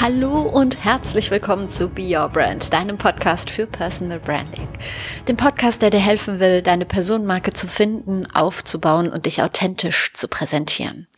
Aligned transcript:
Hallo 0.00 0.42
und 0.42 0.84
herzlich 0.84 1.32
willkommen 1.32 1.68
zu 1.68 1.88
Be 1.88 2.16
Your 2.16 2.28
Brand, 2.28 2.72
deinem 2.72 2.98
Podcast 2.98 3.50
für 3.50 3.66
Personal 3.66 4.20
Branding. 4.20 4.68
Dem 5.26 5.36
Podcast, 5.36 5.82
der 5.82 5.90
dir 5.90 5.98
helfen 5.98 6.38
will, 6.38 6.62
deine 6.62 6.86
Personenmarke 6.86 7.52
zu 7.52 7.66
finden, 7.66 8.24
aufzubauen 8.30 9.10
und 9.10 9.26
dich 9.26 9.42
authentisch 9.42 10.12
zu 10.14 10.28
präsentieren. 10.28 11.08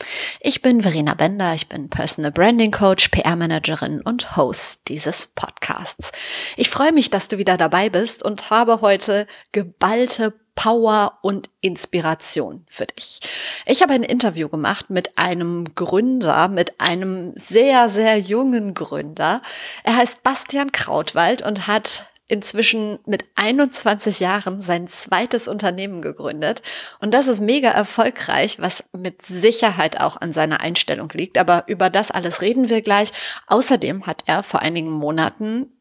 Ich 0.40 0.62
bin 0.62 0.80
Verena 0.80 1.12
Bender, 1.12 1.54
ich 1.54 1.68
bin 1.68 1.90
Personal 1.90 2.32
Branding 2.32 2.70
Coach, 2.70 3.10
PR-Managerin 3.10 4.00
und 4.00 4.34
Host 4.38 4.88
dieses 4.88 5.26
Podcasts. 5.26 6.10
Ich 6.56 6.70
freue 6.70 6.92
mich, 6.92 7.10
dass 7.10 7.28
du 7.28 7.36
wieder 7.36 7.58
dabei 7.58 7.90
bist 7.90 8.22
und 8.22 8.48
habe 8.48 8.80
heute 8.80 9.26
geballte 9.52 10.39
Power 10.54 11.18
und 11.22 11.50
Inspiration 11.60 12.64
für 12.68 12.86
dich. 12.86 13.20
Ich 13.66 13.82
habe 13.82 13.94
ein 13.94 14.02
Interview 14.02 14.48
gemacht 14.48 14.90
mit 14.90 15.18
einem 15.18 15.74
Gründer, 15.74 16.48
mit 16.48 16.80
einem 16.80 17.32
sehr, 17.36 17.90
sehr 17.90 18.18
jungen 18.18 18.74
Gründer. 18.74 19.42
Er 19.84 19.96
heißt 19.96 20.22
Bastian 20.22 20.72
Krautwald 20.72 21.42
und 21.42 21.66
hat 21.66 22.10
inzwischen 22.30 23.00
mit 23.06 23.24
21 23.34 24.20
Jahren 24.20 24.60
sein 24.60 24.86
zweites 24.86 25.48
Unternehmen 25.48 26.00
gegründet. 26.00 26.62
Und 27.00 27.12
das 27.12 27.26
ist 27.26 27.40
mega 27.40 27.70
erfolgreich, 27.70 28.58
was 28.60 28.84
mit 28.92 29.22
Sicherheit 29.22 30.00
auch 30.00 30.16
an 30.20 30.32
seiner 30.32 30.60
Einstellung 30.60 31.10
liegt. 31.12 31.38
Aber 31.38 31.64
über 31.66 31.90
das 31.90 32.10
alles 32.10 32.40
reden 32.40 32.68
wir 32.68 32.82
gleich. 32.82 33.10
Außerdem 33.48 34.06
hat 34.06 34.24
er 34.26 34.42
vor 34.42 34.60
einigen 34.60 34.90
Monaten 34.90 35.72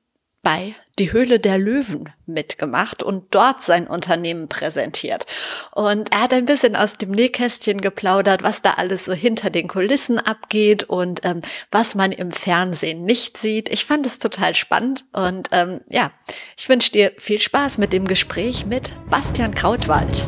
bei 0.41 0.75
Die 0.97 1.11
Höhle 1.13 1.39
der 1.39 1.57
Löwen 1.57 2.09
mitgemacht 2.25 3.03
und 3.03 3.33
dort 3.33 3.63
sein 3.63 3.87
Unternehmen 3.87 4.49
präsentiert. 4.49 5.25
Und 5.71 6.11
er 6.13 6.23
hat 6.23 6.33
ein 6.33 6.45
bisschen 6.45 6.75
aus 6.75 6.97
dem 6.97 7.09
Nähkästchen 7.09 7.79
geplaudert, 7.79 8.43
was 8.43 8.61
da 8.61 8.71
alles 8.71 9.05
so 9.05 9.13
hinter 9.13 9.49
den 9.49 9.67
Kulissen 9.67 10.19
abgeht 10.19 10.83
und 10.83 11.21
ähm, 11.23 11.41
was 11.71 11.95
man 11.95 12.11
im 12.11 12.31
Fernsehen 12.31 13.05
nicht 13.05 13.37
sieht. 13.37 13.69
Ich 13.69 13.85
fand 13.85 14.05
es 14.05 14.19
total 14.19 14.55
spannend 14.55 15.05
und 15.13 15.47
ähm, 15.51 15.81
ja, 15.89 16.11
ich 16.57 16.67
wünsche 16.67 16.91
dir 16.91 17.13
viel 17.17 17.39
Spaß 17.39 17.77
mit 17.77 17.93
dem 17.93 18.05
Gespräch 18.05 18.65
mit 18.65 18.93
Bastian 19.09 19.55
Krautwald. 19.55 20.27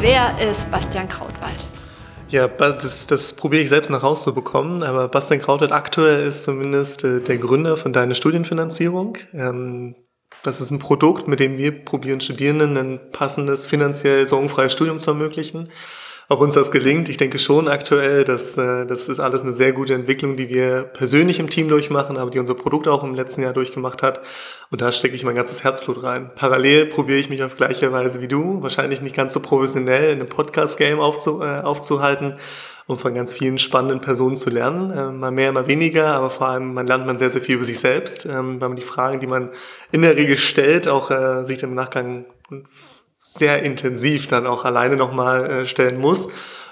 Wer 0.00 0.38
ist 0.38 0.70
Bastian 0.70 1.08
Krautwald? 1.08 1.65
Ja, 2.36 2.48
das, 2.48 3.06
das 3.06 3.32
probiere 3.32 3.62
ich 3.62 3.70
selbst 3.70 3.88
noch 3.88 4.02
rauszubekommen, 4.02 4.82
aber 4.82 5.08
Bastian 5.08 5.40
Krautet 5.40 5.72
aktuell 5.72 6.26
ist 6.26 6.44
zumindest 6.44 7.02
äh, 7.02 7.22
der 7.22 7.38
Gründer 7.38 7.78
von 7.78 7.94
Deine 7.94 8.14
Studienfinanzierung. 8.14 9.16
Ähm, 9.32 9.94
das 10.42 10.60
ist 10.60 10.70
ein 10.70 10.78
Produkt, 10.78 11.28
mit 11.28 11.40
dem 11.40 11.56
wir 11.56 11.82
probieren, 11.82 12.20
Studierenden 12.20 12.76
ein 12.76 13.10
passendes, 13.10 13.64
finanziell 13.64 14.28
sorgenfreies 14.28 14.74
Studium 14.74 15.00
zu 15.00 15.12
ermöglichen. 15.12 15.70
Ob 16.28 16.40
uns 16.40 16.54
das 16.54 16.72
gelingt, 16.72 17.08
ich 17.08 17.18
denke 17.18 17.38
schon 17.38 17.68
aktuell, 17.68 18.24
dass 18.24 18.58
äh, 18.58 18.84
das 18.84 19.08
ist 19.08 19.20
alles 19.20 19.42
eine 19.42 19.52
sehr 19.52 19.72
gute 19.72 19.94
Entwicklung, 19.94 20.36
die 20.36 20.48
wir 20.48 20.82
persönlich 20.82 21.38
im 21.38 21.48
Team 21.48 21.68
durchmachen, 21.68 22.16
aber 22.16 22.32
die 22.32 22.40
unser 22.40 22.54
Produkt 22.54 22.88
auch 22.88 23.04
im 23.04 23.14
letzten 23.14 23.42
Jahr 23.42 23.52
durchgemacht 23.52 24.02
hat. 24.02 24.20
Und 24.72 24.80
da 24.80 24.90
stecke 24.90 25.14
ich 25.14 25.22
mein 25.22 25.36
ganzes 25.36 25.62
Herzblut 25.62 26.02
rein. 26.02 26.32
Parallel 26.34 26.86
probiere 26.86 27.20
ich 27.20 27.28
mich 27.28 27.44
auf 27.44 27.54
gleiche 27.54 27.92
Weise 27.92 28.20
wie 28.20 28.26
du, 28.26 28.60
wahrscheinlich 28.60 29.00
nicht 29.02 29.14
ganz 29.14 29.34
so 29.34 29.40
professionell, 29.40 30.10
in 30.10 30.18
einem 30.18 30.28
Podcast-Game 30.28 30.98
aufzu, 30.98 31.42
äh, 31.42 31.60
aufzuhalten, 31.60 32.38
um 32.88 32.98
von 32.98 33.14
ganz 33.14 33.32
vielen 33.32 33.58
spannenden 33.58 34.00
Personen 34.00 34.34
zu 34.34 34.50
lernen. 34.50 34.90
Äh, 34.90 35.12
mal 35.12 35.30
mehr, 35.30 35.52
mal 35.52 35.68
weniger, 35.68 36.08
aber 36.08 36.30
vor 36.30 36.48
allem 36.48 36.74
man 36.74 36.88
lernt 36.88 37.06
man 37.06 37.18
sehr, 37.18 37.30
sehr 37.30 37.40
viel 37.40 37.54
über 37.54 37.64
sich 37.64 37.78
selbst, 37.78 38.26
ähm, 38.26 38.60
weil 38.60 38.68
man 38.68 38.76
die 38.76 38.82
Fragen, 38.82 39.20
die 39.20 39.28
man 39.28 39.50
in 39.92 40.02
der 40.02 40.16
Regel 40.16 40.38
stellt, 40.38 40.88
auch 40.88 41.12
äh, 41.12 41.44
sich 41.44 41.62
im 41.62 41.76
Nachgang 41.76 42.24
sehr 43.38 43.62
intensiv 43.62 44.26
dann 44.26 44.46
auch 44.46 44.64
alleine 44.64 44.96
nochmal 44.96 45.50
äh, 45.50 45.66
stellen 45.66 45.98
muss. 45.98 46.28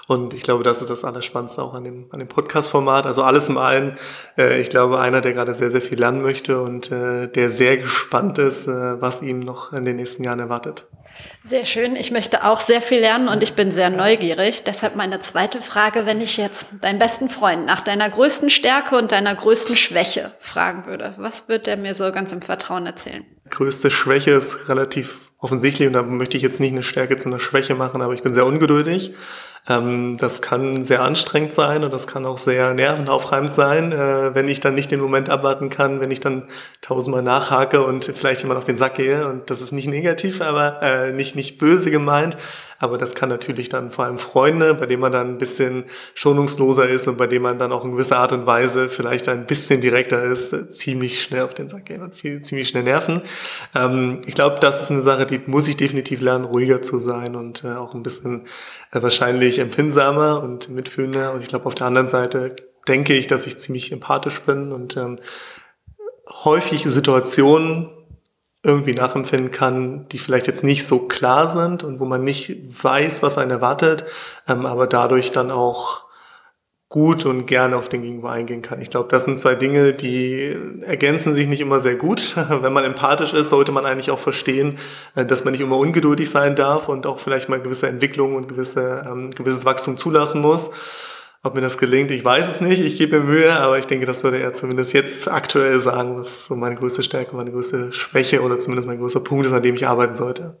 Und 0.07 0.33
ich 0.35 0.43
glaube, 0.43 0.63
das 0.63 0.81
ist 0.81 0.89
das 0.89 1.03
Allerspannendste 1.03 1.63
auch 1.63 1.73
an 1.73 1.83
dem, 1.83 2.05
an 2.11 2.19
dem 2.19 2.27
Podcast-Format. 2.27 3.05
Also 3.05 3.23
alles 3.23 3.49
im 3.49 3.57
allen, 3.57 3.97
äh, 4.37 4.61
ich 4.61 4.69
glaube, 4.69 4.99
einer, 4.99 5.21
der 5.21 5.33
gerade 5.33 5.55
sehr, 5.55 5.71
sehr 5.71 5.81
viel 5.81 5.99
lernen 5.99 6.21
möchte 6.21 6.61
und 6.61 6.91
äh, 6.91 7.27
der 7.27 7.49
sehr 7.49 7.77
gespannt 7.77 8.37
ist, 8.37 8.67
äh, 8.67 9.01
was 9.01 9.21
ihm 9.21 9.39
noch 9.39 9.73
in 9.73 9.83
den 9.83 9.95
nächsten 9.95 10.23
Jahren 10.23 10.39
erwartet. 10.39 10.85
Sehr 11.43 11.65
schön. 11.65 11.95
Ich 11.95 12.11
möchte 12.11 12.43
auch 12.43 12.61
sehr 12.61 12.81
viel 12.81 12.99
lernen 12.99 13.29
und 13.29 13.41
ich 13.41 13.53
bin 13.53 13.71
sehr 13.71 13.89
neugierig. 13.89 14.63
Deshalb 14.63 14.95
meine 14.95 15.21
zweite 15.21 15.61
Frage, 15.61 16.05
wenn 16.05 16.21
ich 16.21 16.37
jetzt 16.37 16.67
deinen 16.81 16.99
besten 16.99 17.29
Freund 17.29 17.65
nach 17.65 17.81
deiner 17.81 18.09
größten 18.09 18.49
Stärke 18.49 18.97
und 18.97 19.11
deiner 19.11 19.33
größten 19.33 19.75
Schwäche 19.75 20.33
fragen 20.39 20.85
würde, 20.85 21.13
was 21.17 21.47
wird 21.47 21.67
er 21.67 21.77
mir 21.77 21.95
so 21.95 22.11
ganz 22.11 22.31
im 22.31 22.41
Vertrauen 22.41 22.85
erzählen? 22.85 23.25
Größte 23.49 23.89
Schwäche 23.91 24.31
ist 24.31 24.67
relativ 24.69 25.24
offensichtlich 25.39 25.87
und 25.87 25.93
da 25.93 26.03
möchte 26.03 26.37
ich 26.37 26.43
jetzt 26.43 26.59
nicht 26.59 26.71
eine 26.71 26.83
Stärke 26.83 27.17
zu 27.17 27.29
einer 27.29 27.39
Schwäche 27.39 27.75
machen, 27.75 28.01
aber 28.01 28.13
ich 28.13 28.23
bin 28.23 28.33
sehr 28.33 28.45
ungeduldig. 28.45 29.13
Ähm, 29.67 30.15
das 30.17 30.41
kann 30.41 30.83
sehr 30.83 31.01
anstrengend 31.01 31.53
sein 31.53 31.83
und 31.83 31.91
das 31.91 32.05
kann 32.05 32.25
auch 32.25 32.37
sehr 32.37 32.73
nervenaufreibend 32.73 33.53
sein, 33.53 33.91
äh, 33.91 34.35
wenn 34.35 34.47
ich 34.47 34.59
dann 34.59 34.75
nicht 34.75 34.91
den 34.91 34.99
Moment 34.99 35.29
abwarten 35.29 35.69
kann, 35.69 35.99
wenn 35.99 36.11
ich 36.11 36.19
dann 36.19 36.43
tausendmal 36.81 37.23
nachhake 37.23 37.81
und 37.83 38.05
vielleicht 38.05 38.41
jemand 38.41 38.59
auf 38.59 38.63
den 38.63 38.77
Sack 38.77 38.95
gehe. 38.95 39.27
Und 39.27 39.49
das 39.49 39.61
ist 39.61 39.71
nicht 39.71 39.87
negativ, 39.87 40.41
aber 40.41 40.81
äh, 40.83 41.11
nicht, 41.11 41.35
nicht 41.35 41.57
böse 41.57 41.89
gemeint. 41.89 42.37
Aber 42.79 42.97
das 42.97 43.15
kann 43.15 43.29
natürlich 43.29 43.69
dann 43.69 43.91
vor 43.91 44.05
allem 44.05 44.17
Freunde, 44.17 44.73
bei 44.73 44.85
denen 44.85 45.01
man 45.01 45.11
dann 45.11 45.29
ein 45.29 45.37
bisschen 45.37 45.85
schonungsloser 46.13 46.87
ist 46.87 47.07
und 47.07 47.17
bei 47.17 47.27
denen 47.27 47.43
man 47.43 47.57
dann 47.57 47.71
auch 47.71 47.85
in 47.85 47.91
gewisser 47.91 48.17
Art 48.17 48.33
und 48.33 48.45
Weise 48.45 48.89
vielleicht 48.89 49.29
ein 49.29 49.45
bisschen 49.45 49.81
direkter 49.81 50.23
ist, 50.23 50.73
ziemlich 50.73 51.21
schnell 51.21 51.43
auf 51.43 51.53
den 51.53 51.69
Sack 51.69 51.85
gehen 51.85 52.01
und 52.01 52.15
viel, 52.15 52.41
ziemlich 52.41 52.67
schnell 52.67 52.83
nerven. 52.83 53.21
Ähm, 53.73 54.21
ich 54.25 54.35
glaube, 54.35 54.59
das 54.59 54.83
ist 54.83 54.91
eine 54.91 55.01
Sache, 55.01 55.25
die 55.25 55.41
muss 55.45 55.67
ich 55.67 55.77
definitiv 55.77 56.19
lernen, 56.21 56.45
ruhiger 56.45 56.81
zu 56.81 56.97
sein 56.97 57.35
und 57.35 57.63
äh, 57.63 57.75
auch 57.75 57.93
ein 57.93 58.03
bisschen 58.03 58.47
äh, 58.91 59.01
wahrscheinlich 59.01 59.59
empfindsamer 59.59 60.43
und 60.43 60.69
mitfühlender. 60.69 61.33
Und 61.33 61.41
ich 61.41 61.47
glaube, 61.47 61.65
auf 61.67 61.75
der 61.75 61.87
anderen 61.87 62.07
Seite 62.07 62.55
denke 62.87 63.13
ich, 63.13 63.27
dass 63.27 63.47
ich 63.47 63.57
ziemlich 63.57 63.91
empathisch 63.91 64.41
bin 64.41 64.71
und 64.71 64.97
ähm, 64.97 65.17
häufig 66.43 66.83
Situationen 66.85 67.89
irgendwie 68.65 68.93
nachempfinden 68.93 69.51
kann, 69.51 70.07
die 70.09 70.17
vielleicht 70.17 70.47
jetzt 70.47 70.63
nicht 70.63 70.87
so 70.87 70.99
klar 70.99 71.47
sind 71.49 71.83
und 71.83 71.99
wo 71.99 72.05
man 72.05 72.23
nicht 72.23 72.83
weiß, 72.83 73.21
was 73.21 73.37
einen 73.37 73.51
erwartet, 73.51 74.05
ähm, 74.47 74.65
aber 74.65 74.87
dadurch 74.87 75.31
dann 75.31 75.51
auch 75.51 76.05
gut 76.89 77.25
und 77.25 77.45
gerne 77.45 77.77
auf 77.77 77.89
den 77.89 78.01
Gegenüber 78.01 78.31
eingehen 78.31 78.61
kann. 78.61 78.81
Ich 78.81 78.89
glaube, 78.89 79.09
das 79.09 79.25
sind 79.25 79.39
zwei 79.39 79.55
Dinge, 79.55 79.93
die 79.93 80.55
ergänzen 80.81 81.35
sich 81.35 81.47
nicht 81.47 81.59
immer 81.61 81.79
sehr 81.79 81.95
gut. 81.95 82.35
Wenn 82.49 82.73
man 82.73 82.85
empathisch 82.85 83.33
ist, 83.33 83.49
sollte 83.49 83.71
man 83.71 83.85
eigentlich 83.85 84.11
auch 84.11 84.19
verstehen, 84.19 84.79
äh, 85.13 85.25
dass 85.25 85.43
man 85.43 85.51
nicht 85.51 85.61
immer 85.61 85.77
ungeduldig 85.77 86.29
sein 86.29 86.55
darf 86.55 86.89
und 86.89 87.05
auch 87.05 87.19
vielleicht 87.19 87.49
mal 87.49 87.61
gewisse 87.61 87.87
Entwicklungen 87.87 88.35
und 88.35 88.47
gewisse, 88.47 89.05
ähm, 89.07 89.29
gewisses 89.31 89.65
Wachstum 89.65 89.97
zulassen 89.97 90.41
muss. 90.41 90.71
Ob 91.45 91.53
mir 91.53 91.61
das 91.61 91.77
gelingt, 91.77 92.09
ich 92.09 92.25
weiß 92.25 92.49
es 92.49 92.59
nicht. 92.59 92.79
Ich 92.79 92.97
gebe 92.97 93.19
mir 93.19 93.23
Mühe, 93.23 93.55
aber 93.55 93.77
ich 93.77 93.85
denke, 93.85 94.07
das 94.07 94.23
würde 94.23 94.39
er 94.39 94.53
zumindest 94.53 94.93
jetzt 94.93 95.27
aktuell 95.27 95.79
sagen, 95.79 96.17
was 96.17 96.47
so 96.47 96.55
meine 96.55 96.73
größte 96.73 97.03
Stärke, 97.03 97.35
meine 97.35 97.51
größte 97.51 97.93
Schwäche 97.93 98.41
oder 98.41 98.57
zumindest 98.57 98.87
mein 98.87 98.97
größter 98.97 99.19
Punkt 99.19 99.45
ist, 99.45 99.53
an 99.53 99.61
dem 99.61 99.75
ich 99.75 99.87
arbeiten 99.87 100.15
sollte. 100.15 100.57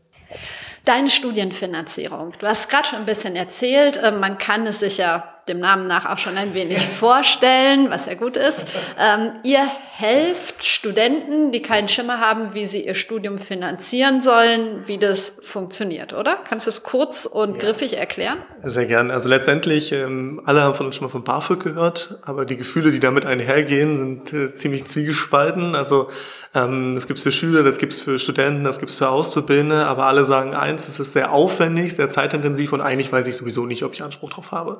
Deine 0.83 1.09
Studienfinanzierung. 1.09 2.33
Du 2.37 2.45
hast 2.45 2.69
gerade 2.69 2.87
schon 2.87 2.99
ein 2.99 3.07
bisschen 3.07 3.35
erzählt, 3.35 3.97
äh, 3.97 4.11
man 4.11 4.37
kann 4.37 4.67
es 4.67 4.81
sich 4.81 4.99
ja 4.99 5.34
dem 5.47 5.59
Namen 5.59 5.87
nach 5.87 6.05
auch 6.05 6.17
schon 6.17 6.37
ein 6.37 6.53
wenig 6.53 6.85
vorstellen, 6.85 7.89
was 7.89 8.07
ja 8.07 8.15
gut 8.15 8.35
ist. 8.35 8.65
Ähm, 8.99 9.31
ihr 9.43 9.61
helft 9.97 10.65
Studenten, 10.65 11.51
die 11.51 11.61
keinen 11.61 11.87
Schimmer 11.87 12.19
haben, 12.19 12.53
wie 12.53 12.65
sie 12.65 12.85
ihr 12.85 12.95
Studium 12.95 13.37
finanzieren 13.37 14.21
sollen, 14.21 14.83
wie 14.87 14.97
das 14.97 15.37
funktioniert, 15.41 16.13
oder? 16.13 16.37
Kannst 16.47 16.65
du 16.65 16.69
es 16.69 16.83
kurz 16.83 17.25
und 17.25 17.53
ja. 17.53 17.69
griffig 17.69 17.97
erklären? 17.97 18.39
Sehr 18.63 18.87
gern. 18.87 19.11
Also 19.11 19.29
letztendlich, 19.29 19.91
ähm, 19.91 20.41
alle 20.45 20.63
haben 20.63 20.75
von 20.75 20.87
uns 20.87 20.95
schon 20.95 21.05
mal 21.05 21.11
von 21.11 21.23
BAföG 21.23 21.63
gehört, 21.63 22.19
aber 22.23 22.45
die 22.45 22.57
Gefühle, 22.57 22.91
die 22.91 22.99
damit 22.99 23.25
einhergehen, 23.25 23.97
sind 23.97 24.33
äh, 24.33 24.53
ziemlich 24.55 24.85
zwiegespalten. 24.85 25.75
Also 25.75 26.09
ähm, 26.55 26.95
das 26.95 27.05
gibt's 27.05 27.23
für 27.23 27.31
Schüler, 27.31 27.63
das 27.63 27.77
gibt's 27.77 27.99
für 27.99 28.17
Studenten, 28.17 28.63
das 28.63 28.79
gibt's 28.79 28.97
für 28.97 29.09
Auszubildende, 29.09 29.85
aber 29.85 30.07
alle 30.07 30.23
sagen 30.23 30.55
eins, 30.55 30.87
es 30.87 30.99
ist 30.99 31.13
sehr 31.13 31.31
aufwendig, 31.31 31.95
sehr 31.95 32.07
zeitintensiv 32.07 32.71
und 32.71 32.81
eigentlich 32.81 33.11
weiß 33.11 33.27
ich 33.27 33.35
sowieso 33.35 33.65
nicht, 33.65 33.83
ob 33.83 33.93
ich 33.93 34.01
Anspruch 34.01 34.31
drauf 34.31 34.51
habe. 34.51 34.79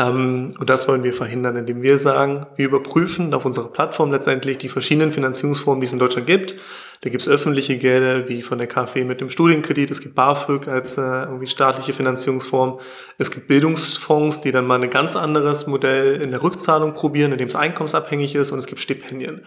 Ähm, 0.00 0.54
und 0.58 0.70
das 0.70 0.88
wollen 0.88 1.04
wir 1.04 1.12
verhindern, 1.12 1.56
indem 1.56 1.82
wir 1.82 1.98
sagen, 1.98 2.46
wir 2.56 2.66
überprüfen 2.66 3.34
auf 3.34 3.44
unserer 3.44 3.68
Plattform 3.68 4.10
letztendlich 4.10 4.58
die 4.58 4.68
verschiedenen 4.68 5.12
Finanzierungsformen, 5.12 5.80
die 5.80 5.86
es 5.86 5.92
in 5.92 5.98
Deutschland 5.98 6.26
gibt. 6.26 6.54
Da 7.02 7.08
gibt 7.08 7.22
es 7.22 7.28
öffentliche 7.28 7.78
Gelder, 7.78 8.28
wie 8.28 8.42
von 8.42 8.58
der 8.58 8.66
KfW 8.66 9.04
mit 9.04 9.20
dem 9.20 9.30
Studienkredit. 9.30 9.90
Es 9.90 10.00
gibt 10.00 10.14
BAföG 10.14 10.68
als 10.68 10.98
äh, 10.98 11.00
irgendwie 11.00 11.46
staatliche 11.46 11.92
Finanzierungsform. 11.92 12.80
Es 13.16 13.30
gibt 13.30 13.48
Bildungsfonds, 13.48 14.42
die 14.42 14.52
dann 14.52 14.66
mal 14.66 14.82
ein 14.82 14.90
ganz 14.90 15.16
anderes 15.16 15.66
Modell 15.66 16.20
in 16.20 16.30
der 16.30 16.42
Rückzahlung 16.42 16.94
probieren, 16.94 17.32
in 17.32 17.38
dem 17.38 17.48
es 17.48 17.54
einkommensabhängig 17.54 18.34
ist. 18.34 18.52
Und 18.52 18.58
es 18.58 18.66
gibt 18.66 18.80
Stipendien. 18.80 19.42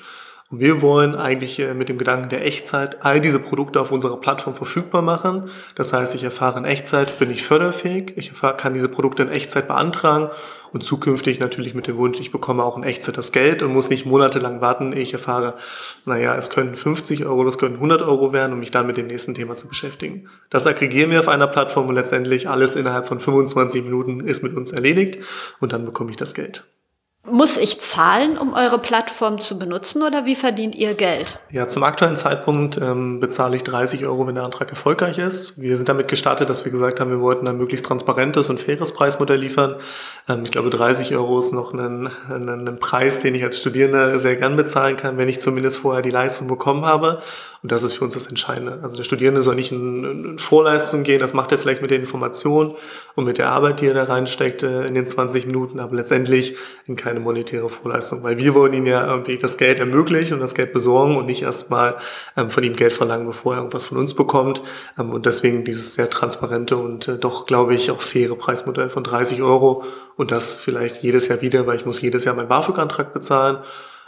Und 0.53 0.59
wir 0.59 0.83
wollen 0.83 1.15
eigentlich 1.15 1.57
äh, 1.59 1.73
mit 1.73 1.89
dem 1.89 1.97
Gedanken 1.97 2.29
der 2.29 2.45
Echtzeit 2.45 3.03
all 3.03 3.19
diese 3.19 3.39
Produkte 3.39 3.81
auf 3.81 3.89
unserer 3.89 4.17
Plattform 4.17 4.53
verfügbar 4.53 5.01
machen. 5.01 5.49
Das 5.73 5.93
heißt, 5.93 6.13
ich 6.13 6.23
erfahre 6.23 6.59
in 6.59 6.65
Echtzeit, 6.65 7.17
bin 7.17 7.31
ich 7.31 7.41
förderfähig, 7.41 8.13
ich 8.17 8.33
kann 8.57 8.75
diese 8.75 8.87
Produkte 8.87 9.23
in 9.23 9.29
Echtzeit 9.29 9.67
beantragen 9.67 10.29
und 10.71 10.83
zukünftig 10.83 11.39
natürlich 11.39 11.73
mit 11.73 11.87
dem 11.87 11.97
Wunsch, 11.97 12.19
ich 12.19 12.31
bekomme 12.31 12.61
auch 12.61 12.77
in 12.77 12.83
Echtzeit 12.83 13.17
das 13.17 13.31
Geld 13.31 13.63
und 13.63 13.73
muss 13.73 13.89
nicht 13.89 14.05
monatelang 14.05 14.61
warten, 14.61 14.93
ehe 14.93 15.01
ich 15.01 15.13
erfahre, 15.13 15.55
naja, 16.05 16.35
es 16.35 16.51
können 16.51 16.75
50 16.75 17.25
Euro, 17.25 17.47
es 17.47 17.57
können 17.57 17.77
100 17.77 18.03
Euro 18.03 18.31
werden, 18.31 18.53
um 18.53 18.59
mich 18.59 18.69
dann 18.69 18.85
mit 18.85 18.97
dem 18.97 19.07
nächsten 19.07 19.33
Thema 19.33 19.55
zu 19.55 19.67
beschäftigen. 19.67 20.29
Das 20.51 20.67
aggregieren 20.67 21.09
wir 21.09 21.21
auf 21.21 21.29
einer 21.29 21.47
Plattform 21.47 21.87
und 21.87 21.95
letztendlich 21.95 22.47
alles 22.47 22.75
innerhalb 22.75 23.07
von 23.07 23.19
25 23.19 23.85
Minuten 23.85 24.19
ist 24.19 24.43
mit 24.43 24.55
uns 24.55 24.71
erledigt 24.71 25.17
und 25.59 25.73
dann 25.73 25.83
bekomme 25.83 26.11
ich 26.11 26.17
das 26.17 26.35
Geld. 26.35 26.63
Muss 27.25 27.55
ich 27.55 27.79
zahlen, 27.79 28.37
um 28.37 28.53
eure 28.53 28.79
Plattform 28.79 29.39
zu 29.39 29.57
benutzen 29.57 30.03
oder 30.03 30.25
wie 30.25 30.35
verdient 30.35 30.75
ihr 30.75 30.93
Geld? 30.93 31.39
Ja, 31.51 31.69
zum 31.69 31.83
aktuellen 31.83 32.17
Zeitpunkt 32.17 32.75
ähm, 32.75 33.21
bezahle 33.21 33.55
ich 33.55 33.63
30 33.63 34.05
Euro, 34.05 34.27
wenn 34.27 34.35
der 34.35 34.43
Antrag 34.43 34.69
erfolgreich 34.69 35.19
ist. 35.19 35.57
Wir 35.57 35.77
sind 35.77 35.87
damit 35.87 36.09
gestartet, 36.09 36.49
dass 36.49 36.65
wir 36.65 36.71
gesagt 36.73 36.99
haben, 36.99 37.11
wir 37.11 37.21
wollten 37.21 37.47
ein 37.47 37.57
möglichst 37.57 37.85
transparentes 37.85 38.49
und 38.49 38.59
faires 38.59 38.91
Preismodell 38.91 39.39
liefern. 39.39 39.77
Ähm, 40.27 40.43
ich 40.43 40.51
glaube, 40.51 40.69
30 40.69 41.15
Euro 41.15 41.39
ist 41.39 41.53
noch 41.53 41.73
ein, 41.73 42.11
ein, 42.27 42.49
ein 42.67 42.79
Preis, 42.79 43.21
den 43.21 43.35
ich 43.35 43.43
als 43.45 43.57
Studierender 43.57 44.19
sehr 44.19 44.35
gern 44.35 44.57
bezahlen 44.57 44.97
kann, 44.97 45.17
wenn 45.17 45.29
ich 45.29 45.39
zumindest 45.39 45.77
vorher 45.77 46.01
die 46.01 46.09
Leistung 46.09 46.49
bekommen 46.49 46.83
habe. 46.85 47.23
Und 47.63 47.71
das 47.71 47.83
ist 47.83 47.93
für 47.93 48.03
uns 48.03 48.13
das 48.13 48.27
Entscheidende. 48.27 48.79
Also 48.83 48.97
der 48.97 49.05
Studierende 49.05 49.41
soll 49.41 49.55
nicht 49.55 49.71
in, 49.71 50.37
Vorleistung 50.37 51.03
gehen, 51.03 51.19
das 51.19 51.33
macht 51.33 51.53
er 51.53 51.57
vielleicht 51.57 51.81
mit 51.81 51.91
der 51.91 51.99
Information 51.99 52.75
und 53.15 53.23
mit 53.23 53.37
der 53.37 53.49
Arbeit, 53.49 53.79
die 53.79 53.87
er 53.87 53.93
da 53.93 54.03
reinsteckt 54.03 54.63
äh, 54.63 54.85
in 54.85 54.95
den 54.95 55.07
20 55.07 55.45
Minuten, 55.45 55.79
aber 55.79 55.95
letztendlich 55.95 56.57
in 56.87 56.97
keine 57.13 57.23
monetäre 57.23 57.69
Vorleistung. 57.69 58.23
Weil 58.23 58.37
wir 58.37 58.55
wollen 58.55 58.73
ihm 58.73 58.87
ja 58.87 59.05
irgendwie 59.05 59.37
das 59.37 59.57
Geld 59.57 59.79
ermöglichen 59.79 60.35
und 60.35 60.39
das 60.39 60.55
Geld 60.55 60.73
besorgen 60.73 61.15
und 61.15 61.27
nicht 61.27 61.43
erstmal 61.43 61.97
ähm, 62.35 62.49
von 62.49 62.63
ihm 62.63 62.75
Geld 62.75 62.93
verlangen, 62.93 63.27
bevor 63.27 63.53
er 63.53 63.57
irgendwas 63.59 63.85
von 63.85 63.99
uns 63.99 64.15
bekommt. 64.15 64.61
Ähm, 64.97 65.11
und 65.11 65.25
deswegen 65.25 65.63
dieses 65.63 65.93
sehr 65.93 66.09
transparente 66.09 66.75
und 66.77 67.07
äh, 67.07 67.17
doch, 67.17 67.45
glaube 67.45 67.75
ich, 67.75 67.91
auch 67.91 68.01
faire 68.01 68.35
Preismodell 68.35 68.89
von 68.89 69.03
30 69.03 69.43
Euro 69.43 69.83
und 70.15 70.31
das 70.31 70.55
vielleicht 70.55 71.03
jedes 71.03 71.27
Jahr 71.27 71.41
wieder, 71.41 71.67
weil 71.67 71.77
ich 71.77 71.85
muss 71.85 72.01
jedes 72.01 72.25
Jahr 72.25 72.35
meinen 72.35 72.49
BAföG-Antrag 72.49 73.13
bezahlen. 73.13 73.57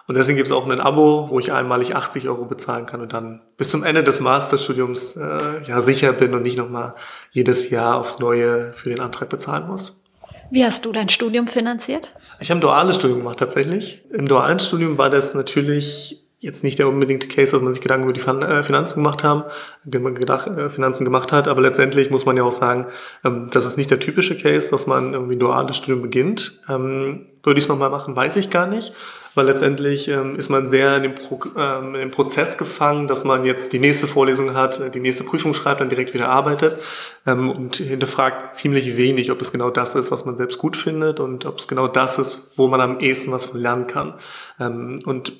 Und 0.08 0.16
deswegen 0.16 0.38
gibt 0.38 0.50
es 0.50 0.56
auch 0.56 0.68
ein 0.68 0.80
Abo, 0.80 1.30
wo 1.32 1.40
ich 1.40 1.52
einmalig 1.52 1.96
80 1.96 2.28
Euro 2.28 2.46
bezahlen 2.46 2.86
kann 2.86 3.02
und 3.02 3.14
dann 3.14 3.42
bis 3.58 3.70
zum 3.70 3.84
Ende 3.84 4.04
des 4.04 4.20
Masterstudiums 4.20 5.16
äh, 5.16 5.64
ja 5.68 5.82
sicher 5.82 6.14
bin 6.14 6.34
und 6.36 6.44
nicht 6.44 6.58
nochmal 6.58 6.96
jedes 7.32 7.70
Jahr 7.72 8.00
aufs 8.00 8.20
Neue 8.20 8.74
für 8.74 8.90
den 8.90 9.00
Antrag 9.00 9.30
bezahlen 9.30 9.68
muss. 9.68 10.05
Wie 10.52 10.64
hast 10.64 10.86
du 10.86 10.92
dein 10.92 11.10
Studium 11.10 11.48
finanziert? 11.48 12.14
Ich 12.40 12.50
habe 12.50 12.60
ein 12.60 12.62
duales 12.62 12.98
Studium 12.98 13.20
gemacht 13.20 13.40
tatsächlich. 13.40 14.04
Im 14.12 14.28
dualen 14.28 14.60
Studium 14.60 14.98
war 14.98 15.10
das 15.10 15.34
natürlich 15.34 16.25
jetzt 16.46 16.64
nicht 16.64 16.78
der 16.78 16.88
unbedingte 16.88 17.28
Case, 17.28 17.52
dass 17.52 17.62
man 17.62 17.74
sich 17.74 17.82
Gedanken 17.82 18.08
über 18.08 18.14
die 18.14 18.22
äh, 18.22 18.64
Finanzen 18.64 19.04
gemacht 19.04 19.24
haben, 19.24 19.44
gedacht, 19.84 20.48
äh, 20.48 20.70
Finanzen 20.70 21.04
gemacht 21.04 21.32
hat, 21.32 21.48
aber 21.48 21.62
letztendlich 21.62 22.12
muss 22.12 22.26
man 22.26 22.38
ja 22.38 22.44
auch 22.44 22.52
sagen, 22.52 22.86
ähm, 23.24 23.48
das 23.52 23.66
ist 23.66 23.78
nicht 23.78 23.90
der 23.90 24.00
typische 24.00 24.38
Case, 24.38 24.70
dass 24.70 24.86
man 24.86 25.14
irgendwie 25.14 25.36
ein 25.36 25.40
duales 25.40 25.76
Studium 25.78 26.04
beginnt. 26.04 26.62
Ähm, 26.70 27.26
würde 27.44 27.60
ich 27.60 27.66
es 27.66 27.70
nochmal 27.70 27.90
machen, 27.90 28.16
weiß 28.16 28.36
ich 28.38 28.50
gar 28.52 28.68
nicht, 28.68 28.94
weil 29.34 29.48
letztendlich 29.48 30.08
ähm, 30.08 30.36
ist 30.36 30.50
man 30.50 30.68
sehr 30.68 30.98
in 30.98 31.04
dem, 31.04 31.16
Pro 31.16 31.40
in 31.56 31.94
dem 31.94 32.12
Prozess 32.12 32.58
gefangen, 32.58 33.08
dass 33.08 33.24
man 33.24 33.44
jetzt 33.46 33.74
die 33.74 33.80
nächste 33.80 34.08
Vorlesung 34.08 34.54
hat, 34.54 34.80
äh, 34.80 34.92
die 34.92 35.00
nächste 35.00 35.24
Prüfung 35.24 35.56
schreibt, 35.56 35.82
dann 35.82 35.90
direkt 35.90 36.14
wieder 36.14 36.30
arbeitet 36.30 36.80
und 37.28 37.78
hinterfragt 37.78 38.56
ziemlich 38.56 38.98
wenig, 38.98 39.32
ob 39.32 39.42
es 39.42 39.52
genau 39.52 39.72
das 39.72 39.96
ist, 39.96 40.12
was 40.12 40.26
man 40.26 40.38
selbst 40.38 40.60
gut 40.60 40.78
findet 40.78 41.20
und 41.20 41.48
ob 41.48 41.58
es 41.58 41.68
genau 41.68 41.88
das 41.88 42.20
ist, 42.20 42.52
wo 42.56 42.68
man 42.68 42.82
am 42.82 43.00
ehesten 43.00 43.32
was 43.32 43.46
von 43.46 43.60
lernen 43.60 43.88
kann. 43.88 44.14
und 44.60 45.34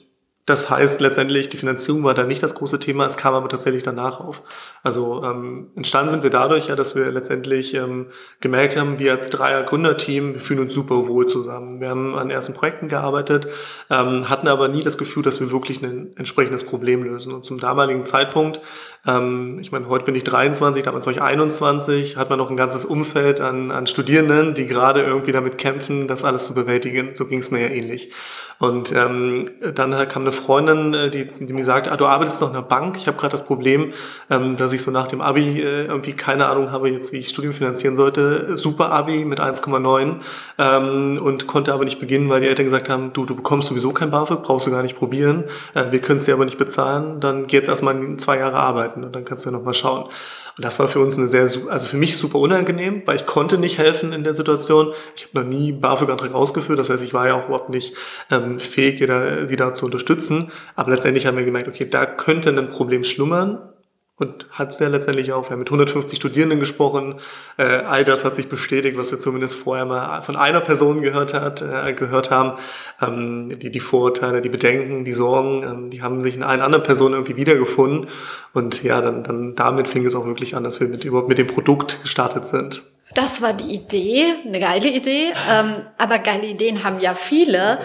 das 0.46 0.70
heißt 0.70 1.02
letztendlich, 1.02 1.50
die 1.50 1.58
Finanzierung 1.58 2.04
war 2.04 2.14
da 2.14 2.24
nicht 2.24 2.44
das 2.44 2.54
große 2.54 2.78
Thema, 2.78 3.06
es 3.08 3.18
kam 3.18 3.34
aber 3.34 3.50
tatsächlich 3.50 3.82
danach 3.82 4.20
auf. 4.20 4.44
Also 4.84 5.24
ähm, 5.24 5.72
entstanden 5.76 6.12
sind 6.12 6.22
wir 6.24 6.30
dadurch, 6.30 6.68
ja, 6.68 6.76
dass 6.76 6.96
wir 6.96 7.12
letztendlich 7.12 7.74
ähm, 7.74 8.08
gemerkt 8.42 8.78
haben, 8.78 9.00
wir 9.00 9.14
als 9.14 9.32
Dreier 9.32 9.64
Gründerteam, 9.64 10.34
wir 10.34 10.40
fühlen 10.40 10.60
uns 10.60 10.74
super 10.74 11.08
wohl 11.08 11.26
zusammen. 11.26 11.82
Wir 11.82 11.90
haben 11.90 12.16
an 12.16 12.30
ersten 12.30 12.54
Projekten 12.54 12.90
gearbeitet, 12.90 13.48
ähm, 13.90 14.30
hatten 14.30 14.48
aber 14.48 14.68
nie 14.68 14.84
das 14.84 15.00
Gefühl, 15.00 15.24
dass 15.24 15.40
wir 15.40 15.50
wirklich 15.50 15.82
ein 15.82 16.16
entsprechendes 16.16 16.64
Problem 16.64 17.02
lösen. 17.02 17.34
Und 17.34 17.44
zum 17.44 17.60
damaligen 17.60 18.04
Zeitpunkt, 18.04 18.62
ähm, 19.08 19.60
ich 19.62 19.72
meine, 19.72 19.88
heute 19.88 20.06
bin 20.06 20.16
ich 20.16 20.24
23, 20.24 20.84
damals 20.84 21.06
war 21.06 21.14
ich 21.14 21.22
21, 21.22 22.18
hat 22.18 22.30
man 22.30 22.40
noch 22.40 22.50
ein 22.50 22.58
ganzes 22.58 22.86
Umfeld 22.86 23.40
an, 23.40 23.72
an 23.72 23.88
Studierenden, 23.88 24.54
die 24.54 24.66
gerade 24.66 25.02
irgendwie 25.02 25.32
damit 25.32 25.58
kämpfen, 25.58 26.08
das 26.08 26.24
alles 26.24 26.46
zu 26.46 26.54
bewältigen. 26.54 27.12
So 27.14 27.26
ging 27.26 27.40
es 27.40 27.52
mir 27.52 27.62
ja 27.62 27.70
ähnlich. 27.70 28.12
Und 28.58 28.94
ähm, 28.96 29.50
dann 29.74 29.92
kam 30.08 30.22
eine 30.22 30.32
Freundin, 30.32 30.94
äh, 30.94 31.10
die, 31.10 31.26
die 31.26 31.52
mir 31.52 31.66
sagte, 31.66 31.92
ah, 31.92 31.98
du 31.98 32.06
arbeitest 32.06 32.40
noch 32.40 32.48
in 32.48 32.54
der 32.54 32.62
Bank. 32.62 32.96
Ich 32.96 33.06
habe 33.08 33.18
gerade 33.18 33.32
das 33.34 33.44
Problem, 33.44 33.92
ähm, 34.30 34.56
dass 34.56 34.72
ich 34.72 34.82
so 34.82 34.92
nach 34.92 35.08
dem 35.08 35.20
Abi 35.20 35.60
äh, 35.60 35.86
irgendwie 35.86 36.14
keine 36.14 36.48
Ahnung 36.48 36.72
habe, 36.72 36.90
jetzt 36.90 37.12
wie 37.12 37.18
ich 37.18 37.28
Studium 37.28 37.54
finanzieren 37.54 37.98
sollte. 37.98 38.58
Super 38.58 38.92
Abi 38.92 39.26
mit 39.26 39.42
1,9 39.42 40.16
ähm, 40.58 41.20
und 41.22 41.48
konnte 41.48 41.74
aber 41.74 41.84
nicht 41.84 42.00
beginnen, 42.00 42.30
weil 42.30 42.42
die 42.42 42.48
Eltern 42.48 42.66
gesagt 42.66 42.90
haben, 42.90 43.12
du, 43.12 43.26
du 43.26 43.36
bekommst 43.36 43.68
sowieso 43.68 43.92
kein 43.92 44.10
BAföG, 44.10 44.42
brauchst 44.42 44.68
du 44.68 44.72
gar 44.72 44.84
nicht 44.84 44.98
probieren. 44.98 45.44
Äh, 45.74 45.92
wir 45.92 46.00
können 46.00 46.18
es 46.18 46.26
dir 46.26 46.34
aber 46.34 46.46
nicht 46.46 46.58
bezahlen. 46.58 47.20
Dann 47.20 47.48
geh 47.48 47.58
jetzt 47.58 47.68
erstmal 47.68 48.16
zwei 48.18 48.38
Jahre 48.38 48.56
arbeiten 48.56 48.95
und 49.04 49.16
dann 49.16 49.26
kannst 49.26 49.46
du 49.46 49.50
ja 49.50 49.58
noch 49.58 49.64
mal 49.64 49.74
schauen. 49.74 50.04
Und 50.04 50.64
das 50.64 50.80
war 50.80 50.88
für 50.88 51.00
uns 51.00 51.18
eine 51.18 51.28
sehr, 51.28 51.50
also 51.70 51.88
für 51.88 51.98
mich 51.98 52.18
super 52.18 52.40
unangenehm, 52.40 53.02
weil 53.06 53.18
ich 53.18 53.26
konnte 53.26 53.58
nicht 53.58 53.78
helfen 53.78 54.14
in 54.14 54.24
der 54.24 54.34
Situation. 54.34 54.94
Ich 55.16 55.28
habe 55.28 55.40
noch 55.40 55.48
nie 55.48 55.72
BAföG-Antrag 55.74 56.34
ausgeführt, 56.34 56.80
das 56.80 56.90
heißt, 56.90 57.04
ich 57.04 57.14
war 57.14 57.28
ja 57.28 57.36
auch 57.36 57.48
überhaupt 57.48 57.70
nicht 57.70 57.94
ähm, 58.32 58.60
fähig, 58.60 59.00
sie 59.00 59.56
da 59.56 59.74
zu 59.74 59.86
unterstützen. 59.86 60.52
Aber 60.76 60.92
letztendlich 60.92 61.26
haben 61.26 61.38
wir 61.38 61.46
gemerkt, 61.46 61.68
okay, 61.68 61.88
da 61.90 62.06
könnte 62.06 62.50
ein 62.50 62.70
Problem 62.70 63.04
schlummern 63.04 63.60
und 64.18 64.48
hat 64.50 64.72
es 64.72 64.80
ja 64.80 64.88
letztendlich 64.88 65.34
auch. 65.34 65.46
Wir 65.46 65.52
haben 65.52 65.60
mit 65.60 65.68
150 65.68 66.18
Studierenden 66.18 66.60
gesprochen. 66.60 67.20
Äh, 67.58 67.64
all 67.64 68.06
das 68.06 68.24
hat 68.24 68.36
sich 68.36 68.48
bestätigt, 68.48 68.98
was 68.98 69.12
wir 69.12 69.20
zumindest 69.20 69.56
vorher 69.56 69.84
mal 69.86 70.22
von 70.22 70.38
einer 70.38 70.62
Person 70.62 71.02
gehört 71.02 71.34
hat, 71.34 71.62
äh, 71.62 71.94
gehört 71.94 72.32
haben. 72.32 72.54
Ähm, 73.02 73.52
die, 73.60 73.72
die 73.72 73.80
Vorurteile, 73.82 74.42
die 74.42 74.50
Bedenken, 74.50 75.04
die 75.04 75.12
Sorgen, 75.12 75.64
ähm, 75.64 75.90
die 75.90 76.02
haben 76.02 76.22
sich 76.22 76.36
in 76.36 76.44
allen 76.44 76.62
anderen 76.62 76.84
Personen 76.84 77.14
irgendwie 77.16 77.36
wiedergefunden. 77.36 78.10
Und 78.54 78.84
ja, 78.84 79.02
dann, 79.02 79.24
dann 79.24 79.56
damit 79.56 79.90
fing 79.90 80.06
es 80.06 80.16
auch 80.16 80.26
wirklich 80.26 80.56
an, 80.56 80.64
dass 80.64 80.80
wir 80.80 80.88
mit, 80.88 81.04
überhaupt 81.04 81.28
mit 81.28 81.38
dem 81.38 81.48
Produkt 81.48 82.02
gestartet 82.02 82.48
sind. 82.48 82.84
Das 83.16 83.42
war 83.42 83.54
die 83.54 83.76
Idee, 83.76 84.34
eine 84.46 84.60
geile 84.62 84.90
Idee. 84.90 85.34
Ähm, 85.52 85.82
aber 85.98 86.20
geile 86.20 86.48
Ideen 86.48 86.86
haben 86.86 87.00
ja 87.00 87.16
viele 87.16 87.80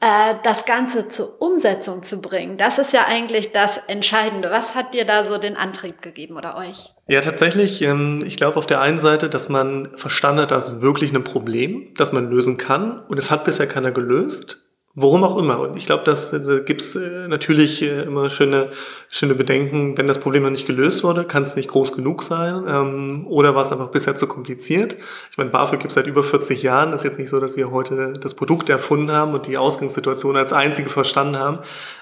äh, 0.00 0.34
das 0.42 0.64
Ganze 0.64 1.08
zur 1.08 1.40
Umsetzung 1.40 2.02
zu 2.02 2.20
bringen. 2.20 2.56
Das 2.56 2.78
ist 2.78 2.92
ja 2.92 3.06
eigentlich 3.08 3.52
das 3.52 3.78
Entscheidende. 3.88 4.50
Was 4.50 4.74
hat 4.74 4.94
dir 4.94 5.04
da 5.04 5.24
so 5.24 5.38
den 5.38 5.56
Antrieb 5.56 6.02
gegeben 6.02 6.36
oder 6.36 6.56
euch? 6.56 6.94
Ja, 7.08 7.20
tatsächlich. 7.20 7.82
Ähm, 7.82 8.20
ich 8.24 8.36
glaube 8.36 8.58
auf 8.58 8.66
der 8.66 8.80
einen 8.80 8.98
Seite, 8.98 9.28
dass 9.28 9.48
man 9.48 9.96
verstanden 9.96 10.42
hat, 10.42 10.50
dass 10.50 10.80
wirklich 10.80 11.12
ein 11.12 11.24
Problem, 11.24 11.94
das 11.96 12.12
man 12.12 12.30
lösen 12.30 12.58
kann. 12.58 13.00
Und 13.08 13.18
es 13.18 13.30
hat 13.30 13.44
bisher 13.44 13.66
keiner 13.66 13.90
gelöst. 13.90 14.67
Worum 15.00 15.22
auch 15.22 15.38
immer. 15.38 15.60
Und 15.60 15.76
ich 15.76 15.86
glaube, 15.86 16.02
das 16.02 16.32
äh, 16.32 16.62
gibt's 16.66 16.96
äh, 16.96 17.28
natürlich 17.28 17.82
äh, 17.82 18.02
immer 18.02 18.28
schöne, 18.30 18.70
schöne 19.12 19.36
Bedenken. 19.36 19.96
Wenn 19.96 20.08
das 20.08 20.18
Problem 20.18 20.42
noch 20.42 20.50
nicht 20.50 20.66
gelöst 20.66 21.04
wurde, 21.04 21.22
kann 21.22 21.44
es 21.44 21.54
nicht 21.54 21.68
groß 21.68 21.92
genug 21.92 22.24
sein. 22.24 22.64
Ähm, 22.66 23.24
oder 23.28 23.54
war 23.54 23.62
es 23.62 23.70
einfach 23.70 23.90
bisher 23.90 24.16
zu 24.16 24.26
kompliziert. 24.26 24.96
Ich 25.30 25.38
meine, 25.38 25.50
BAföG 25.50 25.78
gibt 25.78 25.92
es 25.92 25.94
seit 25.94 26.08
über 26.08 26.24
40 26.24 26.64
Jahren. 26.64 26.90
Das 26.90 27.02
ist 27.02 27.04
jetzt 27.04 27.18
nicht 27.20 27.28
so, 27.28 27.38
dass 27.38 27.56
wir 27.56 27.70
heute 27.70 28.14
das 28.14 28.34
Produkt 28.34 28.70
erfunden 28.70 29.12
haben 29.12 29.34
und 29.34 29.46
die 29.46 29.56
Ausgangssituation 29.56 30.36
als 30.36 30.52
einzige 30.52 30.88
verstanden 30.88 31.38
haben. 31.38 31.60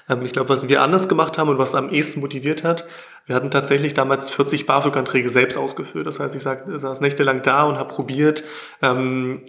Ähm, 0.09 0.23
ich 0.23 0.33
glaube, 0.33 0.49
was 0.49 0.67
wir 0.67 0.81
anders 0.81 1.07
gemacht 1.07 1.37
haben 1.37 1.49
und 1.49 1.59
was 1.59 1.75
am 1.75 1.91
ehesten 1.91 2.19
motiviert 2.21 2.63
hat, 2.63 2.87
wir 3.27 3.35
hatten 3.35 3.51
tatsächlich 3.51 3.93
damals 3.93 4.31
40 4.31 4.65
BAföG-Anträge 4.65 5.29
selbst 5.29 5.55
ausgeführt. 5.55 6.07
Das 6.07 6.19
heißt, 6.19 6.35
ich 6.35 6.41
saß 6.41 7.01
nächtelang 7.01 7.43
da 7.43 7.65
und 7.65 7.77
habe 7.77 7.93
probiert, 7.93 8.43
ähm, 8.81 9.41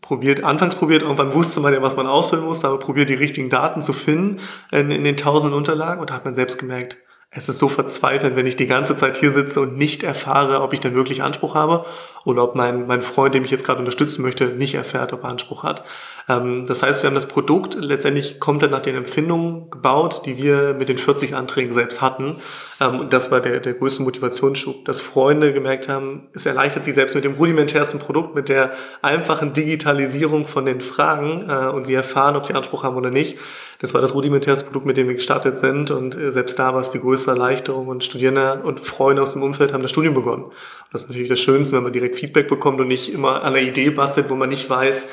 probiert, 0.00 0.42
anfangs 0.42 0.74
probiert, 0.74 1.02
irgendwann 1.02 1.34
wusste 1.34 1.60
man 1.60 1.72
ja, 1.72 1.82
was 1.82 1.96
man 1.96 2.06
ausfüllen 2.06 2.44
musste, 2.44 2.68
aber 2.68 2.78
probiert 2.78 3.10
die 3.10 3.14
richtigen 3.14 3.50
Daten 3.50 3.82
zu 3.82 3.92
finden 3.92 4.40
in, 4.72 4.90
in 4.90 5.04
den 5.04 5.16
tausenden 5.16 5.56
Unterlagen 5.56 6.00
und 6.00 6.10
da 6.10 6.14
hat 6.14 6.24
man 6.24 6.34
selbst 6.34 6.58
gemerkt, 6.58 6.96
es 7.30 7.48
ist 7.48 7.58
so 7.58 7.68
verzweifelt, 7.68 8.34
wenn 8.34 8.46
ich 8.46 8.56
die 8.56 8.66
ganze 8.66 8.96
Zeit 8.96 9.18
hier 9.18 9.30
sitze 9.30 9.60
und 9.60 9.76
nicht 9.76 10.02
erfahre, 10.02 10.62
ob 10.62 10.72
ich 10.72 10.80
denn 10.80 10.94
wirklich 10.94 11.22
Anspruch 11.22 11.54
habe 11.54 11.84
oder 12.24 12.42
ob 12.42 12.54
mein, 12.54 12.86
mein 12.86 13.02
Freund, 13.02 13.34
dem 13.34 13.44
ich 13.44 13.50
jetzt 13.50 13.64
gerade 13.64 13.80
unterstützen 13.80 14.22
möchte, 14.22 14.46
nicht 14.46 14.74
erfährt, 14.74 15.12
ob 15.12 15.24
er 15.24 15.30
Anspruch 15.30 15.62
hat. 15.62 15.84
Ähm, 16.28 16.64
das 16.66 16.82
heißt, 16.82 17.02
wir 17.02 17.08
haben 17.08 17.14
das 17.14 17.28
Produkt 17.28 17.74
letztendlich 17.74 18.40
komplett 18.40 18.70
nach 18.70 18.80
den 18.80 18.96
Empfindungen 18.96 19.70
gebaut, 19.70 20.22
die 20.24 20.38
wir 20.38 20.74
mit 20.74 20.88
den 20.88 20.98
40 20.98 21.34
Anträgen 21.34 21.72
selbst 21.72 22.00
hatten. 22.00 22.36
Ähm, 22.80 23.00
und 23.00 23.12
das 23.12 23.30
war 23.30 23.40
der, 23.40 23.60
der 23.60 23.74
größte 23.74 24.02
Motivationsschub, 24.02 24.84
dass 24.84 25.00
Freunde 25.00 25.52
gemerkt 25.52 25.88
haben, 25.88 26.28
es 26.34 26.46
erleichtert 26.46 26.84
sie 26.84 26.92
selbst 26.92 27.14
mit 27.14 27.24
dem 27.24 27.34
rudimentärsten 27.34 27.98
Produkt, 27.98 28.34
mit 28.34 28.48
der 28.48 28.72
einfachen 29.02 29.52
Digitalisierung 29.52 30.46
von 30.46 30.66
den 30.66 30.80
Fragen 30.80 31.48
äh, 31.48 31.68
und 31.68 31.86
sie 31.86 31.94
erfahren, 31.94 32.36
ob 32.36 32.46
sie 32.46 32.54
Anspruch 32.54 32.82
haben 32.82 32.96
oder 32.96 33.10
nicht. 33.10 33.38
Das 33.78 33.92
war 33.92 34.00
das 34.00 34.14
rudimentärste 34.14 34.64
Produkt, 34.64 34.86
mit 34.86 34.96
dem 34.96 35.08
wir 35.08 35.14
gestartet 35.14 35.58
sind 35.58 35.90
und 35.90 36.14
äh, 36.14 36.32
selbst 36.32 36.58
da 36.58 36.74
war 36.74 36.80
es 36.80 36.90
die 36.90 37.00
größte 37.00 37.30
Erleichterung 37.30 37.88
und 37.88 38.04
Studierende 38.04 38.62
und 38.62 38.80
Freunde 38.80 39.22
aus 39.22 39.32
dem 39.32 39.42
Umfeld 39.42 39.72
haben 39.72 39.82
das 39.82 39.90
Studium 39.90 40.14
begonnen. 40.14 40.44
Und 40.44 40.54
das 40.92 41.02
ist 41.02 41.08
natürlich 41.08 41.28
das 41.28 41.40
Schönste, 41.40 41.76
wenn 41.76 41.82
man 41.82 41.92
direkt 41.92 42.16
Feedback 42.16 42.48
bekommt 42.48 42.80
und 42.80 42.88
nicht 42.88 43.12
immer 43.12 43.42
an 43.42 43.54
einer 43.54 43.60
Idee 43.60 43.90
bastelt, 43.90 44.30
wo 44.30 44.34
man 44.34 44.48
nicht 44.48 44.68
weiß, 44.68 45.06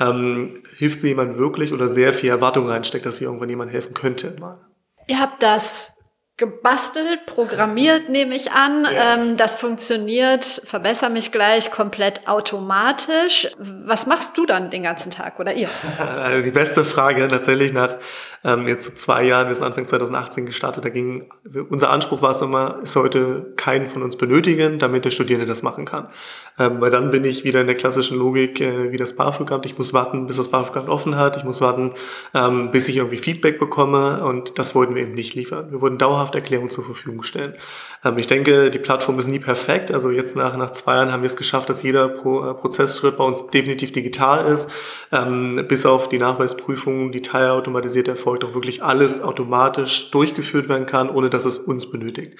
ähm, 0.00 0.62
hilft 0.76 1.00
sie 1.00 1.08
jemand 1.08 1.38
wirklich 1.38 1.72
oder 1.72 1.88
sehr 1.88 2.12
viel 2.12 2.30
Erwartung 2.30 2.68
reinsteckt, 2.68 3.06
dass 3.06 3.18
sie 3.18 3.24
irgendwann 3.24 3.48
jemand 3.48 3.72
helfen 3.72 3.94
könnte. 3.94 4.36
Mal. 4.40 4.58
Ihr 5.08 5.20
habt 5.20 5.42
das 5.42 5.92
gebastelt, 6.38 7.26
programmiert, 7.26 8.08
nehme 8.08 8.34
ich 8.34 8.52
an. 8.52 8.84
Ja. 8.84 9.16
Ähm, 9.16 9.36
das 9.36 9.56
funktioniert, 9.56 10.62
verbessere 10.64 11.10
mich 11.10 11.32
gleich, 11.32 11.70
komplett 11.72 12.26
automatisch. 12.28 13.48
Was 13.58 14.06
machst 14.06 14.38
du 14.38 14.46
dann 14.46 14.70
den 14.70 14.84
ganzen 14.84 15.10
Tag 15.10 15.38
oder 15.38 15.52
ihr? 15.52 15.68
Also 15.98 16.44
die 16.44 16.50
beste 16.50 16.84
Frage 16.84 17.26
tatsächlich 17.28 17.72
nach 17.72 17.96
ähm, 18.44 18.68
jetzt 18.68 18.96
zwei 18.98 19.24
Jahren, 19.24 19.48
wir 19.48 19.54
sind 19.54 19.64
Anfang 19.64 19.86
2018 19.86 20.46
gestartet, 20.46 20.84
da 20.84 20.88
ging, 20.90 21.28
unser 21.70 21.90
Anspruch 21.90 22.22
war 22.22 22.30
es 22.30 22.40
immer, 22.40 22.78
es 22.82 22.92
sollte 22.92 23.52
keinen 23.56 23.88
von 23.88 24.02
uns 24.02 24.16
benötigen, 24.16 24.78
damit 24.78 25.04
der 25.04 25.10
Studierende 25.10 25.46
das 25.46 25.62
machen 25.62 25.84
kann. 25.84 26.08
Ähm, 26.58 26.80
weil 26.80 26.90
dann 26.90 27.10
bin 27.10 27.24
ich 27.24 27.44
wieder 27.44 27.60
in 27.60 27.66
der 27.66 27.76
klassischen 27.76 28.18
Logik, 28.18 28.60
äh, 28.60 28.90
wie 28.90 28.96
das 28.96 29.14
BAföG-Amt. 29.14 29.64
Ich 29.64 29.78
muss 29.78 29.92
warten, 29.92 30.26
bis 30.26 30.36
das 30.36 30.50
BAföG-Amt 30.50 30.88
offen 30.88 31.16
hat. 31.16 31.36
Ich 31.36 31.44
muss 31.44 31.60
warten, 31.60 31.92
ähm, 32.34 32.70
bis 32.72 32.88
ich 32.88 32.96
irgendwie 32.96 33.18
Feedback 33.18 33.60
bekomme. 33.60 34.24
Und 34.24 34.58
das 34.58 34.74
wollten 34.74 34.94
wir 34.94 35.02
eben 35.02 35.14
nicht 35.14 35.34
liefern. 35.34 35.70
Wir 35.70 35.80
wollten 35.80 35.98
dauerhaft 35.98 36.27
Erklärungen 36.34 36.70
zur 36.70 36.84
Verfügung 36.84 37.22
stellen. 37.22 37.54
Ähm, 38.04 38.18
ich 38.18 38.26
denke, 38.26 38.70
die 38.70 38.78
Plattform 38.78 39.18
ist 39.18 39.26
nie 39.26 39.38
perfekt. 39.38 39.90
Also 39.92 40.10
jetzt 40.10 40.36
nach, 40.36 40.56
nach 40.56 40.70
zwei 40.70 40.96
Jahren 40.96 41.12
haben 41.12 41.22
wir 41.22 41.28
es 41.28 41.36
geschafft, 41.36 41.68
dass 41.68 41.82
jeder 41.82 42.08
Pro, 42.08 42.48
äh, 42.48 42.54
Prozessschritt 42.54 43.16
bei 43.16 43.24
uns 43.24 43.46
definitiv 43.48 43.92
digital 43.92 44.46
ist. 44.46 44.68
Ähm, 45.12 45.64
bis 45.68 45.86
auf 45.86 46.08
die 46.08 46.18
Nachweisprüfung, 46.18 47.12
die 47.12 47.22
teilautomatisiert 47.22 48.08
erfolgt, 48.08 48.44
auch 48.44 48.54
wirklich 48.54 48.82
alles 48.82 49.22
automatisch 49.22 50.10
durchgeführt 50.10 50.68
werden 50.68 50.86
kann, 50.86 51.10
ohne 51.10 51.30
dass 51.30 51.44
es 51.44 51.58
uns 51.58 51.90
benötigt. 51.90 52.38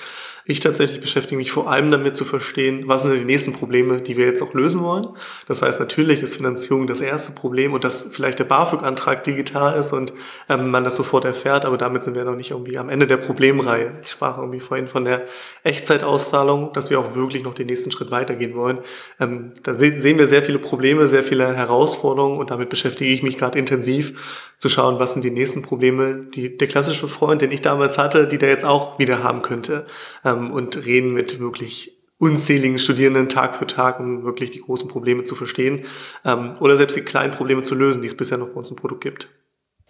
Ich 0.51 0.61
tatsächlich 0.61 1.03
beschäftige 1.03 1.37
mich 1.37 1.53
vor 1.53 1.71
allem 1.71 1.91
damit 1.91 2.17
zu 2.17 2.25
verstehen, 2.25 2.85
was 2.87 3.03
sind 3.03 3.13
die 3.13 3.25
nächsten 3.27 3.53
Probleme, 3.53 4.01
die 4.01 4.17
wir 4.17 4.25
jetzt 4.25 4.41
auch 4.41 4.55
lösen 4.55 4.83
wollen. 4.83 5.07
Das 5.47 5.61
heißt, 5.61 5.79
natürlich 5.79 6.23
ist 6.23 6.37
Finanzierung 6.37 6.87
das 6.87 7.03
erste 7.03 7.33
Problem 7.33 7.75
und 7.75 7.85
dass 7.85 8.09
vielleicht 8.11 8.39
der 8.39 8.45
BAföG-Antrag 8.45 9.25
digital 9.25 9.79
ist 9.79 9.93
und 9.93 10.15
ähm, 10.49 10.71
man 10.71 10.85
das 10.85 10.97
sofort 10.97 11.27
erfährt, 11.27 11.67
aber 11.67 11.77
damit 11.77 12.03
sind 12.03 12.15
wir 12.15 12.25
noch 12.25 12.35
nicht 12.35 12.53
irgendwie 12.53 12.79
am 12.79 12.89
Ende 12.89 13.07
der 13.07 13.19
Problemreihe. 13.19 13.93
Ich 14.03 14.13
sprach 14.13 14.39
irgendwie 14.39 14.61
vorhin 14.61 14.89
von 14.89 15.05
der 15.05 15.27
Echtzeitauszahlung, 15.65 16.73
dass 16.73 16.89
wir 16.89 16.99
auch 16.99 17.15
wirklich 17.15 17.43
noch 17.43 17.53
den 17.53 17.67
nächsten 17.67 17.91
Schritt 17.91 18.11
weitergehen 18.11 18.55
wollen. 18.55 18.79
Ähm, 19.21 19.53
da 19.65 19.75
se 19.75 20.01
sehen 20.01 20.17
wir 20.17 20.29
sehr 20.29 20.43
viele 20.43 20.59
Probleme, 20.59 21.09
sehr 21.09 21.25
viele 21.25 21.55
Herausforderungen 21.55 22.39
und 22.39 22.51
damit 22.51 22.71
beschäftige 22.71 23.11
ich 23.11 23.23
mich 23.23 23.37
gerade 23.37 23.59
intensiv 23.59 24.15
zu 24.57 24.69
schauen, 24.69 24.99
was 24.99 25.13
sind 25.13 25.25
die 25.25 25.31
nächsten 25.31 25.63
Probleme, 25.63 26.27
die 26.35 26.57
der 26.57 26.67
klassische 26.67 27.07
Freund, 27.07 27.43
den 27.43 27.53
ich 27.53 27.63
damals 27.63 27.97
hatte, 27.97 28.27
die 28.27 28.39
der 28.39 28.49
jetzt 28.49 28.65
auch 28.65 28.99
wieder 28.99 29.23
haben 29.23 29.43
könnte. 29.43 29.87
Ähm, 30.25 30.38
ähm, 30.39 30.53
und 30.53 30.85
reden 30.85 31.13
mit 31.13 31.41
wirklich 31.41 31.99
unzähligen 32.19 32.79
Studierenden 32.79 33.29
Tag 33.29 33.57
für 33.57 33.67
Tag, 33.67 34.01
um 34.01 34.25
wirklich 34.25 34.51
die 34.51 34.61
großen 34.61 34.89
Probleme 34.89 35.23
zu 35.23 35.35
verstehen 35.35 35.85
ähm, 36.25 36.57
oder 36.61 36.77
selbst 36.77 36.97
die 36.97 37.03
kleinen 37.03 37.33
Probleme 37.33 37.63
zu 37.63 37.75
lösen, 37.75 38.03
die 38.03 38.09
es 38.09 38.17
bisher 38.17 38.39
noch 38.39 38.49
bei 38.49 38.55
uns 38.55 38.71
im 38.71 38.77
Produkt 38.77 39.03
gibt. 39.03 39.29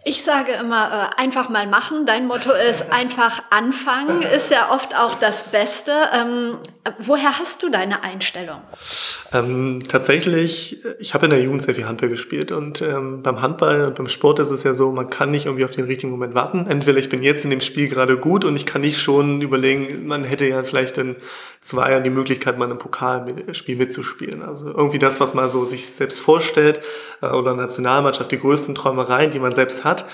Ich 0.05 0.23
sage 0.23 0.53
immer, 0.53 1.11
äh, 1.17 1.21
einfach 1.21 1.49
mal 1.49 1.67
machen. 1.67 2.05
Dein 2.05 2.27
Motto 2.27 2.51
ist 2.51 2.89
einfach 2.91 3.43
anfangen, 3.49 4.21
ist 4.21 4.49
ja 4.49 4.71
oft 4.71 4.95
auch 4.95 5.15
das 5.15 5.43
Beste. 5.43 5.91
Ähm, 6.13 6.57
woher 6.99 7.37
hast 7.37 7.63
du 7.63 7.69
deine 7.69 8.03
Einstellung? 8.03 8.61
Ähm, 9.33 9.83
tatsächlich, 9.87 10.77
ich 10.99 11.13
habe 11.13 11.25
in 11.25 11.31
der 11.31 11.41
Jugend 11.41 11.61
sehr 11.61 11.75
viel 11.75 11.85
Handball 11.85 12.09
gespielt 12.09 12.51
und 12.51 12.81
ähm, 12.81 13.21
beim 13.21 13.41
Handball 13.41 13.85
und 13.85 13.95
beim 13.95 14.07
Sport 14.07 14.39
ist 14.39 14.51
es 14.51 14.63
ja 14.63 14.73
so, 14.73 14.91
man 14.91 15.09
kann 15.09 15.31
nicht 15.31 15.45
irgendwie 15.45 15.65
auf 15.65 15.71
den 15.71 15.85
richtigen 15.85 16.11
Moment 16.11 16.35
warten. 16.35 16.67
Entweder 16.67 16.97
ich 16.97 17.09
bin 17.09 17.21
jetzt 17.21 17.43
in 17.43 17.51
dem 17.51 17.61
Spiel 17.61 17.89
gerade 17.89 18.17
gut 18.17 18.45
und 18.45 18.55
ich 18.55 18.65
kann 18.65 18.81
nicht 18.81 18.99
schon 18.99 19.41
überlegen, 19.41 20.07
man 20.07 20.23
hätte 20.23 20.45
ja 20.45 20.63
vielleicht 20.63 20.97
in 20.97 21.15
zwei 21.61 21.91
Jahren 21.91 22.03
die 22.03 22.09
Möglichkeit, 22.09 22.57
mal 22.57 22.69
ein 22.69 22.77
Pokalspiel 22.77 23.75
mitzuspielen. 23.75 24.41
Also 24.41 24.67
irgendwie 24.67 24.99
das, 24.99 25.19
was 25.19 25.33
man 25.33 25.49
so 25.49 25.65
sich 25.65 25.87
selbst 25.87 26.19
vorstellt 26.19 26.81
äh, 27.21 27.27
oder 27.27 27.53
Nationalmannschaft, 27.55 28.31
die 28.31 28.39
größten 28.39 28.75
Träumereien, 28.75 29.31
die 29.31 29.39
man 29.39 29.51
selbst 29.51 29.83
hat 29.83 30.05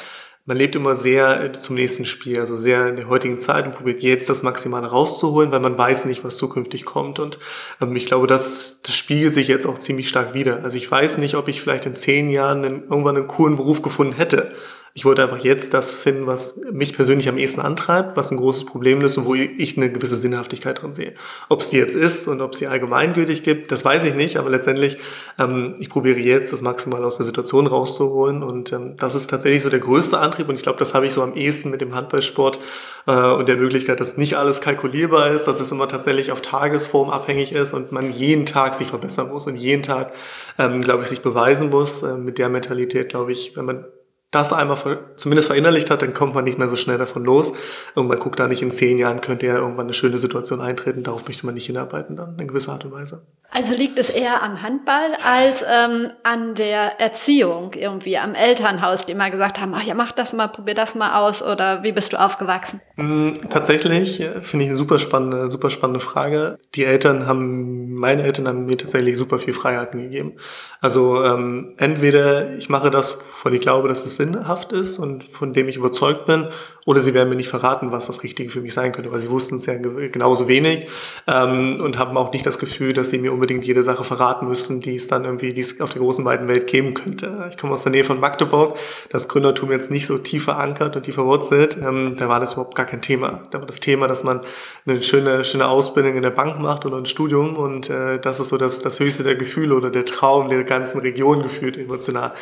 man 0.46 0.58
lebt 0.58 0.76
immer 0.76 0.96
sehr 0.96 1.44
äh, 1.44 1.52
zum 1.54 1.76
nächsten 1.76 2.06
Spiel, 2.06 2.40
also 2.40 2.56
sehr 2.56 2.88
in 2.88 2.96
der 2.96 3.10
heutigen 3.10 3.40
Zeit 3.40 3.66
und 3.66 3.74
probiert 3.74 4.04
jetzt 4.04 4.30
das 4.30 4.44
Maximale 4.44 4.88
rauszuholen, 4.88 5.52
weil 5.52 5.60
man 5.60 5.78
weiß 5.78 6.06
nicht, 6.06 6.24
was 6.24 6.38
zukünftig 6.38 6.86
kommt. 6.86 7.20
Und 7.20 7.40
ähm, 7.82 7.96
ich 7.96 8.06
glaube, 8.06 8.28
das, 8.28 8.82
das 8.84 8.96
spiegelt 8.96 9.34
sich 9.34 9.48
jetzt 9.48 9.66
auch 9.66 9.80
ziemlich 9.80 10.08
stark 10.08 10.36
wieder. 10.36 10.64
Also 10.64 10.78
ich 10.78 10.90
weiß 10.90 11.18
nicht, 11.18 11.36
ob 11.36 11.48
ich 11.48 11.62
vielleicht 11.62 11.88
in 11.88 11.96
zehn 11.96 12.30
Jahren 12.30 12.64
einen, 12.64 12.84
irgendwann 12.84 13.18
einen 13.18 13.28
coolen 13.28 13.56
Beruf 13.56 13.82
gefunden 13.82 14.14
hätte. 14.14 14.54
Ich 14.98 15.04
wollte 15.04 15.24
einfach 15.24 15.44
jetzt 15.44 15.74
das 15.74 15.94
finden, 15.94 16.26
was 16.26 16.58
mich 16.72 16.96
persönlich 16.96 17.28
am 17.28 17.38
ehesten 17.38 17.60
antreibt, 17.60 18.16
was 18.16 18.32
ein 18.32 18.38
großes 18.38 18.66
Problem 18.66 19.02
ist 19.02 19.18
und 19.18 19.26
wo 19.26 19.36
ich 19.36 19.76
eine 19.76 19.92
gewisse 19.92 20.16
Sinnhaftigkeit 20.16 20.82
drin 20.82 20.94
sehe. 20.94 21.16
Ob 21.50 21.60
es 21.60 21.70
die 21.70 21.76
jetzt 21.76 21.96
ist 21.96 22.30
und 22.30 22.40
ob 22.40 22.54
es 22.54 22.60
die 22.60 22.68
allgemeingültig 22.68 23.44
gibt, 23.44 23.74
das 23.74 23.84
weiß 23.84 24.06
ich 24.06 24.16
nicht, 24.16 24.38
aber 24.38 24.50
letztendlich, 24.50 24.98
ähm, 25.38 25.76
ich 25.80 25.90
probiere 25.90 26.20
jetzt 26.20 26.54
das 26.54 26.62
maximal 26.62 27.04
aus 27.04 27.18
der 27.18 27.26
Situation 27.26 27.68
rauszuholen 27.68 28.42
und 28.42 28.72
ähm, 28.72 28.96
das 28.96 29.16
ist 29.16 29.30
tatsächlich 29.30 29.64
so 29.64 29.70
der 29.70 29.82
größte 29.82 30.18
Antrieb 30.18 30.48
und 30.48 30.56
ich 30.56 30.64
glaube, 30.64 30.80
das 30.80 30.94
habe 30.94 31.06
ich 31.06 31.12
so 31.12 31.22
am 31.24 31.36
ehesten 31.36 31.72
mit 31.72 31.82
dem 31.82 31.94
Handballsport 31.94 32.60
äh, 33.06 33.12
und 33.12 33.50
der 33.50 33.58
Möglichkeit, 33.58 34.00
dass 34.00 34.16
nicht 34.16 34.38
alles 34.38 34.62
kalkulierbar 34.62 35.30
ist, 35.32 35.44
dass 35.44 35.60
es 35.60 35.74
immer 35.74 35.90
tatsächlich 35.90 36.32
auf 36.32 36.40
Tagesform 36.40 37.10
abhängig 37.10 37.52
ist 37.52 37.74
und 37.74 37.92
man 37.92 38.10
jeden 38.10 38.46
Tag 38.46 38.76
sich 38.76 38.88
verbessern 38.88 39.28
muss 39.28 39.46
und 39.46 39.58
jeden 39.58 39.84
Tag, 39.84 40.14
ähm, 40.58 40.80
glaube 40.80 41.04
ich, 41.04 41.10
sich 41.10 41.22
beweisen 41.22 41.70
muss. 41.70 42.02
Äh, 42.02 42.16
mit 42.16 42.38
der 42.38 42.48
Mentalität, 42.48 43.10
glaube 43.10 43.34
ich, 43.34 43.58
wenn 43.58 43.66
man 43.66 43.86
das 44.36 44.52
einmal 44.52 44.78
zumindest 45.16 45.48
verinnerlicht 45.48 45.90
hat, 45.90 46.02
dann 46.02 46.14
kommt 46.14 46.36
man 46.36 46.44
nicht 46.44 46.58
mehr 46.58 46.68
so 46.68 46.76
schnell 46.76 46.98
davon 46.98 47.24
los. 47.24 47.54
Und 47.96 48.08
man 48.08 48.20
guckt 48.20 48.40
da 48.40 48.48
nicht 48.48 48.62
in 48.62 48.70
zehn 48.70 48.98
Jahren, 48.98 49.22
könnte 49.22 49.46
ja 49.46 49.56
irgendwann 49.56 49.86
eine 49.86 49.94
schöne 49.94 50.18
Situation 50.18 50.62
eintreten. 50.62 51.04
Darauf 51.04 51.26
möchte 51.26 51.46
man 51.46 51.56
nicht 51.56 51.66
hinarbeiten 51.66 52.18
dann, 52.18 52.38
in 52.38 52.48
gewisser 52.48 52.74
Art 52.74 52.86
und 52.86 52.92
Weise. 52.92 53.22
Also 53.52 53.74
liegt 53.74 53.98
es 53.98 54.10
eher 54.10 54.44
am 54.44 54.62
Handball 54.62 55.14
als 55.24 55.64
ähm, 55.64 56.12
an 56.24 56.56
der 56.56 57.00
Erziehung 57.00 57.72
irgendwie, 57.74 58.18
am 58.18 58.34
Elternhaus, 58.34 59.06
die 59.06 59.14
immer 59.14 59.30
gesagt 59.30 59.62
haben, 59.62 59.74
ach 59.74 59.84
ja, 59.84 59.94
mach 59.94 60.12
das 60.12 60.34
mal, 60.34 60.48
probier 60.48 60.74
das 60.74 60.96
mal 60.96 61.22
aus 61.26 61.42
oder 61.42 61.82
wie 61.82 61.94
bist 61.94 62.12
du 62.12 62.20
aufgewachsen? 62.20 62.82
Mm, 62.98 63.32
tatsächlich 63.50 64.20
äh, 64.20 64.42
finde 64.42 64.66
ich 64.66 64.70
eine 64.72 64.78
super 64.78 65.00
spannende, 65.00 65.50
super 65.50 65.70
spannende 65.70 66.02
Frage. 66.02 66.58
Die 66.74 66.84
Eltern 66.84 67.28
haben, 67.28 67.94
meine 67.94 68.24
Eltern 68.24 68.48
haben 68.48 68.66
mir 68.66 68.78
tatsächlich 68.78 69.16
super 69.16 69.40
viel 69.40 69.54
Freiheiten 69.54 70.02
gegeben. 70.02 70.34
Also 70.86 71.24
ähm, 71.24 71.74
entweder 71.78 72.54
ich 72.58 72.70
mache 72.70 72.92
das, 72.92 73.14
von 73.14 73.52
ich 73.52 73.62
glaube, 73.62 73.88
dass 73.88 74.06
es 74.06 74.18
sinnhaft 74.18 74.72
ist 74.72 75.00
und 75.00 75.24
von 75.24 75.52
dem 75.52 75.68
ich 75.68 75.78
überzeugt 75.78 76.28
bin, 76.28 76.50
oder 76.86 77.02
sie 77.02 77.16
werden 77.16 77.30
mir 77.30 77.36
nicht 77.36 77.50
verraten, 77.50 77.92
was 77.92 78.06
das 78.06 78.22
Richtige 78.22 78.52
für 78.52 78.62
mich 78.62 78.74
sein 78.74 78.92
könnte, 78.92 79.12
weil 79.12 79.20
sie 79.20 79.30
wussten 79.32 79.56
es 79.56 79.66
ja 79.66 79.74
genauso 79.76 80.48
wenig 80.48 80.88
ähm, 81.26 81.82
und 81.82 81.98
haben 81.98 82.16
auch 82.16 82.32
nicht 82.32 82.46
das 82.46 82.60
Gefühl, 82.60 82.94
dass 82.94 83.10
sie 83.10 83.18
mir 83.18 83.34
unbedingt 83.34 83.66
jede 83.66 83.82
Sache 83.82 84.04
verraten 84.04 84.48
müssten, 84.48 84.82
die 84.82 84.94
es 84.94 85.08
dann 85.08 85.26
irgendwie 85.26 85.50
die 85.50 85.62
es 85.62 85.82
auf 85.82 85.90
der 85.90 86.02
großen 86.02 86.24
weiten 86.26 86.48
Welt 86.48 86.68
geben 86.68 86.94
könnte. 86.94 87.48
Ich 87.50 87.58
komme 87.58 87.74
aus 87.74 87.82
der 87.82 87.92
Nähe 87.92 88.04
von 88.04 88.20
Magdeburg, 88.20 88.78
das 89.10 89.28
Gründertum 89.28 89.72
jetzt 89.72 89.90
nicht 89.90 90.06
so 90.06 90.20
tief 90.20 90.44
verankert 90.44 90.96
und 90.96 91.04
tief 91.04 91.16
verwurzelt. 91.16 91.76
Ähm, 91.82 92.18
da 92.20 92.30
war 92.30 92.40
das 92.40 92.54
überhaupt 92.54 92.76
gar 92.76 92.86
kein 92.86 93.02
Thema. 93.02 93.42
Da 93.50 93.60
war 93.60 93.66
das 93.66 93.80
Thema, 93.80 94.08
dass 94.08 94.24
man 94.24 94.42
eine 94.86 95.02
schöne, 95.02 95.44
schöne 95.44 95.68
Ausbildung 95.68 96.16
in 96.16 96.22
der 96.22 96.30
Bank 96.30 96.60
macht 96.60 96.86
oder 96.86 96.98
ein 96.98 97.08
Studium 97.08 97.58
und 97.58 97.90
äh, 97.90 98.20
das 98.20 98.40
ist 98.40 98.50
so 98.50 98.58
das, 98.58 98.82
das 98.82 99.00
höchste 99.00 99.24
der 99.24 99.36
Gefühle 99.36 99.74
oder 99.74 99.90
der 99.90 100.06
Traum 100.06 100.50
der 100.50 100.60
ganzen 100.76 101.00
Region 101.00 101.44
gefühlt 101.44 101.78
emotional. 101.78 102.34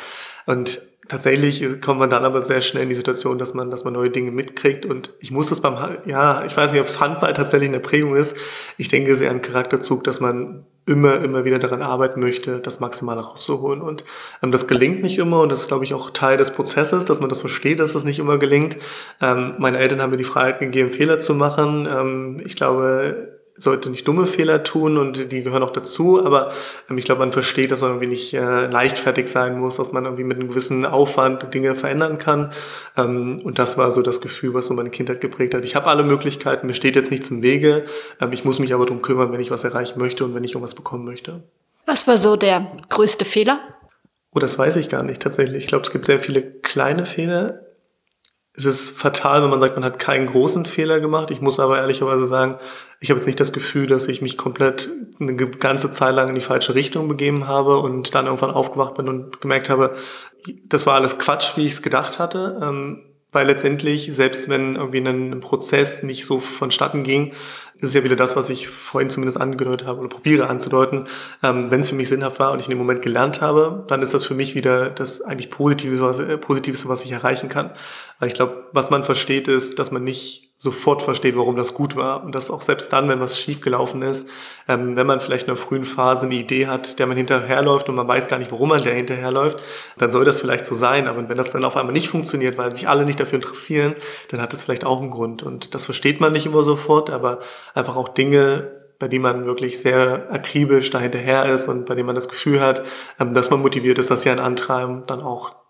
Und 0.46 0.82
tatsächlich 1.08 1.82
kommt 1.82 2.00
man 2.00 2.10
dann 2.10 2.26
aber 2.26 2.42
sehr 2.42 2.62
schnell 2.62 2.84
in 2.84 2.90
die 2.90 2.96
Situation, 2.96 3.38
dass 3.38 3.54
man, 3.54 3.70
dass 3.70 3.84
man 3.84 3.94
neue 3.94 4.10
Dinge 4.10 4.32
mitkriegt. 4.32 4.86
Und 4.86 5.14
ich 5.20 5.32
muss 5.32 5.48
das 5.48 5.62
beim, 5.62 5.76
ja, 6.06 6.46
ich 6.46 6.56
weiß 6.56 6.72
nicht, 6.72 6.82
ob 6.82 6.88
es 6.88 7.00
Handball 7.00 7.34
tatsächlich 7.34 7.70
eine 7.70 7.80
Prägung 7.80 8.16
ist. 8.16 8.36
Ich 8.78 8.90
denke 8.90 9.16
sehr 9.16 9.32
an 9.32 9.42
Charakterzug, 9.42 10.04
dass 10.04 10.20
man 10.20 10.66
immer, 10.86 11.16
immer 11.22 11.46
wieder 11.46 11.60
daran 11.60 11.82
arbeiten 11.82 12.20
möchte, 12.20 12.60
das 12.60 12.80
Maximale 12.80 13.22
rauszuholen. 13.22 13.82
Und 13.82 14.04
ähm, 14.42 14.52
das 14.52 14.68
gelingt 14.68 15.02
nicht 15.02 15.18
immer 15.18 15.42
und 15.42 15.50
das 15.50 15.62
ist, 15.62 15.68
glaube 15.68 15.86
ich, 15.86 15.94
auch 15.94 16.12
Teil 16.12 16.38
des 16.38 16.52
Prozesses, 16.52 17.06
dass 17.06 17.20
man 17.20 17.30
das 17.30 17.42
versteht, 17.42 17.80
dass 17.80 17.94
das 17.94 18.04
nicht 18.04 18.20
immer 18.20 18.38
gelingt. 18.38 18.78
Ähm, 19.22 19.56
meine 19.60 19.80
Eltern 19.80 20.02
haben 20.02 20.12
mir 20.12 20.18
die 20.18 20.24
Freiheit 20.24 20.60
gegeben, 20.60 20.92
Fehler 20.92 21.22
zu 21.22 21.36
machen. 21.36 21.88
Ähm, 21.90 22.42
ich 22.46 22.56
glaube, 22.56 23.33
sollte 23.64 23.90
nicht 23.90 24.08
dumme 24.08 24.28
Fehler 24.28 24.64
tun 24.64 24.98
und 24.98 25.32
die 25.32 25.44
gehören 25.44 25.64
auch 25.64 25.72
dazu, 25.72 26.24
aber 26.24 26.52
ähm, 26.90 26.98
ich 26.98 27.06
glaube, 27.06 27.20
man 27.20 27.32
versteht, 27.32 27.72
dass 27.72 27.80
man 27.80 27.92
irgendwie 27.92 28.08
nicht 28.08 28.34
äh, 28.34 28.66
leichtfertig 28.66 29.30
sein 29.30 29.60
muss, 29.60 29.78
dass 29.78 29.92
man 29.92 30.06
irgendwie 30.06 30.24
mit 30.24 30.38
einem 30.38 30.50
gewissen 30.50 30.86
Aufwand 30.86 31.54
Dinge 31.54 31.76
verändern 31.76 32.18
kann. 32.18 32.54
Ähm, 32.98 33.42
und 33.44 33.60
das 33.60 33.78
war 33.78 33.92
so 33.92 34.02
das 34.02 34.22
Gefühl, 34.22 34.54
was 34.54 34.68
so 34.68 34.74
meine 34.74 34.90
Kindheit 34.90 35.22
geprägt 35.22 35.54
hat. 35.54 35.66
Ich 35.66 35.76
habe 35.76 35.88
alle 35.88 36.04
Möglichkeiten, 36.04 36.68
mir 36.68 36.74
steht 36.74 36.96
jetzt 36.96 37.12
nichts 37.12 37.30
im 37.32 37.42
Wege. 37.42 37.86
Ähm, 38.22 38.32
ich 38.34 38.46
muss 38.46 38.60
mich 38.60 38.74
aber 38.74 38.86
darum 38.86 39.02
kümmern, 39.02 39.32
wenn 39.32 39.40
ich 39.40 39.52
was 39.52 39.64
erreichen 39.64 40.00
möchte 40.00 40.26
und 40.26 40.36
wenn 40.36 40.44
ich 40.44 40.52
irgendwas 40.52 40.76
bekommen 40.76 41.06
möchte. 41.06 41.44
Was 41.86 42.08
war 42.08 42.18
so 42.18 42.36
der 42.36 42.72
größte 42.90 43.26
Fehler? 43.26 43.60
Oh, 44.36 44.40
das 44.40 44.58
weiß 44.58 44.78
ich 44.78 44.90
gar 44.90 45.04
nicht 45.04 45.22
tatsächlich. 45.22 45.64
Ich 45.64 45.68
glaube, 45.68 45.84
es 45.84 45.92
gibt 45.92 46.06
sehr 46.06 46.20
viele 46.20 46.42
kleine 46.42 47.06
Fehler 47.06 47.62
es 48.56 48.66
ist 48.66 48.96
fatal, 48.98 49.42
wenn 49.42 49.50
man 49.50 49.60
sagt, 49.60 49.76
man 49.76 49.84
hat 49.84 49.98
keinen 49.98 50.28
großen 50.28 50.66
Fehler 50.66 51.00
gemacht. 51.00 51.32
Ich 51.32 51.42
muss 51.42 51.60
aber 51.60 51.80
ehrlicherweise 51.80 52.28
sagen, 52.28 52.60
ich 53.00 53.10
habe 53.10 53.20
jetzt 53.20 53.26
nicht 53.26 53.40
das 53.40 53.52
Gefühl, 53.52 53.88
dass 53.88 54.08
ich 54.08 54.22
mich 54.22 54.38
komplett 54.38 54.90
eine 55.20 55.36
ganze 55.36 55.90
Zeit 55.90 56.14
lang 56.14 56.30
in 56.30 56.36
die 56.36 56.42
falsche 56.42 56.76
Richtung 56.76 57.08
begeben 57.08 57.48
habe 57.48 57.80
und 57.80 58.14
dann 58.14 58.28
irgendwann 58.28 58.52
aufgewacht 58.52 58.94
bin 58.94 59.10
und 59.10 59.42
gemerkt 59.42 59.70
habe, 59.70 59.96
das 60.68 60.86
war 60.86 60.96
alles 60.96 61.18
Quatsch, 61.18 61.58
wie 61.58 61.66
ich 61.66 61.74
es 61.74 61.82
gedacht 61.82 62.20
hatte. 62.20 63.02
Weil 63.34 63.48
letztendlich, 63.48 64.10
selbst 64.14 64.48
wenn 64.48 64.76
irgendwie 64.76 65.00
ein, 65.00 65.40
Prozess 65.40 66.04
nicht 66.04 66.26
so 66.26 66.40
vonstatten 66.40 67.04
ging, 67.04 67.34
ist 67.82 67.94
ja 67.94 68.04
wieder 68.04 68.16
das, 68.16 68.36
was 68.38 68.50
ich 68.50 68.70
vorhin 68.70 69.10
zumindest 69.10 69.42
angedeutet 69.42 69.86
habe 69.88 70.00
oder 70.00 70.08
probiere 70.08 70.48
anzudeuten. 70.48 71.08
Ähm, 71.42 71.70
wenn 71.70 71.82
es 71.82 71.90
für 71.90 71.96
mich 71.96 72.08
sinnhaft 72.08 72.40
war 72.40 72.54
und 72.54 72.60
ich 72.60 72.68
in 72.68 72.72
dem 72.72 72.78
Moment 72.78 73.02
gelernt 73.02 73.42
habe, 73.42 73.86
dann 73.90 74.02
ist 74.02 74.14
das 74.14 74.24
für 74.24 74.36
mich 74.36 74.56
wieder 74.56 74.90
das 74.90 75.22
eigentlich 75.22 75.50
Positive, 75.50 76.00
was, 76.00 76.20
äh, 76.20 76.38
Positivste, 76.38 76.88
was 76.88 77.04
ich 77.04 77.12
erreichen 77.12 77.50
kann. 77.50 77.72
Weil 78.20 78.30
ich 78.30 78.36
glaube, 78.36 78.70
was 78.72 78.90
man 78.90 79.04
versteht, 79.04 79.50
ist, 79.50 79.80
dass 79.80 79.92
man 79.92 80.04
nicht 80.04 80.53
sofort 80.64 81.02
versteht, 81.02 81.36
warum 81.36 81.58
das 81.58 81.74
gut 81.74 81.98
war. 81.98 82.24
Und 82.24 82.34
dass 82.34 82.50
auch 82.50 82.62
selbst 82.62 82.94
dann, 82.94 83.10
wenn 83.10 83.20
was 83.20 83.38
schiefgelaufen 83.38 84.02
ist, 84.02 84.30
ähm, 84.70 84.96
wenn 84.96 85.06
man 85.06 85.20
vielleicht 85.20 85.48
in 85.48 85.52
einer 85.52 85.60
frühen 85.60 85.84
Phase 85.84 86.26
eine 86.26 86.36
Idee 86.36 86.68
hat, 86.68 87.00
der 87.00 87.06
man 87.06 87.18
hinterherläuft 87.18 87.90
und 87.90 87.96
man 87.96 88.08
weiß 88.08 88.30
gar 88.30 88.40
nicht, 88.40 88.50
warum 88.50 88.70
man 88.70 88.82
der 88.82 88.94
hinterherläuft, 88.94 89.60
dann 89.98 90.10
soll 90.10 90.24
das 90.24 90.40
vielleicht 90.40 90.66
so 90.66 90.74
sein. 90.74 91.10
Aber 91.10 91.28
wenn 91.28 91.38
das 91.38 91.52
dann 91.52 91.66
auf 91.66 91.76
einmal 91.76 91.92
nicht 91.92 92.08
funktioniert, 92.08 92.58
weil 92.58 92.74
sich 92.74 92.88
alle 92.88 93.04
nicht 93.04 93.20
dafür 93.20 93.36
interessieren, 93.36 93.94
dann 94.30 94.42
hat 94.42 94.54
das 94.54 94.64
vielleicht 94.64 94.86
auch 94.86 95.02
einen 95.02 95.12
Grund. 95.12 95.44
Und 95.44 95.76
das 95.76 95.84
versteht 95.84 96.22
man 96.22 96.32
nicht 96.32 96.46
immer 96.46 96.64
sofort, 96.64 97.10
aber 97.10 97.40
einfach 97.74 97.98
auch 97.98 98.08
Dinge, 98.08 98.72
bei 99.00 99.10
denen 99.10 99.24
man 99.24 99.46
wirklich 99.46 99.82
sehr 99.82 100.32
akribisch 100.32 100.90
dahinterher 100.92 101.46
ist 101.52 101.68
und 101.68 101.88
bei 101.88 101.96
denen 101.96 102.06
man 102.06 102.16
das 102.16 102.30
Gefühl 102.30 102.62
hat, 102.62 102.84
ähm, 103.20 103.34
dass 103.34 103.50
man 103.50 103.60
motiviert 103.60 104.00
ist, 104.00 104.10
dass 104.10 104.22
sie 104.22 104.30
einen 104.30 104.40
antreiben, 104.40 105.04
dann 105.08 105.20
auch 105.20 105.63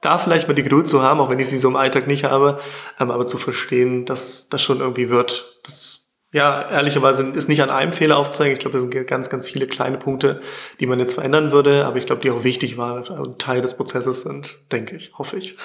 da 0.00 0.18
vielleicht 0.18 0.48
mal 0.48 0.54
die 0.54 0.62
Geduld 0.62 0.88
zu 0.88 1.02
haben, 1.02 1.20
auch 1.20 1.28
wenn 1.28 1.38
ich 1.38 1.48
sie 1.48 1.58
so 1.58 1.68
im 1.68 1.76
Alltag 1.76 2.06
nicht 2.06 2.24
habe, 2.24 2.60
ähm, 2.98 3.10
aber 3.10 3.26
zu 3.26 3.38
verstehen, 3.38 4.06
dass 4.06 4.48
das 4.48 4.62
schon 4.62 4.80
irgendwie 4.80 5.10
wird. 5.10 5.60
Das, 5.64 6.00
ja, 6.32 6.68
ehrlicherweise 6.70 7.24
ist 7.30 7.48
nicht 7.48 7.62
an 7.62 7.70
einem 7.70 7.92
Fehler 7.92 8.16
aufzeigen. 8.16 8.52
Ich 8.52 8.60
glaube, 8.60 8.78
das 8.78 8.82
sind 8.82 9.06
ganz, 9.06 9.28
ganz 9.30 9.46
viele 9.46 9.66
kleine 9.66 9.98
Punkte, 9.98 10.40
die 10.78 10.86
man 10.86 11.00
jetzt 11.00 11.14
verändern 11.14 11.52
würde, 11.52 11.84
aber 11.84 11.96
ich 11.96 12.06
glaube, 12.06 12.22
die 12.22 12.30
auch 12.30 12.44
wichtig 12.44 12.78
waren 12.78 13.06
und 13.18 13.40
Teil 13.40 13.60
des 13.60 13.74
Prozesses 13.76 14.22
sind, 14.22 14.56
denke 14.70 14.96
ich, 14.96 15.12
hoffe 15.18 15.36
ich. 15.36 15.56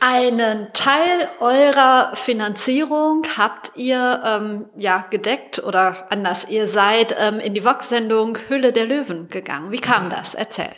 Einen 0.00 0.68
Teil 0.74 1.30
eurer 1.40 2.14
Finanzierung 2.14 3.22
habt 3.38 3.72
ihr 3.74 4.22
ähm, 4.24 4.66
ja 4.76 5.06
gedeckt 5.08 5.62
oder 5.64 6.12
anders, 6.12 6.46
ihr 6.48 6.68
seid 6.68 7.16
ähm, 7.18 7.38
in 7.38 7.54
die 7.54 7.64
Vox-Sendung 7.64 8.36
Hülle 8.48 8.72
der 8.72 8.84
Löwen 8.84 9.28
gegangen. 9.28 9.70
Wie 9.70 9.80
kam 9.80 10.10
das? 10.10 10.34
Erzähl. 10.34 10.70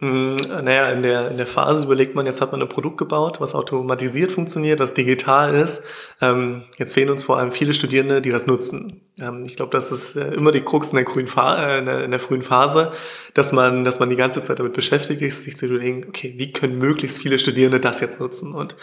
Mm, 0.00 0.36
naja, 0.62 0.90
in 0.90 1.02
der, 1.02 1.28
in 1.28 1.38
der 1.38 1.46
Phase 1.46 1.84
überlegt 1.84 2.14
man, 2.14 2.24
jetzt 2.24 2.40
hat 2.40 2.52
man 2.52 2.62
ein 2.62 2.68
Produkt 2.68 2.98
gebaut, 2.98 3.40
was 3.40 3.56
automatisiert 3.56 4.30
funktioniert, 4.30 4.78
das 4.78 4.94
digital 4.94 5.56
ist. 5.56 5.82
Ähm, 6.20 6.62
jetzt 6.78 6.94
fehlen 6.94 7.10
uns 7.10 7.24
vor 7.24 7.36
allem 7.38 7.50
viele 7.50 7.74
Studierende, 7.74 8.22
die 8.22 8.30
das 8.30 8.46
nutzen. 8.46 9.00
Ähm, 9.20 9.44
ich 9.44 9.56
glaube, 9.56 9.72
das 9.72 9.90
ist 9.90 10.14
äh, 10.14 10.34
immer 10.34 10.52
die 10.52 10.60
Krux 10.60 10.90
in 10.90 10.96
der, 10.96 11.04
grünen 11.04 11.28
äh, 11.36 11.78
in, 11.78 11.86
der, 11.86 12.04
in 12.04 12.12
der 12.12 12.20
frühen 12.20 12.42
Phase, 12.42 12.92
dass 13.34 13.52
man, 13.52 13.84
dass 13.84 13.98
man 13.98 14.08
die 14.08 14.16
ganze 14.16 14.40
Zeit 14.40 14.60
damit 14.60 14.74
beschäftigt 14.74 15.20
ist, 15.20 15.42
sich 15.42 15.56
zu 15.56 15.66
überlegen, 15.66 16.06
okay, 16.08 16.32
wie 16.36 16.52
können 16.52 16.78
möglichst 16.78 17.18
viele 17.18 17.40
Studierende 17.40 17.80
das 17.80 18.00
jetzt 18.00 18.20
nutzen? 18.20 18.54
Und 18.54 18.76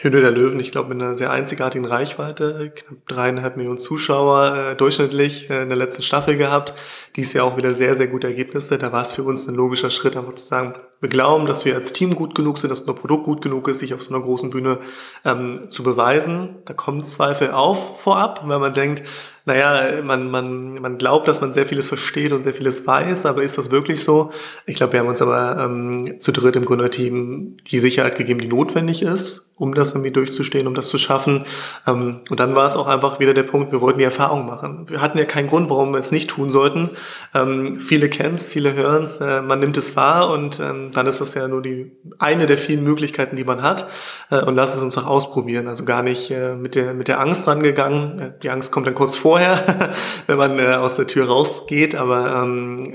Höhle 0.00 0.20
der 0.20 0.30
Löwen, 0.30 0.60
ich 0.60 0.70
glaube, 0.70 0.94
mit 0.94 1.02
einer 1.02 1.14
sehr 1.14 1.30
einzigartigen 1.30 1.84
Reichweite, 1.84 2.72
knapp 2.74 3.06
dreieinhalb 3.08 3.56
Millionen 3.56 3.78
Zuschauer 3.78 4.56
äh, 4.56 4.76
durchschnittlich 4.76 5.50
äh, 5.50 5.62
in 5.62 5.68
der 5.68 5.78
letzten 5.78 6.02
Staffel 6.02 6.36
gehabt. 6.36 6.74
Dies 7.16 7.32
ja 7.32 7.42
auch 7.42 7.56
wieder 7.56 7.74
sehr, 7.74 7.94
sehr 7.94 8.06
gute 8.06 8.26
Ergebnisse. 8.26 8.78
Da 8.78 8.92
war 8.92 9.02
es 9.02 9.12
für 9.12 9.22
uns 9.22 9.48
ein 9.48 9.54
logischer 9.54 9.90
Schritt, 9.90 10.16
einfach 10.16 10.34
zu 10.34 10.46
sagen, 10.46 10.74
wir 11.00 11.08
glauben, 11.08 11.46
dass 11.46 11.64
wir 11.64 11.76
als 11.76 11.92
Team 11.92 12.14
gut 12.14 12.34
genug 12.34 12.58
sind, 12.58 12.70
dass 12.70 12.80
unser 12.80 12.94
Produkt 12.94 13.24
gut 13.24 13.40
genug 13.40 13.68
ist, 13.68 13.78
sich 13.78 13.94
auf 13.94 14.02
so 14.02 14.14
einer 14.14 14.22
großen 14.22 14.50
Bühne 14.50 14.78
ähm, 15.24 15.66
zu 15.68 15.82
beweisen. 15.82 16.56
Da 16.64 16.74
kommen 16.74 17.04
Zweifel 17.04 17.52
auf 17.52 18.00
vorab, 18.00 18.42
wenn 18.46 18.60
man 18.60 18.74
denkt, 18.74 19.02
naja, 19.44 20.02
man, 20.02 20.30
man, 20.30 20.74
man 20.74 20.98
glaubt, 20.98 21.26
dass 21.26 21.40
man 21.40 21.52
sehr 21.52 21.66
vieles 21.66 21.86
versteht 21.86 22.32
und 22.32 22.42
sehr 22.42 22.52
vieles 22.52 22.86
weiß, 22.86 23.26
aber 23.26 23.42
ist 23.42 23.56
das 23.56 23.70
wirklich 23.70 24.04
so? 24.04 24.30
Ich 24.66 24.76
glaube, 24.76 24.92
wir 24.92 25.00
haben 25.00 25.08
uns 25.08 25.22
aber 25.22 25.56
ähm, 25.58 26.16
zu 26.18 26.32
dritt 26.32 26.56
im 26.56 26.66
Gründerteam 26.66 27.56
die 27.66 27.78
Sicherheit 27.78 28.16
gegeben, 28.16 28.40
die 28.40 28.48
notwendig 28.48 29.02
ist 29.02 29.48
um 29.58 29.74
das 29.74 29.92
irgendwie 29.92 30.12
durchzustehen, 30.12 30.66
um 30.66 30.74
das 30.74 30.88
zu 30.88 30.98
schaffen. 30.98 31.44
Ähm, 31.86 32.20
und 32.30 32.40
dann 32.40 32.54
war 32.54 32.66
es 32.66 32.76
auch 32.76 32.86
einfach 32.86 33.18
wieder 33.20 33.34
der 33.34 33.42
Punkt, 33.42 33.72
wir 33.72 33.80
wollten 33.80 33.98
die 33.98 34.04
Erfahrung 34.04 34.46
machen. 34.46 34.86
Wir 34.88 35.00
hatten 35.00 35.18
ja 35.18 35.24
keinen 35.24 35.48
Grund, 35.48 35.68
warum 35.68 35.92
wir 35.92 35.98
es 35.98 36.12
nicht 36.12 36.30
tun 36.30 36.50
sollten. 36.50 36.90
Ähm, 37.34 37.80
viele 37.80 38.08
kennen 38.08 38.34
es, 38.34 38.46
viele 38.46 38.74
hören 38.74 39.04
es, 39.04 39.18
äh, 39.18 39.42
man 39.42 39.60
nimmt 39.60 39.76
es 39.76 39.96
wahr 39.96 40.30
und 40.30 40.60
ähm, 40.60 40.90
dann 40.92 41.06
ist 41.06 41.20
das 41.20 41.34
ja 41.34 41.48
nur 41.48 41.62
die 41.62 41.92
eine 42.18 42.46
der 42.46 42.58
vielen 42.58 42.84
Möglichkeiten, 42.84 43.36
die 43.36 43.44
man 43.44 43.62
hat. 43.62 43.88
Äh, 44.30 44.42
und 44.42 44.54
lass 44.54 44.76
es 44.76 44.82
uns 44.82 44.96
auch 44.96 45.06
ausprobieren. 45.06 45.68
Also 45.68 45.84
gar 45.84 46.02
nicht 46.02 46.30
äh, 46.30 46.54
mit, 46.54 46.74
der, 46.74 46.94
mit 46.94 47.08
der 47.08 47.20
Angst 47.20 47.46
rangegangen. 47.46 48.34
Die 48.42 48.50
Angst 48.50 48.72
kommt 48.72 48.86
dann 48.86 48.94
kurz 48.94 49.16
vorher, 49.16 49.92
wenn 50.26 50.38
man 50.38 50.58
aus 50.60 50.96
der 50.96 51.06
Tür 51.06 51.26
rausgeht, 51.26 51.94
aber 51.94 52.46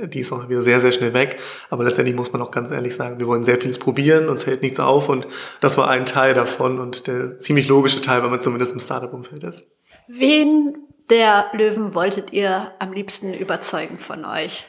die 0.06 0.20
ist 0.20 0.32
auch 0.32 0.50
wieder 0.50 0.62
sehr, 0.62 0.80
sehr 0.80 0.92
schnell 0.92 1.14
weg. 1.14 1.40
Aber 1.70 1.84
letztendlich 1.84 2.16
muss 2.16 2.32
man 2.32 2.42
auch 2.42 2.52
ganz 2.52 2.72
ehrlich 2.72 2.96
sagen, 2.96 3.20
wir 3.20 3.28
wollen 3.28 3.44
sehr 3.44 3.60
vieles 3.60 3.80
probieren, 3.80 4.30
uns 4.30 4.46
hält 4.46 4.62
nichts 4.62 4.80
auf 4.80 5.10
und 5.10 5.28
das 5.62 5.78
war 5.78 5.90
ein 5.90 6.06
Teil 6.06 6.34
davon 6.34 6.54
davon 6.54 6.80
und 6.80 7.08
der 7.08 7.40
ziemlich 7.40 7.68
logische 7.68 8.02
Teil, 8.02 8.24
wenn 8.24 8.30
man 8.30 8.42
zumindest 8.42 8.74
im 8.74 8.80
Startup-Umfeld 8.80 9.44
ist. 9.44 9.68
Wen 10.08 10.76
der 11.10 11.46
Löwen 11.54 11.94
wolltet 11.96 12.34
ihr 12.34 12.72
am 12.80 12.94
liebsten 12.94 13.34
überzeugen 13.34 14.00
von 14.00 14.26
euch? 14.26 14.66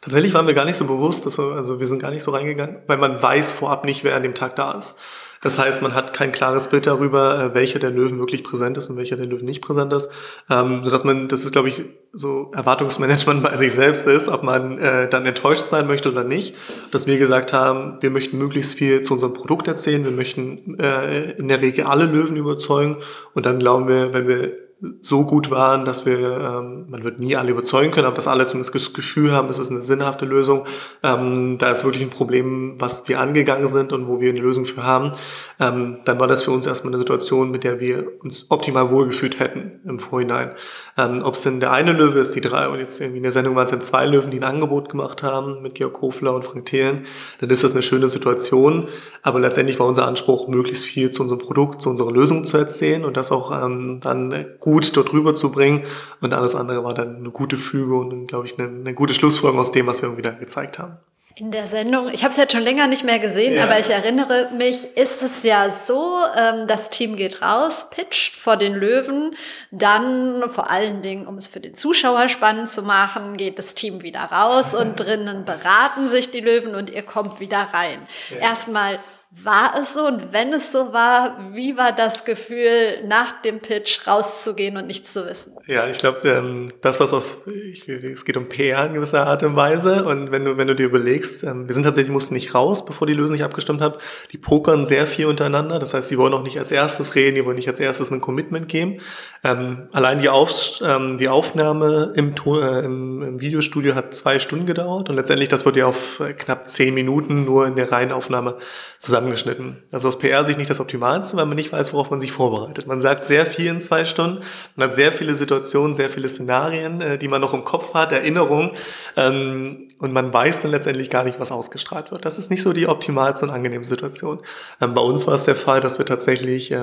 Tatsächlich 0.00 0.34
waren 0.34 0.46
wir 0.46 0.54
gar 0.54 0.64
nicht 0.64 0.76
so 0.76 0.84
bewusst, 0.84 1.26
dass 1.26 1.38
wir, 1.38 1.56
also 1.56 1.80
wir 1.80 1.86
sind 1.86 1.98
gar 1.98 2.10
nicht 2.10 2.22
so 2.22 2.30
reingegangen, 2.30 2.78
weil 2.86 2.98
man 2.98 3.20
weiß 3.20 3.52
vorab 3.52 3.84
nicht, 3.84 4.04
wer 4.04 4.14
an 4.14 4.22
dem 4.22 4.34
Tag 4.34 4.54
da 4.56 4.72
ist. 4.72 4.94
Das 5.42 5.58
heißt, 5.58 5.82
man 5.82 5.94
hat 5.94 6.12
kein 6.12 6.32
klares 6.32 6.68
Bild 6.68 6.86
darüber, 6.86 7.38
äh, 7.38 7.54
welcher 7.54 7.78
der 7.78 7.90
Löwen 7.90 8.18
wirklich 8.18 8.42
präsent 8.42 8.76
ist 8.78 8.88
und 8.88 8.96
welcher 8.96 9.16
der 9.16 9.26
Löwen 9.26 9.44
nicht 9.44 9.62
präsent 9.62 9.92
ist. 9.92 10.08
Ähm, 10.48 10.80
sodass 10.84 11.04
man, 11.04 11.28
das 11.28 11.44
ist, 11.44 11.52
glaube 11.52 11.68
ich, 11.68 11.82
so 12.12 12.50
Erwartungsmanagement 12.54 13.42
bei 13.44 13.56
sich 13.56 13.72
selbst 13.72 14.06
ist, 14.06 14.28
ob 14.28 14.42
man 14.42 14.78
äh, 14.78 15.08
dann 15.08 15.26
enttäuscht 15.26 15.66
sein 15.70 15.86
möchte 15.86 16.10
oder 16.10 16.24
nicht. 16.24 16.54
Dass 16.90 17.06
wir 17.06 17.18
gesagt 17.18 17.52
haben, 17.52 17.98
wir 18.00 18.10
möchten 18.10 18.38
möglichst 18.38 18.74
viel 18.74 19.02
zu 19.02 19.14
unserem 19.14 19.34
Produkt 19.34 19.68
erzählen, 19.68 20.04
wir 20.04 20.10
möchten 20.10 20.78
äh, 20.80 21.32
in 21.32 21.48
der 21.48 21.60
Regel 21.60 21.84
alle 21.84 22.06
Löwen 22.06 22.36
überzeugen 22.36 22.96
und 23.34 23.46
dann 23.46 23.58
glauben 23.58 23.88
wir, 23.88 24.12
wenn 24.12 24.26
wir 24.26 24.65
so 25.00 25.24
gut 25.24 25.50
waren, 25.50 25.86
dass 25.86 26.04
wir, 26.04 26.18
ähm, 26.18 26.86
man 26.90 27.02
wird 27.02 27.18
nie 27.18 27.34
alle 27.34 27.50
überzeugen 27.50 27.92
können, 27.92 28.06
aber 28.06 28.16
dass 28.16 28.28
alle 28.28 28.46
zumindest 28.46 28.74
das 28.74 28.92
Gefühl 28.92 29.32
haben, 29.32 29.48
es 29.48 29.58
ist 29.58 29.70
eine 29.70 29.82
sinnhafte 29.82 30.26
Lösung. 30.26 30.66
Ähm, 31.02 31.56
da 31.58 31.70
ist 31.70 31.84
wirklich 31.84 32.02
ein 32.02 32.10
Problem, 32.10 32.74
was 32.78 33.08
wir 33.08 33.18
angegangen 33.20 33.68
sind 33.68 33.94
und 33.94 34.06
wo 34.06 34.20
wir 34.20 34.28
eine 34.28 34.40
Lösung 34.40 34.66
für 34.66 34.82
haben. 34.82 35.12
Ähm, 35.58 35.98
dann 36.04 36.20
war 36.20 36.26
das 36.26 36.42
für 36.42 36.50
uns 36.50 36.66
erstmal 36.66 36.92
eine 36.92 36.98
Situation, 36.98 37.50
mit 37.50 37.64
der 37.64 37.80
wir 37.80 38.04
uns 38.22 38.50
optimal 38.50 38.90
wohlgefühlt 38.90 39.40
hätten 39.40 39.80
im 39.86 39.98
Vorhinein. 39.98 40.50
Ähm, 40.98 41.22
Ob 41.24 41.34
es 41.34 41.42
denn 41.42 41.60
der 41.60 41.72
eine 41.72 41.92
Löwe 41.92 42.18
ist, 42.18 42.34
die 42.34 42.42
drei, 42.42 42.68
und 42.68 42.78
jetzt 42.78 43.00
irgendwie 43.00 43.18
in 43.18 43.22
der 43.22 43.32
Sendung 43.32 43.56
waren 43.56 43.64
es 43.64 43.70
dann 43.70 43.80
zwei 43.80 44.04
Löwen, 44.04 44.30
die 44.30 44.40
ein 44.40 44.44
Angebot 44.44 44.90
gemacht 44.90 45.22
haben 45.22 45.62
mit 45.62 45.76
Georg 45.76 46.02
Hofler 46.02 46.34
und 46.34 46.44
Frank 46.44 46.66
Thelen, 46.66 47.06
dann 47.40 47.48
ist 47.48 47.64
das 47.64 47.72
eine 47.72 47.80
schöne 47.80 48.10
Situation. 48.10 48.88
Aber 49.22 49.40
letztendlich 49.40 49.80
war 49.80 49.86
unser 49.86 50.06
Anspruch, 50.06 50.48
möglichst 50.48 50.84
viel 50.84 51.10
zu 51.10 51.22
unserem 51.22 51.40
Produkt, 51.40 51.80
zu 51.80 51.88
unserer 51.88 52.12
Lösung 52.12 52.44
zu 52.44 52.58
erzählen 52.58 53.06
und 53.06 53.16
das 53.16 53.32
auch 53.32 53.50
ähm, 53.64 54.00
dann 54.02 54.46
gut 54.66 54.96
dort 54.96 55.12
rüber 55.12 55.36
zu 55.36 55.52
bringen. 55.52 55.84
Und 56.20 56.34
alles 56.34 56.56
andere 56.56 56.82
war 56.82 56.92
dann 56.92 57.18
eine 57.18 57.30
gute 57.30 57.56
Füge 57.56 57.94
und, 57.94 58.26
glaube 58.26 58.46
ich, 58.46 58.58
eine, 58.58 58.66
eine 58.66 58.94
gute 58.94 59.14
Schlussfolgerung 59.14 59.60
aus 59.60 59.70
dem, 59.70 59.86
was 59.86 60.02
wir 60.02 60.16
wieder 60.16 60.32
gezeigt 60.32 60.80
haben. 60.80 60.96
In 61.38 61.52
der 61.52 61.66
Sendung, 61.66 62.08
ich 62.08 62.24
habe 62.24 62.32
es 62.32 62.36
jetzt 62.36 62.52
schon 62.52 62.62
länger 62.62 62.88
nicht 62.88 63.04
mehr 63.04 63.20
gesehen, 63.20 63.54
ja. 63.54 63.62
aber 63.62 63.78
ich 63.78 63.90
erinnere 63.90 64.50
mich, 64.56 64.96
ist 64.96 65.22
es 65.22 65.44
ja 65.44 65.70
so, 65.70 66.16
ähm, 66.36 66.66
das 66.66 66.90
Team 66.90 67.14
geht 67.14 67.42
raus, 67.42 67.90
pitcht 67.90 68.34
vor 68.34 68.56
den 68.56 68.74
Löwen, 68.74 69.36
dann 69.70 70.50
vor 70.50 70.68
allen 70.68 71.00
Dingen, 71.02 71.28
um 71.28 71.36
es 71.36 71.46
für 71.46 71.60
den 71.60 71.74
Zuschauer 71.76 72.28
spannend 72.28 72.70
zu 72.70 72.82
machen, 72.82 73.36
geht 73.36 73.58
das 73.58 73.74
Team 73.74 74.02
wieder 74.02 74.20
raus 74.20 74.74
und 74.74 74.96
drinnen 74.96 75.44
beraten 75.44 76.08
sich 76.08 76.32
die 76.32 76.40
Löwen 76.40 76.74
und 76.74 76.90
ihr 76.90 77.02
kommt 77.02 77.38
wieder 77.38 77.68
rein. 77.72 78.08
Ja. 78.30 78.38
Erstmal 78.38 78.98
war 79.42 79.74
es 79.78 79.94
so? 79.94 80.06
Und 80.06 80.32
wenn 80.32 80.52
es 80.52 80.72
so 80.72 80.92
war, 80.92 81.36
wie 81.52 81.76
war 81.76 81.92
das 81.92 82.24
Gefühl, 82.24 83.04
nach 83.06 83.42
dem 83.42 83.60
Pitch 83.60 84.06
rauszugehen 84.06 84.76
und 84.76 84.86
nichts 84.86 85.12
zu 85.12 85.26
wissen? 85.26 85.52
Ja, 85.66 85.88
ich 85.88 85.98
glaube, 85.98 86.28
ähm, 86.28 86.68
das, 86.80 87.00
was 87.00 87.12
aus, 87.12 87.44
ich, 87.46 87.88
es 87.88 88.24
geht 88.24 88.36
um 88.36 88.48
PR 88.48 88.86
in 88.86 88.94
gewisser 88.94 89.26
Art 89.26 89.42
und 89.42 89.56
Weise. 89.56 90.04
Und 90.04 90.30
wenn 90.30 90.44
du, 90.44 90.56
wenn 90.56 90.68
du 90.68 90.74
dir 90.74 90.86
überlegst, 90.86 91.42
ähm, 91.44 91.68
wir 91.68 91.74
sind 91.74 91.82
tatsächlich, 91.82 92.12
mussten 92.12 92.34
nicht 92.34 92.54
raus, 92.54 92.84
bevor 92.84 93.06
die 93.06 93.14
Lösung 93.14 93.34
nicht 93.34 93.44
abgestimmt 93.44 93.80
hat, 93.80 93.98
die 94.32 94.38
pokern 94.38 94.86
sehr 94.86 95.06
viel 95.06 95.26
untereinander, 95.26 95.78
das 95.78 95.92
heißt, 95.92 96.10
die 96.10 96.18
wollen 96.18 96.32
auch 96.32 96.42
nicht 96.42 96.58
als 96.58 96.70
erstes 96.70 97.14
reden, 97.14 97.34
die 97.34 97.44
wollen 97.44 97.56
nicht 97.56 97.68
als 97.68 97.80
erstes 97.80 98.10
ein 98.10 98.20
Commitment 98.20 98.68
geben. 98.68 99.00
Ähm, 99.44 99.88
allein 99.92 100.20
die, 100.20 100.28
Auf, 100.28 100.80
ähm, 100.82 101.18
die 101.18 101.28
Aufnahme 101.28 102.12
im, 102.16 102.34
äh, 102.46 102.84
im, 102.84 103.22
im 103.22 103.40
Videostudio 103.40 103.94
hat 103.94 104.14
zwei 104.14 104.38
Stunden 104.38 104.66
gedauert. 104.66 105.10
Und 105.10 105.16
letztendlich, 105.16 105.48
das 105.48 105.64
wird 105.64 105.76
ja 105.76 105.86
auf 105.86 106.20
äh, 106.20 106.32
knapp 106.32 106.68
zehn 106.70 106.94
Minuten 106.94 107.44
nur 107.44 107.66
in 107.66 107.76
der 107.76 107.92
Reihenaufnahme 107.92 108.56
zusammen 108.98 109.25
zusammengeschnitten. 109.26 109.82
Also 109.92 110.08
aus 110.08 110.18
PR-Sicht 110.18 110.58
nicht 110.58 110.70
das 110.70 110.80
Optimalste, 110.80 111.36
weil 111.36 111.46
man 111.46 111.56
nicht 111.56 111.72
weiß, 111.72 111.92
worauf 111.92 112.10
man 112.10 112.20
sich 112.20 112.32
vorbereitet. 112.32 112.86
Man 112.86 113.00
sagt 113.00 113.24
sehr 113.24 113.46
viel 113.46 113.66
in 113.66 113.80
zwei 113.80 114.04
Stunden, 114.04 114.42
man 114.76 114.88
hat 114.88 114.94
sehr 114.94 115.12
viele 115.12 115.34
Situationen, 115.34 115.94
sehr 115.94 116.10
viele 116.10 116.28
Szenarien, 116.28 117.00
äh, 117.00 117.18
die 117.18 117.28
man 117.28 117.40
noch 117.40 117.54
im 117.54 117.64
Kopf 117.64 117.94
hat, 117.94 118.12
Erinnerungen. 118.12 118.70
Ähm, 119.16 119.88
und 119.98 120.12
man 120.12 120.32
weiß 120.32 120.60
dann 120.60 120.70
letztendlich 120.72 121.08
gar 121.08 121.24
nicht, 121.24 121.40
was 121.40 121.50
ausgestrahlt 121.50 122.10
wird. 122.10 122.26
Das 122.26 122.36
ist 122.36 122.50
nicht 122.50 122.62
so 122.62 122.74
die 122.74 122.86
optimalste 122.86 123.46
und 123.46 123.52
angenehme 123.52 123.84
Situation. 123.84 124.40
Ähm, 124.80 124.92
bei 124.92 125.00
uns 125.00 125.26
war 125.26 125.34
es 125.34 125.44
der 125.44 125.56
Fall, 125.56 125.80
dass 125.80 125.98
wir 125.98 126.04
tatsächlich 126.04 126.70
äh, 126.70 126.76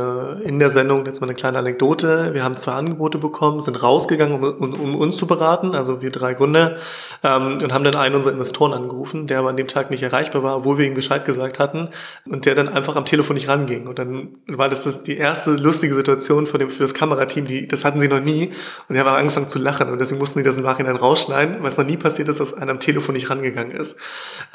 in 0.44 0.58
der 0.58 0.72
Sendung, 0.72 1.06
jetzt 1.06 1.22
mal 1.22 1.28
eine 1.28 1.36
kleine 1.36 1.60
Anekdote, 1.60 2.34
wir 2.34 2.44
haben 2.44 2.58
zwei 2.58 2.72
Angebote 2.72 3.20
bekommen, 3.20 3.62
sind 3.62 3.82
rausgegangen, 3.82 4.44
um, 4.44 4.44
um, 4.44 4.74
um 4.74 4.96
uns 4.96 5.18
zu 5.18 5.28
beraten, 5.28 5.76
also 5.76 6.02
wir 6.02 6.10
drei 6.10 6.34
Gründer, 6.34 6.78
ähm, 7.24 7.60
und 7.62 7.72
haben 7.72 7.84
dann 7.84 7.96
einen 7.96 8.16
unserer 8.16 8.34
Investoren 8.34 8.74
angerufen, 8.74 9.28
der 9.28 9.40
aber 9.40 9.50
an 9.50 9.58
dem 9.58 9.68
Tag 9.68 9.92
nicht 9.92 10.02
erreichbar 10.02 10.42
war, 10.42 10.58
obwohl 10.58 10.80
wir 10.80 10.88
ihm 10.88 10.96
Bescheid 10.96 11.24
gesagt 11.24 11.60
hatten, 11.60 11.90
und 12.30 12.46
der 12.46 12.56
dann 12.56 12.70
einfach 12.70 12.96
am 12.96 13.04
Telefon 13.04 13.34
nicht 13.34 13.50
ranging. 13.50 13.86
Und 13.86 14.00
dann 14.00 14.38
war 14.48 14.70
das, 14.70 14.86
das 14.86 15.04
die 15.04 15.18
erste 15.18 15.52
lustige 15.52 15.94
Situation 15.94 16.48
für, 16.48 16.58
dem, 16.58 16.70
für 16.70 16.84
das 16.84 16.94
Kamerateam, 16.94 17.46
die, 17.46 17.68
das 17.68 17.84
hatten 17.84 18.00
sie 18.00 18.08
noch 18.08 18.22
nie. 18.22 18.52
Und 18.88 18.96
er 18.96 19.06
war 19.06 19.18
angefangen 19.18 19.50
zu 19.50 19.60
lachen 19.60 19.90
und 19.90 20.00
deswegen 20.00 20.20
mussten 20.20 20.40
sie 20.40 20.46
das 20.46 20.56
im 20.56 20.64
Nachhinein 20.64 20.96
rausschneiden, 20.96 21.58
weil 21.62 21.70
es 21.70 21.78
noch 21.78 21.86
nie 21.86 21.98
passiert 21.98 22.30
ist, 22.30 22.40
dass 22.40 22.54
einer 22.54 22.72
am 22.72 22.80
Telefon 22.80 23.16
nicht 23.16 23.30
rangegangen 23.30 23.76
ist. 23.76 23.98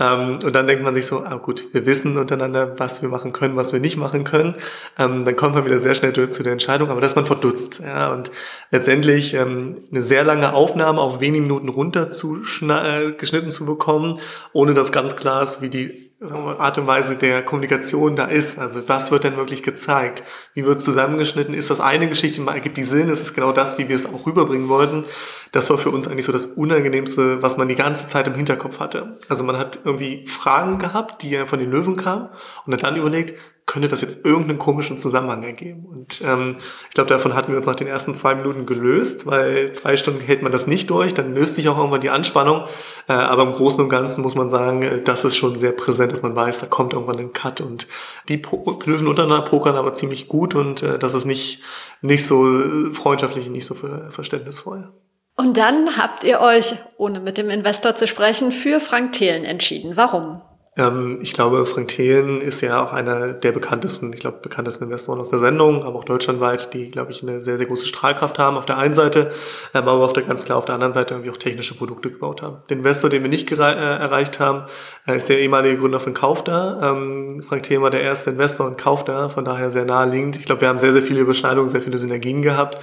Ähm, 0.00 0.38
und 0.42 0.54
dann 0.54 0.66
denkt 0.66 0.82
man 0.82 0.94
sich 0.94 1.04
so, 1.04 1.24
ah 1.24 1.36
gut, 1.36 1.68
wir 1.72 1.84
wissen 1.84 2.16
untereinander, 2.16 2.78
was 2.78 3.02
wir 3.02 3.10
machen 3.10 3.34
können, 3.34 3.54
was 3.56 3.74
wir 3.74 3.80
nicht 3.80 3.98
machen 3.98 4.24
können. 4.24 4.54
Ähm, 4.98 5.26
dann 5.26 5.36
kommt 5.36 5.54
man 5.54 5.66
wieder 5.66 5.78
sehr 5.78 5.94
schnell 5.94 6.30
zu 6.30 6.42
der 6.42 6.52
Entscheidung, 6.52 6.88
aber 6.88 7.02
das 7.02 7.12
ist 7.12 7.16
man 7.16 7.26
verdutzt. 7.26 7.82
Ja, 7.84 8.12
und 8.12 8.30
letztendlich 8.70 9.34
ähm, 9.34 9.84
eine 9.90 10.02
sehr 10.02 10.24
lange 10.24 10.54
Aufnahme 10.54 11.02
auf 11.02 11.20
wenige 11.20 11.42
Minuten 11.42 11.68
runter 11.68 12.10
zu 12.10 12.38
äh, 12.62 13.12
geschnitten 13.12 13.50
zu 13.50 13.66
bekommen, 13.66 14.20
ohne 14.54 14.72
dass 14.72 14.90
ganz 14.90 15.16
klar 15.16 15.42
ist, 15.42 15.60
wie 15.60 15.68
die 15.68 16.07
Art 16.20 16.76
und 16.78 16.88
Weise 16.88 17.14
der 17.14 17.42
Kommunikation 17.44 18.16
da 18.16 18.24
ist. 18.24 18.58
Also 18.58 18.88
was 18.88 19.12
wird 19.12 19.22
denn 19.22 19.36
wirklich 19.36 19.62
gezeigt? 19.62 20.24
Wie 20.52 20.64
wird 20.64 20.82
zusammengeschnitten? 20.82 21.54
Ist 21.54 21.70
das 21.70 21.78
eine 21.78 22.08
Geschichte, 22.08 22.44
ergibt 22.44 22.76
die 22.76 22.84
Sinn? 22.84 23.08
Ist 23.08 23.22
es 23.22 23.34
genau 23.34 23.52
das, 23.52 23.78
wie 23.78 23.88
wir 23.88 23.94
es 23.94 24.04
auch 24.04 24.26
rüberbringen 24.26 24.68
wollten? 24.68 25.04
Das 25.52 25.70
war 25.70 25.78
für 25.78 25.90
uns 25.90 26.08
eigentlich 26.08 26.26
so 26.26 26.32
das 26.32 26.46
Unangenehmste, 26.46 27.40
was 27.40 27.56
man 27.56 27.68
die 27.68 27.76
ganze 27.76 28.08
Zeit 28.08 28.26
im 28.26 28.34
Hinterkopf 28.34 28.80
hatte. 28.80 29.18
Also 29.28 29.44
man 29.44 29.58
hat 29.58 29.78
irgendwie 29.84 30.26
Fragen 30.26 30.78
gehabt, 30.78 31.22
die 31.22 31.30
ja 31.30 31.46
von 31.46 31.60
den 31.60 31.70
Löwen 31.70 31.96
kamen 31.96 32.30
und 32.66 32.72
hat 32.72 32.82
dann 32.82 32.96
überlegt, 32.96 33.38
könnte 33.68 33.86
das 33.86 34.00
jetzt 34.00 34.24
irgendeinen 34.24 34.58
komischen 34.58 34.98
Zusammenhang 34.98 35.44
ergeben. 35.44 35.84
Und 35.84 36.20
ähm, 36.24 36.56
ich 36.88 36.94
glaube, 36.94 37.10
davon 37.10 37.34
hatten 37.34 37.52
wir 37.52 37.58
uns 37.58 37.66
nach 37.66 37.76
den 37.76 37.86
ersten 37.86 38.14
zwei 38.14 38.34
Minuten 38.34 38.66
gelöst, 38.66 39.26
weil 39.26 39.70
zwei 39.72 39.96
Stunden 39.96 40.20
hält 40.20 40.42
man 40.42 40.50
das 40.50 40.66
nicht 40.66 40.90
durch, 40.90 41.14
dann 41.14 41.34
löst 41.34 41.54
sich 41.54 41.68
auch 41.68 41.76
irgendwann 41.76 42.00
die 42.00 42.10
Anspannung. 42.10 42.64
Äh, 43.08 43.12
aber 43.12 43.42
im 43.42 43.52
Großen 43.52 43.80
und 43.80 43.90
Ganzen 43.90 44.22
muss 44.22 44.34
man 44.34 44.48
sagen, 44.48 44.82
äh, 44.82 45.02
das 45.02 45.24
ist 45.24 45.36
schon 45.36 45.58
sehr 45.58 45.72
präsent, 45.72 46.10
dass 46.10 46.22
man 46.22 46.34
weiß, 46.34 46.60
da 46.60 46.66
kommt 46.66 46.94
irgendwann 46.94 47.18
ein 47.18 47.32
Cut. 47.34 47.60
Und 47.60 47.86
die 48.28 48.38
po 48.38 48.80
Löwen 48.86 49.06
untereinander 49.06 49.48
pokern 49.48 49.76
aber 49.76 49.92
ziemlich 49.92 50.28
gut 50.28 50.54
und 50.54 50.82
äh, 50.82 50.98
das 50.98 51.12
ist 51.12 51.26
nicht, 51.26 51.62
nicht 52.00 52.26
so 52.26 52.48
äh, 52.48 52.94
freundschaftlich, 52.94 53.50
nicht 53.50 53.66
so 53.66 53.76
verständnisvoll. 54.10 54.88
Und 55.36 55.58
dann 55.58 55.98
habt 55.98 56.24
ihr 56.24 56.40
euch, 56.40 56.74
ohne 56.96 57.20
mit 57.20 57.36
dem 57.36 57.50
Investor 57.50 57.94
zu 57.94 58.08
sprechen, 58.08 58.50
für 58.50 58.80
Frank 58.80 59.12
Thelen 59.12 59.44
entschieden. 59.44 59.96
Warum? 59.96 60.40
Ähm, 60.78 61.18
ich 61.20 61.32
glaube, 61.32 61.66
Frank 61.66 61.88
Thelen 61.88 62.40
ist 62.40 62.60
ja 62.60 62.82
auch 62.82 62.92
einer 62.92 63.32
der 63.32 63.52
bekanntesten, 63.52 64.12
ich 64.12 64.20
glaube, 64.20 64.38
bekanntesten 64.40 64.84
Investoren 64.84 65.18
aus 65.18 65.30
der 65.30 65.40
Sendung, 65.40 65.82
aber 65.82 65.98
auch 65.98 66.04
deutschlandweit, 66.04 66.72
die, 66.72 66.90
glaube 66.90 67.10
ich, 67.10 67.22
eine 67.22 67.42
sehr, 67.42 67.58
sehr 67.58 67.66
große 67.66 67.86
Strahlkraft 67.86 68.38
haben 68.38 68.56
auf 68.56 68.64
der 68.64 68.78
einen 68.78 68.94
Seite, 68.94 69.32
ähm, 69.74 69.88
aber 69.88 70.04
auf 70.04 70.12
der 70.12 70.22
ganz 70.22 70.44
klar 70.44 70.56
auf 70.56 70.64
der 70.64 70.76
anderen 70.76 70.92
Seite 70.92 71.14
irgendwie 71.14 71.30
auch 71.30 71.36
technische 71.36 71.76
Produkte 71.76 72.10
gebaut 72.10 72.42
haben. 72.42 72.58
Den 72.70 72.78
Investor, 72.78 73.10
den 73.10 73.22
wir 73.22 73.28
nicht 73.28 73.50
äh, 73.50 73.56
erreicht 73.56 74.38
haben, 74.38 74.62
äh, 75.06 75.16
ist 75.16 75.28
der 75.28 75.40
ehemalige 75.40 75.78
Gründer 75.78 76.00
von 76.00 76.14
Kaufda. 76.14 76.92
Ähm, 76.92 77.44
Frank 77.48 77.64
Thelen 77.64 77.82
war 77.82 77.90
der 77.90 78.02
erste 78.02 78.30
Investor 78.30 78.68
in 78.68 78.76
Kaufda, 78.76 79.28
von 79.30 79.44
daher 79.44 79.70
sehr 79.70 79.84
naheliegend. 79.84 80.36
Ich 80.36 80.46
glaube, 80.46 80.60
wir 80.60 80.68
haben 80.68 80.78
sehr, 80.78 80.92
sehr 80.92 81.02
viele 81.02 81.20
Überschneidungen, 81.20 81.68
sehr 81.68 81.82
viele 81.82 81.98
Synergien 81.98 82.42
gehabt 82.42 82.78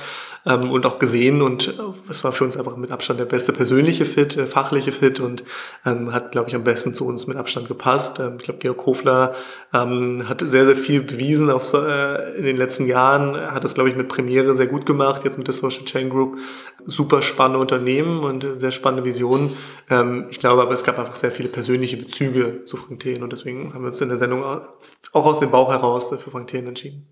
ähm, 0.45 0.71
und 0.71 0.85
auch 0.85 0.99
gesehen 0.99 1.41
und 1.41 1.67
äh, 1.67 1.71
es 2.09 2.23
war 2.23 2.31
für 2.31 2.43
uns 2.43 2.55
einfach 2.57 2.77
mit 2.77 2.91
Abstand 2.91 3.19
der 3.19 3.25
beste 3.25 3.51
persönliche 3.51 4.05
Fit, 4.05 4.37
äh, 4.37 4.45
fachliche 4.45 4.91
Fit 4.91 5.19
und 5.19 5.43
ähm, 5.85 6.13
hat, 6.13 6.31
glaube 6.31 6.49
ich, 6.49 6.55
am 6.55 6.63
besten 6.63 6.93
zu 6.93 7.07
uns 7.07 7.27
mit 7.27 7.37
Abstand 7.37 7.67
gepasst. 7.67 8.19
Ähm, 8.19 8.35
ich 8.37 8.43
glaube, 8.43 8.59
Georg 8.59 8.77
Kofler 8.77 9.35
ähm, 9.73 10.25
hat 10.29 10.41
sehr, 10.41 10.65
sehr 10.65 10.75
viel 10.75 11.01
bewiesen 11.01 11.49
auf, 11.49 11.73
äh, 11.73 12.37
in 12.37 12.45
den 12.45 12.57
letzten 12.57 12.85
Jahren, 12.85 13.35
hat 13.35 13.63
das, 13.63 13.73
glaube 13.73 13.89
ich, 13.89 13.95
mit 13.95 14.07
Premiere 14.07 14.55
sehr 14.55 14.67
gut 14.67 14.85
gemacht, 14.85 15.21
jetzt 15.23 15.37
mit 15.37 15.47
der 15.47 15.53
Social 15.53 15.85
Chain 15.85 16.09
Group. 16.09 16.37
Super 16.85 17.23
spannende 17.23 17.59
Unternehmen 17.59 18.23
und 18.23 18.45
sehr 18.55 18.71
spannende 18.71 19.05
Visionen. 19.05 19.57
Ähm, 19.89 20.27
ich 20.29 20.39
glaube 20.39 20.61
aber, 20.61 20.73
es 20.73 20.83
gab 20.83 20.99
einfach 20.99 21.15
sehr 21.15 21.31
viele 21.31 21.49
persönliche 21.49 21.97
Bezüge 21.97 22.65
zu 22.65 22.77
Frank 22.77 22.99
Thelen 22.99 23.23
und 23.23 23.33
deswegen 23.33 23.73
haben 23.73 23.81
wir 23.81 23.87
uns 23.87 24.01
in 24.01 24.09
der 24.09 24.17
Sendung 24.17 24.43
auch 24.43 25.25
aus 25.25 25.39
dem 25.39 25.49
Bauch 25.49 25.69
heraus 25.69 26.09
für 26.09 26.29
Frank 26.29 26.47
Thelen 26.47 26.67
entschieden. 26.67 27.07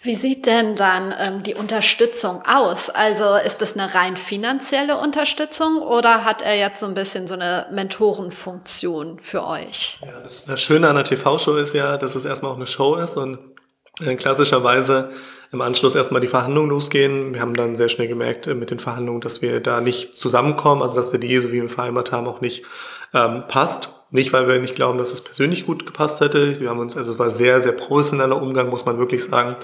Wie 0.00 0.14
sieht 0.14 0.46
denn 0.46 0.76
dann 0.76 1.14
ähm, 1.18 1.42
die 1.42 1.54
Unterstützung 1.54 2.42
aus? 2.46 2.90
Also 2.90 3.34
ist 3.44 3.58
das 3.58 3.76
eine 3.76 3.94
rein 3.94 4.16
finanzielle 4.16 4.96
Unterstützung 4.98 5.78
oder 5.78 6.24
hat 6.24 6.42
er 6.42 6.56
jetzt 6.56 6.80
so 6.80 6.86
ein 6.86 6.94
bisschen 6.94 7.26
so 7.26 7.34
eine 7.34 7.66
Mentorenfunktion 7.72 9.18
für 9.20 9.46
euch? 9.46 10.00
Ja, 10.02 10.20
das, 10.22 10.44
das 10.44 10.60
Schöne 10.60 10.88
an 10.88 10.96
der 10.96 11.04
TV-Show 11.04 11.56
ist 11.56 11.74
ja, 11.74 11.96
dass 11.96 12.14
es 12.14 12.24
erstmal 12.24 12.52
auch 12.52 12.56
eine 12.56 12.66
Show 12.66 12.96
ist 12.96 13.16
und 13.16 13.38
äh, 14.00 14.14
klassischerweise 14.16 15.12
im 15.52 15.60
Anschluss 15.60 15.94
erstmal 15.94 16.20
die 16.20 16.26
Verhandlungen 16.26 16.70
losgehen. 16.70 17.32
Wir 17.32 17.40
haben 17.40 17.54
dann 17.54 17.76
sehr 17.76 17.88
schnell 17.88 18.08
gemerkt 18.08 18.46
äh, 18.46 18.54
mit 18.54 18.70
den 18.70 18.80
Verhandlungen, 18.80 19.20
dass 19.20 19.40
wir 19.40 19.60
da 19.60 19.80
nicht 19.80 20.18
zusammenkommen, 20.18 20.82
also 20.82 20.96
dass 20.96 21.10
der 21.10 21.20
Deal, 21.20 21.40
so 21.40 21.48
wie 21.48 21.62
wir 21.62 21.68
vereinbart 21.68 22.12
haben, 22.12 22.26
auch 22.26 22.40
nicht 22.40 22.64
ähm, 23.14 23.44
passt. 23.48 23.88
Nicht, 24.14 24.32
weil 24.32 24.46
wir 24.46 24.60
nicht 24.60 24.76
glauben, 24.76 24.96
dass 24.98 25.12
es 25.12 25.22
persönlich 25.22 25.66
gut 25.66 25.86
gepasst 25.86 26.20
hätte. 26.20 26.60
Wir 26.60 26.70
haben 26.70 26.78
uns, 26.78 26.96
also 26.96 27.10
es 27.10 27.18
war 27.18 27.32
sehr, 27.32 27.60
sehr 27.60 27.72
professioneller 27.72 28.40
Umgang, 28.40 28.68
muss 28.68 28.86
man 28.86 28.96
wirklich 28.96 29.24
sagen, 29.24 29.56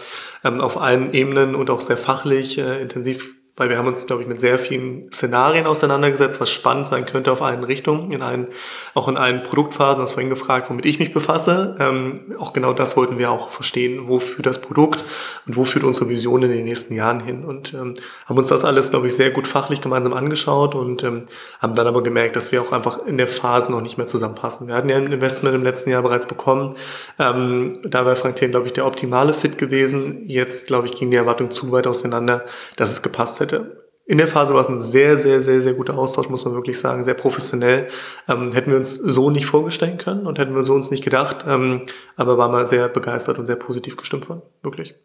ähm, 0.43 0.61
auf 0.61 0.77
allen 0.77 1.15
Ebenen 1.15 1.55
und 1.55 1.71
auch 1.71 1.81
sehr 1.81 1.97
fachlich 1.97 2.59
äh, 2.59 2.83
intensiv 2.83 3.33
weil 3.61 3.69
wir 3.69 3.77
haben 3.77 3.89
uns, 3.89 4.07
glaube 4.07 4.23
ich, 4.23 4.29
mit 4.29 4.41
sehr 4.41 4.59
vielen 4.59 5.13
Szenarien 5.13 5.67
auseinandergesetzt, 5.67 6.41
was 6.41 6.49
spannend 6.49 6.87
sein 6.87 7.05
könnte 7.05 7.31
auf 7.31 7.43
allen 7.43 7.63
Richtungen, 7.63 8.11
in 8.11 8.23
allen, 8.23 8.47
auch 8.95 9.07
in 9.07 9.19
allen 9.19 9.43
Produktphasen, 9.43 10.01
das 10.01 10.13
vorhin 10.13 10.31
gefragt, 10.31 10.71
womit 10.71 10.87
ich 10.87 10.99
mich 10.99 11.13
befasse. 11.13 11.77
Ähm, 11.79 12.35
auch 12.39 12.55
genau 12.55 12.73
das 12.73 12.97
wollten 12.97 13.19
wir 13.19 13.31
auch 13.31 13.51
verstehen, 13.51 14.09
wofür 14.09 14.43
das 14.43 14.63
Produkt 14.63 15.05
und 15.47 15.57
wo 15.59 15.65
führt 15.65 15.85
unsere 15.85 16.09
Vision 16.09 16.43
in 16.43 16.51
den 16.51 16.65
nächsten 16.65 16.95
Jahren 16.95 17.21
hin. 17.21 17.45
Und 17.45 17.75
ähm, 17.75 17.93
haben 18.25 18.39
uns 18.39 18.49
das 18.49 18.65
alles, 18.65 18.89
glaube 18.89 19.09
ich, 19.09 19.15
sehr 19.15 19.31
gut 19.31 19.47
fachlich 19.47 19.83
gemeinsam 19.83 20.15
angeschaut 20.15 20.75
und 20.75 21.05
ähm, 21.05 21.27
haben 21.61 21.75
dann 21.75 21.87
aber 21.87 22.03
gemerkt, 22.03 22.37
dass 22.37 22.53
wir 22.53 22.63
auch 22.63 22.73
einfach 22.73 23.05
in 23.05 23.19
der 23.19 23.29
Phase 23.29 23.71
noch 23.71 23.83
nicht 23.83 23.99
mehr 23.99 24.07
zusammenpassen. 24.07 24.69
Wir 24.69 24.75
hatten 24.75 24.89
ja 24.89 24.97
ein 24.97 25.13
Investment 25.13 25.55
im 25.55 25.65
letzten 25.65 25.91
Jahr 25.91 26.01
bereits 26.01 26.27
bekommen. 26.27 26.77
Ähm, 27.19 27.81
da 27.85 28.07
wäre 28.07 28.17
Frank 28.17 28.37
Thien, 28.37 28.53
glaube 28.53 28.69
ich, 28.69 28.73
der 28.73 28.87
optimale 28.87 29.35
Fit 29.35 29.59
gewesen. 29.59 30.25
Jetzt, 30.29 30.67
glaube 30.67 30.87
ich, 30.87 30.97
ging 30.97 31.11
die 31.11 31.19
Erwartung 31.19 31.51
zu 31.51 31.71
weit 31.73 31.87
auseinander, 31.87 32.47
dass 32.77 32.91
es 32.91 33.03
gepasst 33.03 33.39
hätte 33.41 33.50
hätte. 33.53 33.85
In 34.07 34.19
der 34.19 34.27
Phase 34.27 34.55
war 34.55 34.63
es 34.63 34.69
ein 34.69 34.79
sehr, 34.79 35.19
sehr, 35.19 35.41
sehr, 35.41 35.63
sehr 35.63 35.75
guter 35.75 35.97
Austausch, 35.97 36.29
muss 36.29 36.45
man 36.45 36.55
wirklich 36.55 36.81
sagen, 36.81 37.05
sehr 37.05 37.15
professionell. 37.15 37.89
Ähm, 38.29 38.53
hätten 38.53 38.71
wir 38.71 38.79
uns 38.79 38.95
so 38.95 39.31
nicht 39.31 39.47
vorstellen 39.47 39.99
können 39.99 40.27
und 40.27 40.39
hätten 40.39 40.55
wir 40.55 40.65
so 40.65 40.75
uns 40.75 40.91
nicht 40.91 41.05
gedacht, 41.05 41.45
ähm, 41.47 41.87
aber 42.17 42.37
waren 42.37 42.51
mal 42.51 42.67
sehr 42.67 42.89
begeistert 42.89 43.39
und 43.39 43.47
sehr 43.47 43.57
positiv 43.57 43.97
gestimmt 43.97 44.25
von, 44.25 44.43
wirklich. 44.63 44.97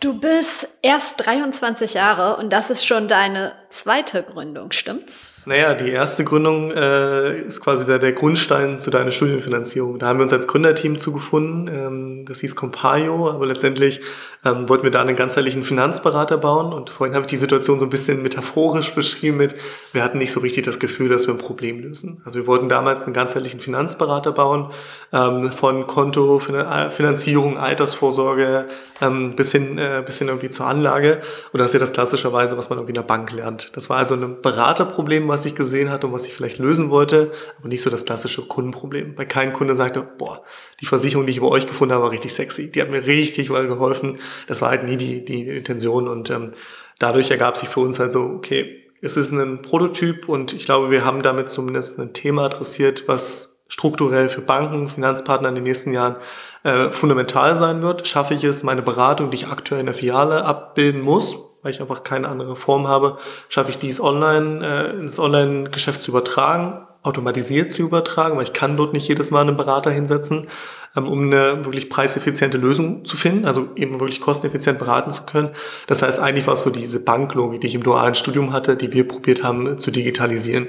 Du 0.00 0.18
bist 0.18 0.68
erst 0.80 1.26
23 1.26 1.94
Jahre 1.94 2.40
und 2.40 2.52
das 2.52 2.70
ist 2.70 2.86
schon 2.86 3.08
deine 3.08 3.52
zweite 3.68 4.22
Gründung, 4.22 4.70
stimmt's? 4.70 5.37
Naja, 5.46 5.74
die 5.74 5.90
erste 5.90 6.24
Gründung 6.24 6.70
äh, 6.72 7.40
ist 7.40 7.60
quasi 7.60 7.86
der, 7.86 7.98
der 7.98 8.12
Grundstein 8.12 8.80
zu 8.80 8.90
deiner 8.90 9.10
Studienfinanzierung. 9.10 9.98
Da 9.98 10.08
haben 10.08 10.18
wir 10.18 10.24
uns 10.24 10.32
als 10.32 10.46
Gründerteam 10.46 10.98
zugefunden. 10.98 11.68
Ähm, 11.68 12.26
das 12.26 12.40
hieß 12.40 12.54
Compaio, 12.54 13.30
aber 13.30 13.46
letztendlich 13.46 14.00
ähm, 14.44 14.68
wollten 14.68 14.84
wir 14.84 14.90
da 14.90 15.00
einen 15.00 15.16
ganzheitlichen 15.16 15.64
Finanzberater 15.64 16.38
bauen. 16.38 16.72
Und 16.72 16.90
vorhin 16.90 17.14
habe 17.14 17.24
ich 17.24 17.30
die 17.30 17.36
Situation 17.36 17.78
so 17.78 17.86
ein 17.86 17.90
bisschen 17.90 18.22
metaphorisch 18.22 18.94
beschrieben 18.94 19.36
mit, 19.36 19.54
wir 19.92 20.04
hatten 20.04 20.18
nicht 20.18 20.32
so 20.32 20.40
richtig 20.40 20.64
das 20.64 20.78
Gefühl, 20.78 21.08
dass 21.08 21.26
wir 21.26 21.34
ein 21.34 21.38
Problem 21.38 21.80
lösen. 21.80 22.22
Also 22.24 22.40
wir 22.40 22.46
wollten 22.46 22.68
damals 22.68 23.04
einen 23.04 23.14
ganzheitlichen 23.14 23.60
Finanzberater 23.60 24.32
bauen, 24.32 24.70
ähm, 25.12 25.52
von 25.52 25.86
Konto, 25.86 26.40
äh, 26.48 26.90
Finanzierung, 26.90 27.58
Altersvorsorge 27.58 28.66
ähm, 29.00 29.34
bis, 29.34 29.52
hin, 29.52 29.78
äh, 29.78 30.02
bis 30.04 30.18
hin 30.18 30.28
irgendwie 30.28 30.50
zur 30.50 30.66
Anlage. 30.66 31.20
Und 31.52 31.58
das 31.58 31.68
ist 31.68 31.74
ja 31.74 31.80
das 31.80 31.92
klassischerweise, 31.92 32.56
was 32.56 32.70
man 32.70 32.78
irgendwie 32.78 32.90
in 32.90 32.96
der 32.96 33.02
Bank 33.02 33.32
lernt. 33.32 33.76
Das 33.76 33.88
war 33.88 33.98
also 33.98 34.14
ein 34.14 34.40
Beraterproblem, 34.40 35.27
was 35.28 35.44
ich 35.44 35.54
gesehen 35.54 35.90
hatte 35.90 36.06
und 36.06 36.12
was 36.12 36.26
ich 36.26 36.34
vielleicht 36.34 36.58
lösen 36.58 36.90
wollte, 36.90 37.32
aber 37.58 37.68
nicht 37.68 37.82
so 37.82 37.90
das 37.90 38.04
klassische 38.04 38.42
Kundenproblem. 38.42 39.16
Weil 39.16 39.26
kein 39.26 39.52
Kunde 39.52 39.74
sagte, 39.74 40.02
boah, 40.02 40.42
die 40.80 40.86
Versicherung, 40.86 41.26
die 41.26 41.32
ich 41.32 41.38
über 41.38 41.50
euch 41.50 41.66
gefunden 41.66 41.94
habe, 41.94 42.04
war 42.04 42.10
richtig 42.10 42.34
sexy. 42.34 42.70
Die 42.70 42.80
hat 42.80 42.90
mir 42.90 43.06
richtig 43.06 43.50
mal 43.50 43.66
geholfen. 43.66 44.18
Das 44.46 44.62
war 44.62 44.70
halt 44.70 44.84
nie 44.84 44.96
die, 44.96 45.24
die 45.24 45.48
Intention 45.48 46.08
und 46.08 46.30
ähm, 46.30 46.54
dadurch 46.98 47.30
ergab 47.30 47.56
sich 47.56 47.68
für 47.68 47.80
uns 47.80 47.98
halt 47.98 48.12
so, 48.12 48.22
okay, 48.22 48.84
es 49.00 49.16
ist 49.16 49.30
ein 49.30 49.62
Prototyp 49.62 50.28
und 50.28 50.52
ich 50.52 50.64
glaube, 50.64 50.90
wir 50.90 51.04
haben 51.04 51.22
damit 51.22 51.50
zumindest 51.50 51.98
ein 51.98 52.12
Thema 52.12 52.46
adressiert, 52.46 53.04
was 53.06 53.62
strukturell 53.68 54.28
für 54.28 54.40
Banken, 54.40 54.88
Finanzpartner 54.88 55.50
in 55.50 55.54
den 55.54 55.64
nächsten 55.64 55.92
Jahren 55.92 56.16
äh, 56.64 56.90
fundamental 56.90 57.56
sein 57.56 57.82
wird. 57.82 58.08
Schaffe 58.08 58.34
ich 58.34 58.42
es, 58.42 58.62
meine 58.62 58.82
Beratung, 58.82 59.30
die 59.30 59.36
ich 59.36 59.48
aktuell 59.48 59.80
in 59.80 59.86
der 59.86 59.94
Filiale 59.94 60.44
abbilden 60.44 61.00
muss, 61.00 61.36
weil 61.62 61.72
ich 61.72 61.80
einfach 61.80 62.04
keine 62.04 62.28
andere 62.28 62.56
Form 62.56 62.88
habe, 62.88 63.18
schaffe 63.48 63.70
ich 63.70 63.78
dies 63.78 64.00
online, 64.00 64.66
äh, 64.66 64.90
ins 64.98 65.18
Online-Geschäft 65.18 66.02
zu 66.02 66.10
übertragen, 66.10 66.86
automatisiert 67.02 67.72
zu 67.72 67.82
übertragen, 67.82 68.36
weil 68.36 68.44
ich 68.44 68.52
kann 68.52 68.76
dort 68.76 68.92
nicht 68.92 69.08
jedes 69.08 69.30
Mal 69.30 69.42
einen 69.42 69.56
Berater 69.56 69.90
hinsetzen, 69.90 70.48
ähm, 70.96 71.06
um 71.06 71.22
eine 71.22 71.64
wirklich 71.64 71.90
preiseffiziente 71.90 72.58
Lösung 72.58 73.04
zu 73.04 73.16
finden, 73.16 73.46
also 73.46 73.68
eben 73.76 74.00
wirklich 74.00 74.20
kosteneffizient 74.20 74.78
beraten 74.78 75.12
zu 75.12 75.24
können. 75.24 75.50
Das 75.86 76.02
heißt, 76.02 76.18
eigentlich 76.18 76.46
war 76.46 76.54
es 76.54 76.62
so 76.62 76.70
diese 76.70 77.00
Banklogik, 77.00 77.60
die 77.60 77.68
ich 77.68 77.74
im 77.74 77.82
dualen 77.82 78.14
Studium 78.14 78.52
hatte, 78.52 78.76
die 78.76 78.92
wir 78.92 79.06
probiert 79.06 79.42
haben 79.42 79.78
zu 79.78 79.90
digitalisieren. 79.90 80.68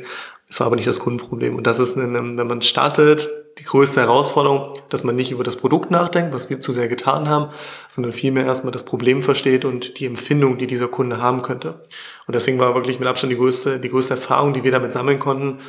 Es 0.50 0.60
war 0.60 0.68
aber 0.68 0.76
nicht 0.76 0.88
das 0.88 1.00
Kundenproblem. 1.00 1.56
Und 1.56 1.68
das 1.68 1.80
ist, 1.80 1.96
wenn 1.96 2.36
man 2.36 2.62
startet, 2.64 3.30
die 3.60 3.64
größte 3.64 4.02
Herausforderung, 4.02 4.74
dass 4.90 5.04
man 5.04 5.16
nicht 5.16 5.32
über 5.32 5.44
das 5.44 5.58
Produkt 5.58 5.92
nachdenkt, 5.92 6.34
was 6.34 6.50
wir 6.50 6.60
zu 6.60 6.72
sehr 6.72 6.88
getan 6.88 7.30
haben, 7.30 7.52
sondern 7.88 8.14
vielmehr 8.14 8.46
erstmal 8.46 8.72
das 8.72 8.84
Problem 8.84 9.22
versteht 9.22 9.64
und 9.64 10.00
die 10.00 10.06
Empfindung, 10.06 10.58
die 10.58 10.66
dieser 10.66 10.88
Kunde 10.88 11.22
haben 11.22 11.44
könnte. 11.44 11.86
Und 12.26 12.36
deswegen 12.36 12.58
war 12.58 12.74
wirklich 12.74 13.00
mit 13.00 13.08
Abstand 13.08 13.32
die 13.32 13.38
größte, 13.38 13.80
die 13.80 13.90
größte 13.90 14.16
Erfahrung, 14.16 14.54
die 14.54 14.64
wir 14.64 14.72
damit 14.72 14.92
sammeln 14.92 15.20
konnten, 15.20 15.60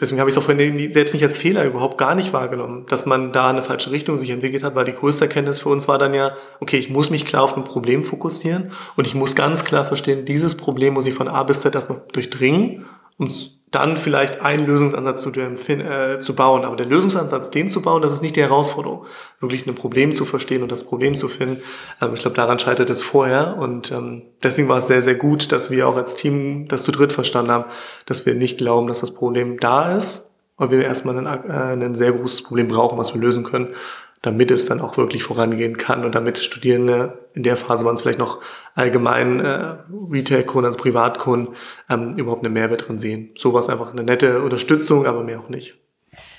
deswegen 0.00 0.20
habe 0.20 0.30
ich 0.30 0.36
es 0.36 0.38
auch 0.38 0.44
vorhin 0.44 0.90
selbst 0.90 1.12
nicht 1.12 1.24
als 1.24 1.36
Fehler 1.36 1.64
überhaupt 1.64 1.98
gar 1.98 2.14
nicht 2.14 2.32
wahrgenommen, 2.32 2.86
dass 2.88 3.06
man 3.06 3.32
da 3.32 3.48
eine 3.50 3.62
falsche 3.62 3.90
Richtung 3.90 4.16
sich 4.16 4.30
entwickelt 4.30 4.62
hat, 4.62 4.74
weil 4.74 4.84
die 4.84 4.92
größte 4.92 5.24
Erkenntnis 5.24 5.60
für 5.60 5.68
uns 5.68 5.88
war 5.88 5.98
dann 5.98 6.14
ja, 6.14 6.36
okay, 6.60 6.78
ich 6.78 6.90
muss 6.90 7.10
mich 7.10 7.26
klar 7.26 7.42
auf 7.42 7.56
ein 7.56 7.64
Problem 7.64 8.04
fokussieren 8.04 8.72
und 8.96 9.06
ich 9.06 9.14
muss 9.14 9.34
ganz 9.34 9.64
klar 9.64 9.84
verstehen, 9.84 10.24
dieses 10.24 10.56
Problem 10.56 10.94
muss 10.94 11.06
ich 11.06 11.14
von 11.14 11.28
A 11.28 11.42
bis 11.42 11.60
Z 11.60 11.74
erstmal 11.74 12.02
durchdringen, 12.12 12.86
um 13.16 13.28
dann 13.70 13.96
vielleicht 13.96 14.42
einen 14.42 14.66
Lösungsansatz 14.66 15.22
zu, 15.22 15.30
äh, 15.30 16.20
zu 16.20 16.34
bauen. 16.34 16.64
Aber 16.64 16.76
der 16.76 16.86
Lösungsansatz, 16.86 17.50
den 17.50 17.68
zu 17.68 17.82
bauen, 17.82 18.02
das 18.02 18.12
ist 18.12 18.22
nicht 18.22 18.36
die 18.36 18.42
Herausforderung. 18.42 19.04
Wirklich 19.40 19.66
ein 19.66 19.74
Problem 19.74 20.12
zu 20.12 20.24
verstehen 20.24 20.62
und 20.62 20.72
das 20.72 20.84
Problem 20.84 21.16
zu 21.16 21.28
finden. 21.28 21.62
Ähm, 22.00 22.14
ich 22.14 22.20
glaube, 22.20 22.36
daran 22.36 22.58
scheitert 22.58 22.88
es 22.90 23.02
vorher. 23.02 23.56
Und 23.58 23.92
ähm, 23.92 24.22
deswegen 24.42 24.68
war 24.68 24.78
es 24.78 24.86
sehr, 24.86 25.02
sehr 25.02 25.16
gut, 25.16 25.52
dass 25.52 25.70
wir 25.70 25.86
auch 25.86 25.96
als 25.96 26.14
Team 26.14 26.68
das 26.68 26.82
zu 26.82 26.92
dritt 26.92 27.12
verstanden 27.12 27.50
haben, 27.50 27.64
dass 28.06 28.24
wir 28.24 28.34
nicht 28.34 28.58
glauben, 28.58 28.88
dass 28.88 29.00
das 29.00 29.12
Problem 29.12 29.60
da 29.60 29.96
ist, 29.96 30.30
weil 30.56 30.70
wir 30.70 30.82
erstmal 30.84 31.18
ein, 31.18 31.26
äh, 31.26 31.84
ein 31.84 31.94
sehr 31.94 32.12
großes 32.12 32.42
Problem 32.42 32.68
brauchen, 32.68 32.98
was 32.98 33.12
wir 33.12 33.20
lösen 33.20 33.44
können 33.44 33.74
damit 34.22 34.50
es 34.50 34.66
dann 34.66 34.80
auch 34.80 34.96
wirklich 34.96 35.22
vorangehen 35.22 35.76
kann 35.76 36.04
und 36.04 36.14
damit 36.14 36.38
Studierende 36.38 37.28
in 37.34 37.42
der 37.42 37.56
Phase 37.56 37.84
waren 37.84 37.94
es 37.94 38.02
vielleicht 38.02 38.18
noch 38.18 38.40
allgemein 38.74 39.40
äh, 39.40 39.76
Retail-Kunden, 40.10 40.66
also 40.66 40.78
Privatkunden, 40.78 41.54
ähm, 41.88 42.16
überhaupt 42.16 42.44
eine 42.44 42.52
Mehrwert 42.52 42.88
drin 42.88 42.98
sehen. 42.98 43.30
So 43.38 43.52
war 43.52 43.60
es 43.60 43.68
einfach 43.68 43.92
eine 43.92 44.02
nette 44.02 44.42
Unterstützung, 44.42 45.06
aber 45.06 45.22
mehr 45.22 45.40
auch 45.40 45.48
nicht. 45.48 45.74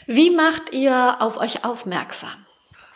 Wie 0.07 0.31
macht 0.31 0.73
ihr 0.73 1.17
auf 1.19 1.39
euch 1.39 1.63
aufmerksam? 1.63 2.45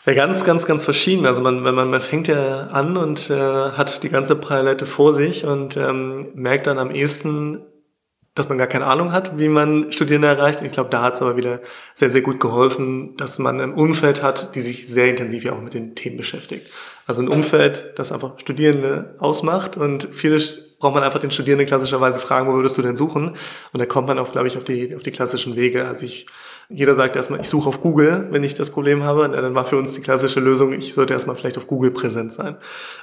Ja, 0.06 0.14
ganz, 0.16 0.44
ganz, 0.44 0.66
ganz 0.66 0.84
verschieden. 0.84 1.26
Also 1.26 1.42
man, 1.42 1.64
wenn 1.64 1.76
man, 1.76 1.90
man 1.90 2.02
fängt 2.02 2.28
ja 2.28 2.68
an 2.68 2.98
und 2.98 3.30
äh, 3.30 3.36
hat 3.36 4.04
die 4.04 4.10
ganze 4.10 4.36
Palette 4.36 4.86
vor 4.86 5.14
sich 5.14 5.46
und 5.46 5.78
ähm, 5.78 6.32
merkt 6.36 6.68
dann 6.68 6.78
am 6.78 6.92
ehesten, 6.92 7.62
dass 8.36 8.50
man 8.50 8.58
gar 8.58 8.68
keine 8.68 8.86
Ahnung 8.86 9.12
hat, 9.12 9.38
wie 9.38 9.48
man 9.48 9.92
Studierende 9.92 10.28
erreicht. 10.28 10.62
Ich 10.62 10.72
glaube, 10.72 10.90
da 10.90 11.04
hat 11.04 11.16
es 11.16 11.22
aber 11.22 11.38
wieder 11.38 11.60
sehr, 11.94 12.10
sehr 12.10 12.22
gut 12.22 12.40
geholfen, 12.40 13.16
dass 13.18 13.38
man 13.38 13.62
ein 13.62 13.74
Umfeld 13.74 14.24
hat, 14.24 14.56
die 14.56 14.62
sich 14.62 14.88
sehr 14.88 15.10
intensiv 15.10 15.44
ja 15.44 15.54
auch 15.54 15.62
mit 15.62 15.74
den 15.74 15.94
Themen 15.94 16.18
beschäftigt. 16.18 16.68
Also 17.06 17.22
ein 17.22 17.28
Umfeld, 17.28 17.94
das 17.96 18.12
einfach 18.12 18.40
Studierende 18.40 19.16
ausmacht 19.20 19.78
und 19.78 20.08
viele 20.12 20.40
braucht 20.84 20.96
man 20.96 21.04
einfach 21.04 21.20
den 21.20 21.32
Studierenden 21.32 21.66
klassischerweise 21.66 22.20
fragen, 22.20 22.50
wo 22.50 22.56
würdest 22.56 22.78
du 22.78 22.82
denn 22.82 22.98
suchen? 22.98 23.38
Und 23.72 23.80
da 23.80 23.86
kommt 23.86 24.10
man 24.10 24.20
auch, 24.20 24.34
glaube 24.34 24.48
ich, 24.50 24.58
auf 24.58 24.66
die, 24.66 24.94
auf 24.94 25.02
die 25.02 25.12
klassischen 25.12 25.56
Wege. 25.56 25.88
Also 25.88 26.06
ich, 26.06 26.26
jeder 26.68 26.94
sagt 26.94 27.16
erstmal, 27.16 27.40
ich 27.40 27.48
suche 27.48 27.70
auf 27.70 27.82
Google, 27.82 28.28
wenn 28.32 28.44
ich 28.44 28.56
das 28.56 28.70
Problem 28.70 29.04
habe. 29.04 29.24
Und 29.24 29.32
dann 29.32 29.56
war 29.56 29.64
für 29.64 29.78
uns 29.78 29.94
die 29.94 30.02
klassische 30.02 30.42
Lösung, 30.42 30.74
ich 30.74 30.94
sollte 30.94 31.14
erstmal 31.14 31.38
vielleicht 31.38 31.58
auf 31.58 31.68
Google 31.68 31.92
präsent 31.92 32.34
sein. 32.34 32.58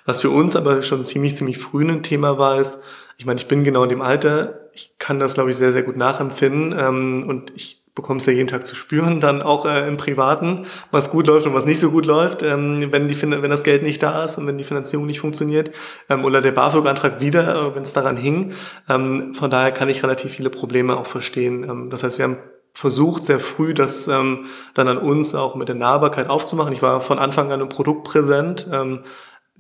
Was 0.04 0.20
für 0.20 0.28
uns 0.28 0.56
aber 0.56 0.82
schon 0.82 1.06
ziemlich, 1.06 1.36
ziemlich 1.36 1.56
früh 1.56 1.88
ein 1.88 2.02
Thema 2.02 2.36
war, 2.36 2.60
ist, 2.60 2.78
ich 3.20 3.26
meine, 3.26 3.38
ich 3.38 3.48
bin 3.48 3.64
genau 3.64 3.82
in 3.82 3.90
dem 3.90 4.00
Alter, 4.00 4.70
ich 4.72 4.96
kann 4.98 5.18
das, 5.18 5.34
glaube 5.34 5.50
ich, 5.50 5.56
sehr, 5.56 5.72
sehr 5.72 5.82
gut 5.82 5.94
nachempfinden 5.94 6.74
ähm, 6.74 7.26
und 7.28 7.52
ich 7.54 7.84
bekomme 7.94 8.18
es 8.18 8.24
ja 8.24 8.32
jeden 8.32 8.48
Tag 8.48 8.66
zu 8.66 8.74
spüren, 8.74 9.20
dann 9.20 9.42
auch 9.42 9.66
äh, 9.66 9.86
im 9.86 9.98
Privaten, 9.98 10.64
was 10.90 11.10
gut 11.10 11.26
läuft 11.26 11.46
und 11.46 11.52
was 11.52 11.66
nicht 11.66 11.80
so 11.80 11.90
gut 11.90 12.06
läuft, 12.06 12.42
ähm, 12.42 12.86
wenn, 12.90 13.08
die, 13.08 13.20
wenn 13.20 13.50
das 13.50 13.62
Geld 13.62 13.82
nicht 13.82 14.02
da 14.02 14.24
ist 14.24 14.38
und 14.38 14.46
wenn 14.46 14.56
die 14.56 14.64
Finanzierung 14.64 15.04
nicht 15.04 15.20
funktioniert 15.20 15.70
ähm, 16.08 16.24
oder 16.24 16.40
der 16.40 16.52
BAföG-Antrag 16.52 17.20
wieder, 17.20 17.56
äh, 17.56 17.74
wenn 17.74 17.82
es 17.82 17.92
daran 17.92 18.16
hing. 18.16 18.54
Ähm, 18.88 19.34
von 19.34 19.50
daher 19.50 19.72
kann 19.72 19.90
ich 19.90 20.02
relativ 20.02 20.32
viele 20.32 20.48
Probleme 20.48 20.96
auch 20.96 21.06
verstehen. 21.06 21.64
Ähm, 21.64 21.90
das 21.90 22.02
heißt, 22.02 22.16
wir 22.16 22.24
haben 22.24 22.38
versucht 22.72 23.24
sehr 23.24 23.38
früh, 23.38 23.74
das 23.74 24.08
ähm, 24.08 24.46
dann 24.72 24.88
an 24.88 24.96
uns 24.96 25.34
auch 25.34 25.56
mit 25.56 25.68
der 25.68 25.76
Nahbarkeit 25.76 26.30
aufzumachen. 26.30 26.72
Ich 26.72 26.80
war 26.80 27.02
von 27.02 27.18
Anfang 27.18 27.52
an 27.52 27.60
im 27.60 27.68
Produkt 27.68 28.04
präsent, 28.04 28.66
ähm, 28.72 29.00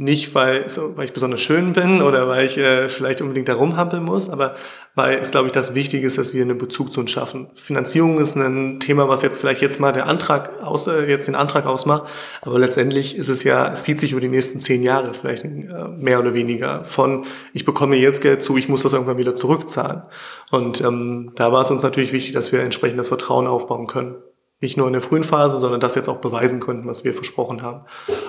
nicht, 0.00 0.34
weil, 0.34 0.66
so, 0.70 0.96
weil 0.96 1.04
ich 1.04 1.12
besonders 1.12 1.42
schön 1.42 1.74
bin 1.74 2.00
oder 2.00 2.26
weil 2.26 2.46
ich 2.46 2.56
äh, 2.56 2.88
vielleicht 2.88 3.20
unbedingt 3.20 3.48
da 3.48 3.54
rumhampeln 3.54 4.02
muss, 4.02 4.30
aber 4.30 4.56
weil 4.94 5.18
es, 5.18 5.30
glaube 5.30 5.48
ich, 5.48 5.52
das 5.52 5.74
Wichtige 5.74 6.06
ist, 6.06 6.16
dass 6.16 6.32
wir 6.32 6.40
einen 6.40 6.56
Bezug 6.56 6.90
zu 6.90 7.00
uns 7.00 7.10
schaffen. 7.10 7.48
Finanzierung 7.54 8.18
ist 8.18 8.34
ein 8.34 8.80
Thema, 8.80 9.10
was 9.10 9.20
jetzt 9.20 9.38
vielleicht 9.38 9.60
jetzt 9.60 9.78
mal 9.78 9.92
der 9.92 10.08
Antrag 10.08 10.62
aus, 10.62 10.86
äh, 10.86 11.04
jetzt 11.06 11.28
den 11.28 11.34
Antrag 11.34 11.66
ausmacht, 11.66 12.04
aber 12.40 12.58
letztendlich 12.58 13.14
ist 13.14 13.28
es 13.28 13.44
ja, 13.44 13.70
es 13.70 13.82
zieht 13.82 14.00
sich 14.00 14.12
über 14.12 14.22
die 14.22 14.28
nächsten 14.28 14.58
zehn 14.58 14.82
Jahre 14.82 15.12
vielleicht 15.12 15.44
äh, 15.44 15.48
mehr 15.48 16.18
oder 16.18 16.32
weniger 16.32 16.84
von, 16.84 17.26
ich 17.52 17.66
bekomme 17.66 17.96
jetzt 17.96 18.22
Geld 18.22 18.42
zu, 18.42 18.56
ich 18.56 18.70
muss 18.70 18.82
das 18.82 18.94
irgendwann 18.94 19.18
wieder 19.18 19.34
zurückzahlen. 19.34 20.04
Und 20.50 20.80
ähm, 20.80 21.32
da 21.34 21.52
war 21.52 21.60
es 21.60 21.70
uns 21.70 21.82
natürlich 21.82 22.14
wichtig, 22.14 22.32
dass 22.32 22.52
wir 22.52 22.60
entsprechend 22.60 22.98
das 22.98 23.08
Vertrauen 23.08 23.46
aufbauen 23.46 23.86
können 23.86 24.14
nicht 24.62 24.76
nur 24.76 24.86
in 24.86 24.92
der 24.92 25.00
frühen 25.00 25.24
Phase, 25.24 25.58
sondern 25.58 25.80
das 25.80 25.94
jetzt 25.94 26.08
auch 26.08 26.18
beweisen 26.18 26.60
könnten, 26.60 26.86
was 26.86 27.02
wir 27.02 27.14
versprochen 27.14 27.62
haben. 27.62 27.80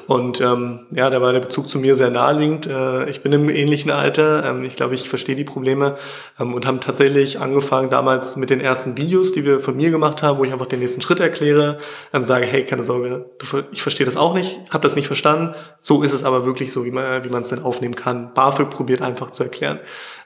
Und 0.07 0.39
ähm, 0.39 0.87
ja, 0.91 1.09
da 1.09 1.21
war 1.21 1.33
der 1.33 1.41
Bezug 1.41 1.67
zu 1.67 1.77
mir 1.77 1.97
sehr 1.97 2.09
naheliegend. 2.09 2.67
Äh, 2.67 3.09
ich 3.09 3.21
bin 3.21 3.33
im 3.33 3.49
ähnlichen 3.49 3.91
Alter. 3.91 4.45
Ähm, 4.45 4.63
ich 4.63 4.77
glaube, 4.77 4.95
ich 4.95 5.09
verstehe 5.09 5.35
die 5.35 5.43
Probleme 5.43 5.97
ähm, 6.39 6.53
und 6.53 6.65
haben 6.65 6.79
tatsächlich 6.79 7.41
angefangen 7.41 7.89
damals 7.89 8.37
mit 8.37 8.49
den 8.49 8.61
ersten 8.61 8.95
Videos, 8.95 9.33
die 9.33 9.43
wir 9.43 9.59
von 9.59 9.75
mir 9.75 9.91
gemacht 9.91 10.23
haben, 10.23 10.39
wo 10.39 10.45
ich 10.45 10.53
einfach 10.53 10.67
den 10.67 10.79
nächsten 10.79 11.01
Schritt 11.01 11.19
erkläre, 11.19 11.79
ähm, 12.13 12.23
sage, 12.23 12.45
hey, 12.45 12.65
keine 12.65 12.85
Sorge, 12.85 13.25
ich 13.73 13.81
verstehe 13.81 14.05
das 14.05 14.15
auch 14.15 14.33
nicht, 14.33 14.57
habe 14.71 14.83
das 14.83 14.95
nicht 14.95 15.07
verstanden. 15.07 15.53
So 15.81 16.01
ist 16.01 16.13
es 16.13 16.23
aber 16.23 16.45
wirklich 16.45 16.71
so, 16.71 16.85
wie 16.85 16.91
man 16.91 17.25
wie 17.25 17.29
man 17.29 17.41
es 17.41 17.49
denn 17.49 17.61
aufnehmen 17.61 17.95
kann. 17.95 18.33
BAföG 18.33 18.69
probiert 18.69 19.01
einfach 19.01 19.31
zu 19.31 19.43
erklären. 19.43 19.79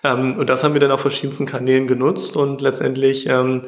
Ähm, 0.03 0.35
und 0.37 0.47
das 0.49 0.63
haben 0.63 0.73
wir 0.73 0.81
dann 0.81 0.91
auf 0.91 1.01
verschiedensten 1.01 1.47
Kanälen 1.47 1.87
genutzt 1.87 2.37
und 2.37 2.61
letztendlich 2.61 3.27
ähm, 3.27 3.63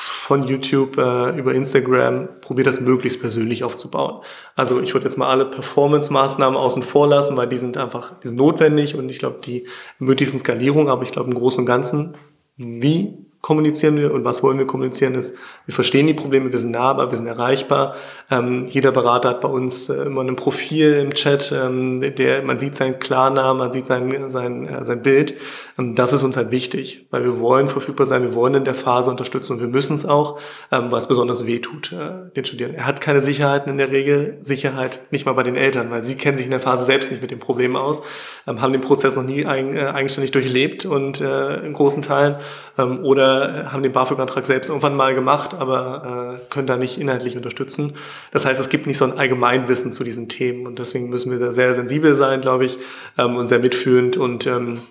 von 0.00 0.44
YouTube 0.44 0.96
äh, 0.96 1.36
über 1.36 1.54
Instagram, 1.54 2.28
probiert 2.40 2.66
das 2.66 2.80
möglichst 2.80 3.20
persönlich 3.20 3.64
aufzubauen. 3.64 4.22
Also 4.54 4.80
ich 4.80 4.94
würde 4.94 5.04
jetzt 5.04 5.16
mal 5.16 5.28
alle 5.28 5.44
Performance-Maßnahmen 5.46 6.56
außen 6.56 6.82
vor 6.82 7.08
lassen, 7.08 7.36
weil 7.36 7.48
die 7.48 7.58
sind 7.58 7.76
einfach 7.76 8.18
die 8.20 8.28
sind 8.28 8.36
notwendig 8.36 8.94
und 8.94 9.08
ich 9.08 9.18
glaube, 9.18 9.40
die 9.44 9.66
ermöglichen 9.98 10.38
Skalierung, 10.38 10.88
aber 10.88 11.02
ich 11.02 11.10
glaube 11.10 11.30
im 11.30 11.34
Großen 11.34 11.60
und 11.60 11.66
Ganzen, 11.66 12.14
wie 12.56 13.27
kommunizieren 13.40 13.96
wir 13.96 14.12
und 14.12 14.24
was 14.24 14.42
wollen 14.42 14.58
wir 14.58 14.66
kommunizieren 14.66 15.14
ist, 15.14 15.34
wir 15.64 15.74
verstehen 15.74 16.06
die 16.06 16.14
Probleme, 16.14 16.50
wir 16.50 16.58
sind 16.58 16.72
nahbar, 16.72 17.10
wir 17.10 17.16
sind 17.16 17.26
erreichbar. 17.26 17.94
Ähm, 18.30 18.66
jeder 18.66 18.90
Berater 18.90 19.28
hat 19.28 19.40
bei 19.40 19.48
uns 19.48 19.88
äh, 19.88 20.02
immer 20.02 20.22
ein 20.22 20.34
Profil 20.34 20.94
im 20.94 21.14
Chat, 21.14 21.52
ähm, 21.52 22.14
der, 22.16 22.42
man 22.42 22.58
sieht 22.58 22.74
seinen 22.74 22.98
Klarnamen, 22.98 23.58
man 23.58 23.72
sieht 23.72 23.86
sein, 23.86 24.28
sein, 24.30 24.66
äh, 24.66 24.84
sein 24.84 25.02
Bild. 25.02 25.34
Ähm, 25.78 25.94
das 25.94 26.12
ist 26.12 26.24
uns 26.24 26.36
halt 26.36 26.50
wichtig, 26.50 27.06
weil 27.10 27.22
wir 27.22 27.38
wollen 27.38 27.68
verfügbar 27.68 28.06
sein, 28.06 28.22
wir 28.22 28.34
wollen 28.34 28.54
in 28.54 28.64
der 28.64 28.74
Phase 28.74 29.10
unterstützen 29.10 29.52
und 29.52 29.60
wir 29.60 29.68
müssen 29.68 29.94
es 29.94 30.04
auch, 30.04 30.40
ähm, 30.72 30.92
es 30.92 31.06
besonders 31.06 31.46
weh 31.46 31.60
tut, 31.60 31.92
äh, 31.92 32.30
den 32.34 32.44
Studierenden. 32.44 32.80
Er 32.80 32.86
hat 32.86 33.00
keine 33.00 33.20
Sicherheiten 33.20 33.70
in 33.70 33.78
der 33.78 33.92
Regel, 33.92 34.38
Sicherheit 34.42 35.00
nicht 35.10 35.26
mal 35.26 35.34
bei 35.34 35.44
den 35.44 35.54
Eltern, 35.54 35.90
weil 35.90 36.02
sie 36.02 36.16
kennen 36.16 36.36
sich 36.36 36.46
in 36.46 36.50
der 36.50 36.60
Phase 36.60 36.84
selbst 36.84 37.10
nicht 37.12 37.22
mit 37.22 37.30
dem 37.30 37.38
Problem 37.38 37.76
aus, 37.76 38.02
ähm, 38.48 38.60
haben 38.60 38.72
den 38.72 38.82
Prozess 38.82 39.14
noch 39.14 39.22
nie 39.22 39.46
ein, 39.46 39.76
äh, 39.76 39.86
eigenständig 39.86 40.32
durchlebt 40.32 40.84
und 40.84 41.20
äh, 41.20 41.60
in 41.64 41.72
großen 41.72 42.02
Teilen 42.02 42.36
ähm, 42.76 43.04
oder 43.04 43.27
äh, 43.28 43.64
haben 43.66 43.82
den 43.82 43.92
BAföG-Antrag 43.92 44.46
selbst 44.46 44.68
irgendwann 44.68 44.96
mal 44.96 45.14
gemacht, 45.14 45.54
aber 45.54 46.38
äh, 46.40 46.52
können 46.52 46.66
da 46.66 46.76
nicht 46.76 46.98
inhaltlich 46.98 47.36
unterstützen. 47.36 47.94
Das 48.32 48.44
heißt, 48.44 48.58
es 48.58 48.68
gibt 48.68 48.86
nicht 48.86 48.98
so 48.98 49.04
ein 49.04 49.16
Allgemeinwissen 49.16 49.92
zu 49.92 50.04
diesen 50.04 50.28
Themen 50.28 50.66
und 50.66 50.78
deswegen 50.78 51.08
müssen 51.08 51.30
wir 51.30 51.38
da 51.38 51.52
sehr 51.52 51.74
sensibel 51.74 52.14
sein, 52.14 52.40
glaube 52.40 52.64
ich, 52.64 52.78
ähm, 53.18 53.36
und 53.36 53.46
sehr 53.46 53.58
mitfühlend 53.58 54.16
und 54.16 54.46
ähm, 54.46 54.82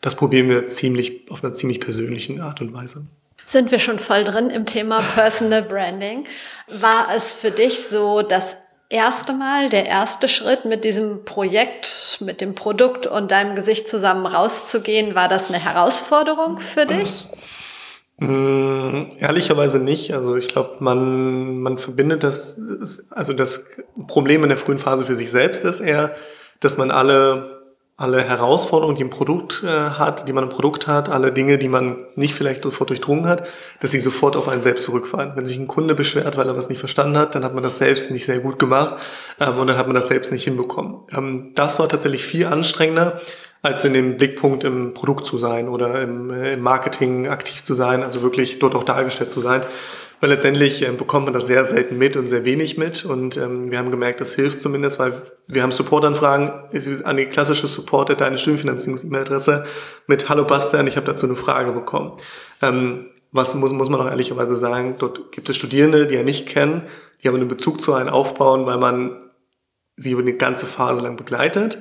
das 0.00 0.14
probieren 0.14 0.48
wir 0.48 0.66
ziemlich 0.68 1.30
auf 1.30 1.44
einer 1.44 1.52
ziemlich 1.52 1.80
persönlichen 1.80 2.40
Art 2.40 2.60
und 2.60 2.72
Weise. 2.72 3.04
Sind 3.46 3.70
wir 3.70 3.78
schon 3.78 3.98
voll 3.98 4.24
drin 4.24 4.50
im 4.50 4.64
Thema 4.64 5.02
Personal 5.14 5.62
Branding? 5.62 6.24
War 6.68 7.08
es 7.14 7.34
für 7.34 7.50
dich 7.50 7.82
so 7.86 8.22
das 8.22 8.56
erste 8.90 9.32
Mal, 9.32 9.70
der 9.70 9.86
erste 9.86 10.28
Schritt 10.28 10.64
mit 10.64 10.84
diesem 10.84 11.24
Projekt, 11.24 12.18
mit 12.20 12.40
dem 12.40 12.54
Produkt 12.54 13.06
und 13.06 13.30
deinem 13.30 13.54
Gesicht 13.54 13.88
zusammen 13.88 14.26
rauszugehen, 14.26 15.14
war 15.14 15.28
das 15.28 15.48
eine 15.48 15.58
Herausforderung 15.58 16.58
für 16.58 16.86
dich? 16.86 17.24
Hm, 18.20 19.12
ehrlicherweise 19.18 19.78
nicht. 19.78 20.12
Also 20.12 20.36
ich 20.36 20.48
glaube, 20.48 20.76
man, 20.80 21.58
man 21.60 21.78
verbindet 21.78 22.22
das, 22.22 22.60
also 23.10 23.32
das 23.32 23.64
Problem 24.06 24.42
in 24.42 24.50
der 24.50 24.58
frühen 24.58 24.78
Phase 24.78 25.06
für 25.06 25.14
sich 25.14 25.30
selbst 25.30 25.64
ist 25.64 25.80
eher, 25.80 26.14
dass 26.60 26.76
man 26.76 26.90
alle, 26.90 27.59
alle 28.00 28.22
Herausforderungen, 28.22 28.96
die 28.96 29.04
ein 29.04 29.10
Produkt 29.10 29.62
äh, 29.62 29.66
hat, 29.68 30.26
die 30.26 30.32
man 30.32 30.44
im 30.44 30.48
Produkt 30.48 30.86
hat, 30.86 31.10
alle 31.10 31.32
Dinge, 31.32 31.58
die 31.58 31.68
man 31.68 31.98
nicht 32.14 32.34
vielleicht 32.34 32.62
sofort 32.62 32.88
durchdrungen 32.88 33.26
hat, 33.26 33.44
dass 33.80 33.90
sie 33.90 34.00
sofort 34.00 34.36
auf 34.36 34.48
einen 34.48 34.62
selbst 34.62 34.84
zurückfallen. 34.84 35.32
Wenn 35.34 35.44
sich 35.44 35.58
ein 35.58 35.68
Kunde 35.68 35.94
beschwert, 35.94 36.38
weil 36.38 36.48
er 36.48 36.56
was 36.56 36.70
nicht 36.70 36.78
verstanden 36.78 37.18
hat, 37.18 37.34
dann 37.34 37.44
hat 37.44 37.52
man 37.52 37.62
das 37.62 37.76
selbst 37.76 38.10
nicht 38.10 38.24
sehr 38.24 38.38
gut 38.38 38.58
gemacht 38.58 38.94
ähm, 39.38 39.58
und 39.58 39.66
dann 39.66 39.76
hat 39.76 39.86
man 39.86 39.94
das 39.94 40.08
selbst 40.08 40.32
nicht 40.32 40.44
hinbekommen. 40.44 41.00
Ähm, 41.14 41.50
das 41.54 41.78
war 41.78 41.90
tatsächlich 41.90 42.24
viel 42.24 42.46
anstrengender, 42.46 43.20
als 43.60 43.84
in 43.84 43.92
dem 43.92 44.16
Blickpunkt 44.16 44.64
im 44.64 44.94
Produkt 44.94 45.26
zu 45.26 45.36
sein 45.36 45.68
oder 45.68 46.00
im, 46.00 46.30
äh, 46.30 46.54
im 46.54 46.60
Marketing 46.60 47.28
aktiv 47.28 47.62
zu 47.62 47.74
sein, 47.74 48.02
also 48.02 48.22
wirklich 48.22 48.60
dort 48.60 48.74
auch 48.76 48.84
dargestellt 48.84 49.30
zu 49.30 49.40
sein. 49.40 49.62
Weil 50.20 50.30
letztendlich 50.30 50.86
äh, 50.86 50.92
bekommt 50.92 51.24
man 51.24 51.34
das 51.34 51.46
sehr 51.46 51.64
selten 51.64 51.96
mit 51.96 52.16
und 52.16 52.26
sehr 52.26 52.44
wenig 52.44 52.76
mit. 52.76 53.04
Und 53.04 53.36
ähm, 53.38 53.70
wir 53.70 53.78
haben 53.78 53.90
gemerkt, 53.90 54.20
das 54.20 54.34
hilft 54.34 54.60
zumindest, 54.60 54.98
weil 54.98 55.22
wir 55.46 55.62
haben 55.62 55.72
Supportanfragen 55.72 56.50
an 57.04 57.16
die 57.16 57.26
klassische 57.26 57.66
Support 57.66 58.20
deine 58.20 58.36
Studienfinanzierungs-E-Mail-Adresse 58.36 59.64
mit 60.06 60.28
Hallo 60.28 60.44
Bastian, 60.44 60.86
ich 60.86 60.96
habe 60.96 61.06
dazu 61.06 61.26
eine 61.26 61.36
Frage 61.36 61.72
bekommen. 61.72 62.18
Ähm, 62.60 63.06
was 63.32 63.54
muss, 63.54 63.72
muss 63.72 63.88
man 63.88 64.00
auch 64.00 64.10
ehrlicherweise 64.10 64.56
sagen, 64.56 64.96
dort 64.98 65.32
gibt 65.32 65.48
es 65.48 65.56
Studierende, 65.56 66.06
die 66.06 66.16
ja 66.16 66.22
nicht 66.22 66.46
kennen, 66.48 66.82
die 67.22 67.28
aber 67.28 67.38
einen 67.38 67.48
Bezug 67.48 67.80
zu 67.80 67.94
einem 67.94 68.08
aufbauen, 68.08 68.66
weil 68.66 68.78
man 68.78 69.30
sie 69.96 70.10
über 70.10 70.22
eine 70.22 70.34
ganze 70.34 70.66
Phase 70.66 71.00
lang 71.00 71.16
begleitet 71.16 71.78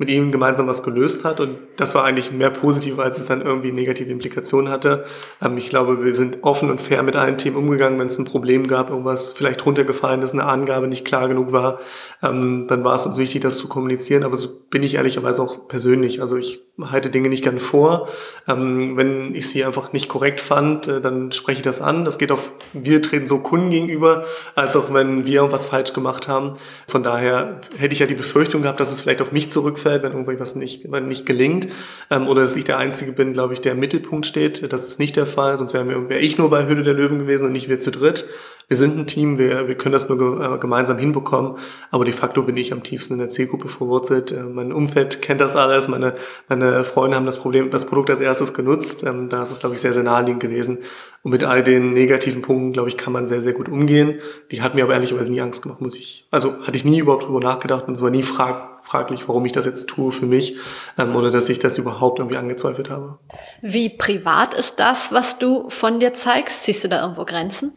mit 0.00 0.08
ihm 0.08 0.32
gemeinsam 0.32 0.66
was 0.66 0.82
gelöst 0.82 1.26
hat. 1.26 1.40
Und 1.40 1.58
das 1.76 1.94
war 1.94 2.04
eigentlich 2.04 2.32
mehr 2.32 2.48
positiv, 2.48 2.98
als 2.98 3.18
es 3.18 3.26
dann 3.26 3.42
irgendwie 3.42 3.70
negative 3.70 4.10
Implikationen 4.10 4.72
hatte. 4.72 5.04
Ähm, 5.42 5.58
ich 5.58 5.68
glaube, 5.68 6.02
wir 6.02 6.14
sind 6.14 6.38
offen 6.40 6.70
und 6.70 6.80
fair 6.80 7.02
mit 7.02 7.16
allen 7.16 7.36
Themen 7.36 7.56
umgegangen. 7.56 8.00
Wenn 8.00 8.06
es 8.06 8.18
ein 8.18 8.24
Problem 8.24 8.66
gab, 8.66 8.88
irgendwas 8.88 9.34
vielleicht 9.34 9.64
runtergefallen 9.66 10.22
ist, 10.22 10.32
eine 10.32 10.44
Angabe 10.44 10.88
nicht 10.88 11.04
klar 11.04 11.28
genug 11.28 11.52
war, 11.52 11.80
ähm, 12.22 12.64
dann 12.66 12.82
war 12.82 12.94
es 12.94 13.04
uns 13.04 13.18
wichtig, 13.18 13.42
das 13.42 13.58
zu 13.58 13.68
kommunizieren. 13.68 14.24
Aber 14.24 14.38
so 14.38 14.48
bin 14.70 14.82
ich 14.82 14.94
ehrlicherweise 14.94 15.42
auch 15.42 15.68
persönlich. 15.68 16.22
Also 16.22 16.38
ich 16.38 16.60
halte 16.82 17.10
Dinge 17.10 17.28
nicht 17.28 17.44
gerne 17.44 17.60
vor. 17.60 18.08
Ähm, 18.48 18.96
wenn 18.96 19.34
ich 19.34 19.50
sie 19.50 19.66
einfach 19.66 19.92
nicht 19.92 20.08
korrekt 20.08 20.40
fand, 20.40 20.88
äh, 20.88 21.02
dann 21.02 21.30
spreche 21.30 21.58
ich 21.58 21.64
das 21.64 21.82
an. 21.82 22.06
Das 22.06 22.16
geht 22.16 22.32
auf, 22.32 22.52
wir 22.72 23.02
treten 23.02 23.26
so 23.26 23.40
Kunden 23.40 23.68
gegenüber, 23.68 24.24
als 24.54 24.74
auch 24.76 24.94
wenn 24.94 25.26
wir 25.26 25.34
irgendwas 25.34 25.66
falsch 25.66 25.92
gemacht 25.92 26.26
haben. 26.26 26.56
Von 26.88 27.02
daher 27.02 27.60
hätte 27.76 27.92
ich 27.92 27.98
ja 27.98 28.06
die 28.06 28.14
Befürchtung 28.14 28.62
gehabt, 28.62 28.80
dass 28.80 28.90
es 28.90 29.02
vielleicht 29.02 29.20
auf 29.20 29.30
mich 29.30 29.50
zurückfällt 29.50 29.89
ausfällt, 29.90 30.02
wenn 30.02 30.12
irgendwie 30.12 30.40
was 30.40 30.54
nicht, 30.54 30.90
wenn 30.90 31.08
nicht 31.08 31.26
gelingt, 31.26 31.68
ähm, 32.10 32.28
oder 32.28 32.42
dass 32.42 32.56
ich 32.56 32.64
der 32.64 32.78
Einzige 32.78 33.12
bin, 33.12 33.32
glaube 33.32 33.54
ich, 33.54 33.60
der 33.60 33.72
im 33.72 33.80
Mittelpunkt 33.80 34.26
steht. 34.26 34.72
Das 34.72 34.84
ist 34.84 34.98
nicht 34.98 35.16
der 35.16 35.26
Fall, 35.26 35.58
sonst 35.58 35.74
wäre 35.74 36.08
wär 36.08 36.20
ich 36.20 36.38
nur 36.38 36.50
bei 36.50 36.66
Höhle 36.66 36.82
der 36.82 36.94
Löwen 36.94 37.18
gewesen 37.18 37.46
und 37.46 37.52
nicht 37.52 37.68
wir 37.68 37.80
zu 37.80 37.90
dritt. 37.90 38.24
Wir 38.68 38.76
sind 38.76 38.96
ein 38.96 39.08
Team, 39.08 39.36
wir, 39.36 39.66
wir 39.66 39.74
können 39.74 39.94
das 39.94 40.08
nur 40.08 40.40
äh, 40.40 40.58
gemeinsam 40.58 40.96
hinbekommen, 40.96 41.58
aber 41.90 42.04
de 42.04 42.14
facto 42.14 42.42
bin 42.44 42.56
ich 42.56 42.72
am 42.72 42.84
tiefsten 42.84 43.14
in 43.14 43.18
der 43.18 43.28
Zielgruppe 43.28 43.68
verwurzelt. 43.68 44.30
Äh, 44.30 44.44
mein 44.44 44.72
Umfeld 44.72 45.22
kennt 45.22 45.40
das 45.40 45.56
alles, 45.56 45.88
meine, 45.88 46.14
meine 46.48 46.84
Freunde 46.84 47.16
haben 47.16 47.26
das 47.26 47.40
Problem, 47.40 47.70
das 47.70 47.84
Produkt 47.84 48.10
als 48.10 48.20
erstes 48.20 48.54
genutzt. 48.54 49.02
Ähm, 49.02 49.28
da 49.28 49.42
ist 49.42 49.50
es, 49.50 49.58
glaube 49.58 49.74
ich, 49.74 49.80
sehr, 49.80 49.92
sehr 49.92 50.04
naheliegend 50.04 50.40
gewesen. 50.40 50.78
Und 51.24 51.32
mit 51.32 51.42
all 51.42 51.64
den 51.64 51.94
negativen 51.94 52.42
Punkten, 52.42 52.72
glaube 52.72 52.88
ich, 52.88 52.96
kann 52.96 53.12
man 53.12 53.26
sehr, 53.26 53.42
sehr 53.42 53.54
gut 53.54 53.68
umgehen. 53.68 54.20
Die 54.52 54.62
hat 54.62 54.76
mir 54.76 54.84
aber 54.84 54.94
ehrlicherweise 54.94 55.32
nie 55.32 55.40
Angst 55.40 55.62
gemacht, 55.62 55.80
muss 55.80 55.96
ich. 55.96 56.28
Also 56.30 56.54
hatte 56.62 56.76
ich 56.76 56.84
nie 56.84 57.00
überhaupt 57.00 57.24
drüber 57.24 57.40
nachgedacht 57.40 57.88
und 57.88 57.94
es 57.94 58.02
war 58.02 58.10
nie 58.10 58.22
frag, 58.22 58.79
fraglich, 58.90 59.28
warum 59.28 59.46
ich 59.46 59.52
das 59.52 59.66
jetzt 59.66 59.86
tue 59.86 60.10
für 60.10 60.26
mich 60.26 60.56
ähm, 60.98 61.14
oder 61.14 61.30
dass 61.30 61.48
ich 61.48 61.60
das 61.60 61.78
überhaupt 61.78 62.18
irgendwie 62.18 62.36
angezweifelt 62.36 62.90
habe. 62.90 63.18
Wie 63.62 63.88
privat 63.88 64.52
ist 64.54 64.80
das, 64.80 65.12
was 65.12 65.38
du 65.38 65.70
von 65.70 66.00
dir 66.00 66.12
zeigst? 66.14 66.64
Siehst 66.64 66.82
du 66.82 66.88
da 66.88 67.02
irgendwo 67.02 67.24
Grenzen? 67.24 67.72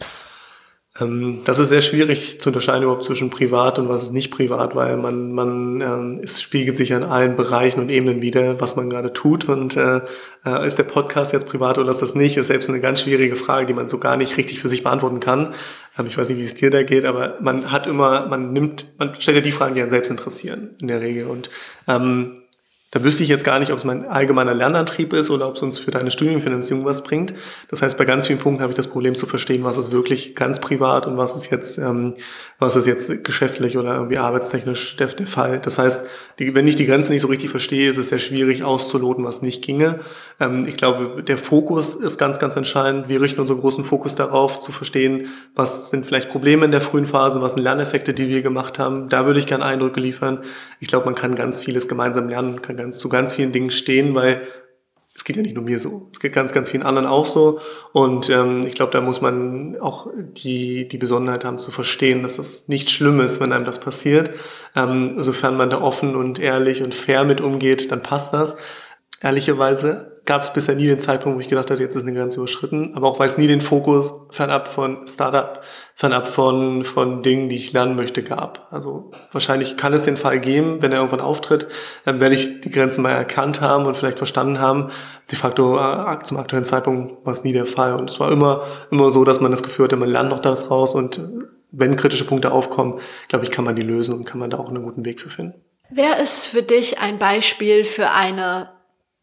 Ähm, 1.00 1.42
das 1.44 1.58
ist 1.58 1.70
sehr 1.70 1.82
schwierig 1.82 2.40
zu 2.40 2.50
unterscheiden 2.50 2.84
überhaupt 2.84 3.04
zwischen 3.04 3.32
privat 3.32 3.80
und 3.80 3.90
was 3.90 4.04
ist 4.04 4.14
nicht 4.14 4.30
privat, 4.30 4.76
weil 4.76 4.96
man, 4.98 5.32
man 5.32 5.82
ähm, 5.82 6.20
es 6.24 6.40
spiegelt 6.40 6.76
sich 6.76 6.94
an 6.94 7.04
allen 7.04 7.36
Bereichen 7.36 7.80
und 7.80 7.90
Ebenen 7.90 8.22
wieder, 8.22 8.62
was 8.62 8.76
man 8.76 8.92
gerade 8.92 9.12
tut. 9.12 9.50
Und 9.50 9.76
äh, 9.76 10.02
äh, 10.46 10.68
ist 10.68 10.78
der 10.78 10.84
Podcast 10.84 11.34
jetzt 11.34 11.48
privat 11.48 11.80
oder 11.80 11.90
ist 11.90 12.04
das 12.04 12.14
nicht? 12.14 12.38
Ist 12.38 12.48
selbst 12.48 12.70
eine 12.70 12.80
ganz 12.80 13.02
schwierige 13.02 13.36
Frage, 13.36 13.66
die 13.66 13.74
man 13.74 13.90
so 13.90 13.98
gar 13.98 14.18
nicht 14.18 14.38
richtig 14.38 14.60
für 14.60 14.70
sich 14.70 14.84
beantworten 14.84 15.20
kann. 15.20 15.56
Ähm, 15.98 16.06
ich 16.06 16.18
weiß 16.18 16.30
nicht, 16.30 16.38
wie 16.38 16.44
es 16.44 16.54
dir 16.54 16.70
da 16.70 16.84
geht, 16.84 17.06
aber 17.06 17.38
man 17.42 17.72
hat 17.72 17.88
immer, 17.88 18.28
man 18.28 18.54
nimmt, 18.54 18.86
man 19.00 19.20
stellt 19.20 19.38
ja 19.38 19.44
die 19.44 19.52
Fragen, 19.52 19.74
die 19.74 19.82
einen 19.82 19.90
selbst 19.90 20.12
interessieren 20.12 20.76
in 20.80 20.90
der 20.90 21.02
Regel. 21.02 21.26
Und 21.26 21.50
ähm, 21.88 22.43
da 22.94 23.04
wüsste 23.04 23.24
ich 23.24 23.30
jetzt 23.30 23.44
gar 23.44 23.58
nicht, 23.58 23.72
ob 23.72 23.80
es 23.80 23.86
mein 23.86 24.06
allgemeiner 24.06 24.54
Lernantrieb 24.54 25.14
ist 25.14 25.32
oder 25.32 25.48
ob 25.48 25.56
es 25.56 25.64
uns 25.64 25.80
für 25.80 25.90
deine 25.90 26.12
Studienfinanzierung 26.12 26.86
was 26.86 27.02
bringt. 27.02 27.34
Das 27.70 27.82
heißt, 27.82 27.98
bei 27.98 28.06
ganz 28.06 28.28
vielen 28.28 28.38
Punkten 28.38 28.62
habe 28.62 28.72
ich 28.72 28.78
das 28.78 28.86
Problem 28.86 29.16
zu 29.16 29.26
verstehen, 29.26 29.64
was 29.64 29.80
ist 29.80 29.92
wirklich 29.92 30.36
ganz 30.36 30.62
privat 30.62 31.08
und 31.08 31.18
was 31.18 31.34
ist 31.34 31.50
jetzt, 31.50 31.80
ähm, 31.80 32.14
was 32.60 32.76
ist 32.76 32.86
jetzt 32.86 33.24
geschäftlich 33.24 33.80
oder 33.80 33.96
irgendwie 33.96 34.20
arbeitstechnisch 34.20 34.96
der, 34.98 35.08
der 35.08 35.26
Fall. 35.26 35.60
Das 35.60 35.80
heißt, 35.80 36.06
die, 36.38 36.54
wenn 36.54 36.68
ich 36.68 36.76
die 36.76 36.86
Grenze 36.86 37.12
nicht 37.12 37.22
so 37.22 37.28
richtig 37.28 37.50
verstehe, 37.50 37.90
ist 37.90 37.98
es 37.98 38.10
sehr 38.10 38.20
schwierig 38.20 38.64
auszuloten, 38.64 39.26
was 39.26 39.42
nicht 39.42 39.64
ginge. 39.64 40.02
Ähm, 40.40 40.68
ich 40.68 40.76
glaube, 40.76 41.24
der 41.24 41.40
Fokus 41.40 41.96
ist 41.96 42.20
ganz, 42.20 42.38
ganz 42.38 42.56
entscheidend. 42.56 43.10
Wir 43.10 43.22
richten 43.22 43.42
unseren 43.42 43.60
großen 43.60 43.84
Fokus 43.84 44.14
darauf, 44.16 44.62
zu 44.62 44.72
verstehen, 44.72 45.30
was 45.56 45.90
sind 45.90 46.06
vielleicht 46.06 46.30
Probleme 46.30 46.66
in 46.66 46.72
der 46.72 46.82
frühen 46.82 47.08
Phase, 47.08 47.42
was 47.42 47.54
sind 47.54 47.64
Lerneffekte, 47.64 48.14
die 48.14 48.30
wir 48.30 48.44
gemacht 48.44 48.78
haben. 48.78 49.10
Da 49.10 49.26
würde 49.26 49.40
ich 49.40 49.48
gerne 49.48 49.66
Eindrücke 49.66 50.00
liefern. 50.00 50.44
Ich 50.80 50.90
glaube, 50.90 51.06
man 51.06 51.16
kann 51.16 51.34
ganz 51.34 51.60
vieles 51.60 51.88
gemeinsam 51.88 52.30
lernen, 52.30 52.62
kann 52.62 52.78
ganz, 52.84 53.00
zu 53.00 53.10
ganz 53.10 53.34
vielen 53.34 53.52
Dingen 53.52 53.72
stehen, 53.72 54.14
weil 54.14 54.42
es 55.16 55.24
geht 55.24 55.36
ja 55.36 55.44
nicht 55.44 55.56
nur 55.56 55.64
mir 55.64 55.80
so, 55.80 56.10
es 56.12 56.20
geht 56.20 56.34
ganz, 56.34 56.54
ganz 56.54 56.72
vielen 56.72 56.84
anderen 56.84 57.08
auch 57.08 57.26
so. 57.26 57.60
Und 57.92 58.30
ähm, 58.30 58.66
ich 58.66 58.74
glaube, 58.74 58.92
da 58.92 59.00
muss 59.00 59.22
man 59.22 59.78
auch 59.80 60.08
die, 60.16 60.88
die 60.88 60.98
Besonderheit 60.98 61.46
haben 61.46 61.60
zu 61.60 61.72
verstehen, 61.72 62.24
dass 62.24 62.38
das 62.38 62.68
nicht 62.68 62.90
schlimm 62.90 63.20
ist, 63.20 63.40
wenn 63.40 63.54
einem 63.54 63.66
das 63.66 63.80
passiert. 63.80 64.32
Ähm, 64.76 65.22
sofern 65.22 65.56
man 65.56 65.70
da 65.70 65.82
offen 65.82 66.16
und 66.16 66.40
ehrlich 66.40 66.82
und 66.82 66.96
fair 66.96 67.26
mit 67.26 67.42
umgeht, 67.42 67.92
dann 67.92 68.02
passt 68.02 68.34
das. 68.34 68.56
Ehrlicherweise 69.22 70.13
gab 70.26 70.42
es 70.44 70.54
bisher 70.54 70.76
nie 70.76 70.88
den 70.88 71.00
Zeitpunkt, 71.00 71.38
wo 71.38 71.42
ich 71.42 71.50
gedacht 71.50 71.70
habe, 71.70 71.82
jetzt 71.82 71.96
ist 71.96 72.04
eine 72.04 72.14
Grenze 72.14 72.38
überschritten, 72.38 72.94
aber 72.96 73.08
auch 73.08 73.20
weil 73.20 73.28
es 73.28 73.38
nie 73.38 73.48
den 73.48 73.62
Fokus 73.62 74.14
fernab 74.32 74.70
von 74.70 75.06
Startup, 75.08 75.62
fernab 75.96 76.28
von, 76.28 76.86
von 76.86 77.24
Dingen, 77.24 77.50
die 77.50 77.58
ich 77.58 77.74
lernen 77.74 77.96
möchte, 77.96 78.24
gab. 78.24 78.68
Also 78.72 79.12
wahrscheinlich 79.32 79.76
kann 79.76 79.94
es 79.94 80.04
den 80.04 80.16
Fall 80.16 80.40
geben, 80.40 80.82
wenn 80.82 80.92
er 80.92 81.00
irgendwann 81.00 81.20
auftritt, 81.20 81.68
dann 82.06 82.22
werde 82.22 82.36
ich 82.36 82.62
die 82.62 82.70
Grenzen 82.70 83.02
mal 83.02 83.12
erkannt 83.12 83.60
haben 83.60 83.86
und 83.86 83.98
vielleicht 83.98 84.18
verstanden 84.18 84.60
haben. 84.60 84.92
De 85.30 85.38
facto 85.38 85.78
äh, 85.78 86.20
zum 86.24 86.38
aktuellen 86.38 86.66
Zeitpunkt 86.66 87.26
war 87.26 87.34
es 87.34 87.44
nie 87.44 87.54
der 87.54 87.66
Fall. 87.66 87.94
Und 87.94 88.10
es 88.10 88.20
war 88.20 88.32
immer, 88.32 88.64
immer 88.92 89.12
so, 89.12 89.26
dass 89.26 89.42
man 89.42 89.52
das 89.52 89.64
Gefühl 89.64 89.86
hatte, 89.86 89.98
man 89.98 90.10
lernt 90.10 90.30
noch 90.30 90.40
das 90.40 90.72
raus 90.72 90.96
und 90.96 91.22
wenn 91.72 91.96
kritische 91.96 92.26
Punkte 92.26 92.52
aufkommen, 92.52 93.00
glaube 93.28 93.46
ich, 93.46 93.52
kann 93.52 93.66
man 93.66 93.76
die 93.76 93.82
lösen 93.82 94.16
und 94.16 94.26
kann 94.26 94.40
man 94.40 94.50
da 94.50 94.58
auch 94.58 94.70
einen 94.70 94.84
guten 94.84 95.04
Weg 95.06 95.20
für 95.20 95.30
finden. 95.30 95.56
Wer 95.90 96.20
ist 96.20 96.48
für 96.48 96.62
dich 96.62 97.00
ein 97.00 97.20
Beispiel 97.20 97.84
für 97.84 98.12
eine 98.12 98.70